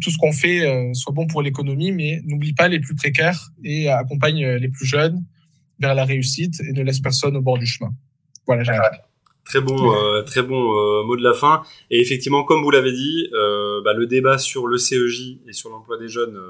tout 0.00 0.10
ce 0.10 0.18
qu'on 0.18 0.32
fait 0.32 0.92
soit 0.94 1.12
bon 1.12 1.26
pour 1.26 1.42
l'économie, 1.42 1.92
mais 1.92 2.20
n'oublie 2.24 2.54
pas 2.54 2.68
les 2.68 2.80
plus 2.80 2.94
précaires 2.94 3.50
et 3.62 3.88
accompagne 3.88 4.46
les 4.46 4.68
plus 4.68 4.86
jeunes 4.86 5.24
vers 5.78 5.94
la 5.94 6.04
réussite 6.04 6.60
et 6.60 6.72
ne 6.72 6.82
laisse 6.82 7.00
personne 7.00 7.36
au 7.36 7.42
bord 7.42 7.58
du 7.58 7.66
chemin. 7.66 7.90
Voilà, 8.46 8.64
j'arrête. 8.64 9.02
Très 9.44 9.60
bon, 9.60 9.92
euh, 9.92 10.22
très 10.22 10.42
bon 10.42 10.76
euh, 10.76 11.02
mot 11.02 11.16
de 11.16 11.22
la 11.22 11.34
fin. 11.34 11.62
Et 11.90 12.00
effectivement, 12.00 12.44
comme 12.44 12.62
vous 12.62 12.70
l'avez 12.70 12.92
dit, 12.92 13.28
euh, 13.34 13.82
bah, 13.82 13.92
le 13.92 14.06
débat 14.06 14.38
sur 14.38 14.66
le 14.66 14.78
CEJ 14.78 15.38
et 15.46 15.52
sur 15.52 15.70
l'emploi 15.70 15.98
des 15.98 16.08
jeunes 16.08 16.40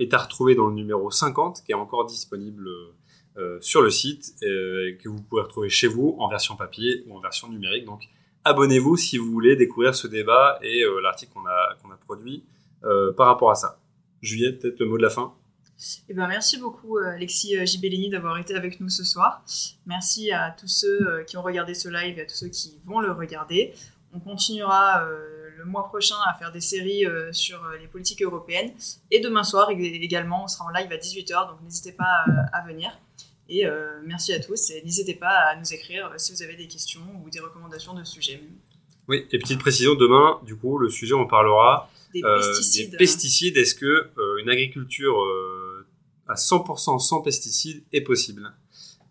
est 0.00 0.12
à 0.12 0.18
retrouver 0.18 0.54
dans 0.54 0.66
le 0.66 0.74
numéro 0.74 1.10
50, 1.10 1.62
qui 1.64 1.72
est 1.72 1.74
encore 1.74 2.04
disponible 2.04 2.68
sur 3.60 3.80
le 3.80 3.88
site, 3.88 4.34
et 4.42 4.98
que 5.02 5.08
vous 5.08 5.22
pouvez 5.22 5.40
retrouver 5.40 5.70
chez 5.70 5.86
vous 5.86 6.14
en 6.18 6.28
version 6.28 6.56
papier 6.56 7.04
ou 7.06 7.16
en 7.16 7.20
version 7.20 7.48
numérique. 7.48 7.86
Donc, 7.86 8.02
abonnez-vous 8.44 8.96
si 8.96 9.18
vous 9.18 9.30
voulez 9.30 9.56
découvrir 9.56 9.94
ce 9.94 10.06
débat 10.06 10.58
et 10.62 10.84
l'article 11.02 11.32
qu'on 11.32 11.46
a, 11.46 11.96
produit 11.96 12.44
par 13.16 13.26
rapport 13.26 13.50
à 13.50 13.54
ça. 13.54 13.78
Juliette, 14.20 14.60
peut-être 14.60 14.78
le 14.80 14.86
mot 14.86 14.96
de 14.96 15.02
la 15.02 15.10
fin? 15.10 15.34
Eh 16.08 16.14
ben, 16.14 16.28
merci 16.28 16.58
beaucoup 16.58 16.98
euh, 16.98 17.14
Alexis 17.14 17.56
euh, 17.56 17.66
Gibellini 17.66 18.08
d'avoir 18.08 18.38
été 18.38 18.54
avec 18.54 18.80
nous 18.80 18.88
ce 18.88 19.04
soir. 19.04 19.44
Merci 19.86 20.30
à 20.30 20.54
tous 20.56 20.68
ceux 20.68 21.08
euh, 21.08 21.24
qui 21.24 21.36
ont 21.36 21.42
regardé 21.42 21.74
ce 21.74 21.88
live 21.88 22.18
et 22.18 22.22
à 22.22 22.24
tous 22.24 22.36
ceux 22.36 22.48
qui 22.48 22.78
vont 22.84 23.00
le 23.00 23.10
regarder. 23.10 23.74
On 24.14 24.20
continuera 24.20 25.08
le 25.56 25.64
mois 25.64 25.88
prochain 25.88 26.16
à 26.26 26.34
faire 26.34 26.52
des 26.52 26.60
séries 26.60 27.06
sur 27.30 27.66
les 27.80 27.86
politiques 27.86 28.20
européennes. 28.20 28.70
Et 29.10 29.20
demain 29.20 29.42
soir 29.42 29.70
également, 29.70 30.44
on 30.44 30.48
sera 30.48 30.66
en 30.66 30.68
live 30.68 30.92
à 30.92 30.96
18h, 30.96 31.48
donc 31.48 31.62
n'hésitez 31.62 31.92
pas 31.92 32.26
à 32.52 32.60
venir. 32.66 32.90
Et 33.48 33.64
merci 34.04 34.32
à 34.32 34.40
tous 34.40 34.70
et 34.70 34.82
n'hésitez 34.82 35.14
pas 35.14 35.50
à 35.50 35.56
nous 35.56 35.74
écrire 35.74 36.10
si 36.16 36.32
vous 36.32 36.42
avez 36.42 36.56
des 36.56 36.68
questions 36.68 37.02
ou 37.22 37.28
des 37.28 37.40
recommandations 37.40 37.92
de 37.92 38.04
sujets. 38.04 38.40
Oui, 39.08 39.26
et 39.30 39.38
petite 39.38 39.58
précision, 39.58 39.94
demain, 39.94 40.40
du 40.44 40.56
coup, 40.56 40.78
le 40.78 40.88
sujet, 40.88 41.14
on 41.14 41.26
parlera 41.26 41.90
des 42.14 42.22
pesticides. 42.22 42.90
Des 42.92 42.96
pesticides. 42.96 43.56
Est-ce 43.56 43.74
que 43.74 44.10
une 44.40 44.48
agriculture 44.48 45.16
à 46.28 46.34
100% 46.34 46.98
sans 46.98 47.20
pesticides 47.20 47.82
est 47.92 48.00
possible? 48.00 48.52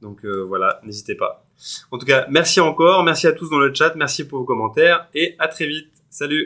Donc 0.02 0.26
euh, 0.26 0.44
voilà, 0.44 0.82
n'hésitez 0.84 1.16
pas. 1.16 1.46
En 1.92 1.98
tout 1.98 2.06
cas, 2.06 2.26
merci 2.30 2.60
encore, 2.60 3.04
merci 3.04 3.28
à 3.28 3.34
tous 3.34 3.50
dans 3.50 3.60
le 3.60 3.74
chat, 3.74 3.94
merci 3.96 4.28
pour 4.28 4.40
vos 4.40 4.46
commentaires 4.46 5.08
et 5.14 5.36
à 5.40 5.48
très 5.48 5.68
vite. 5.68 5.92
Salut 6.10 6.46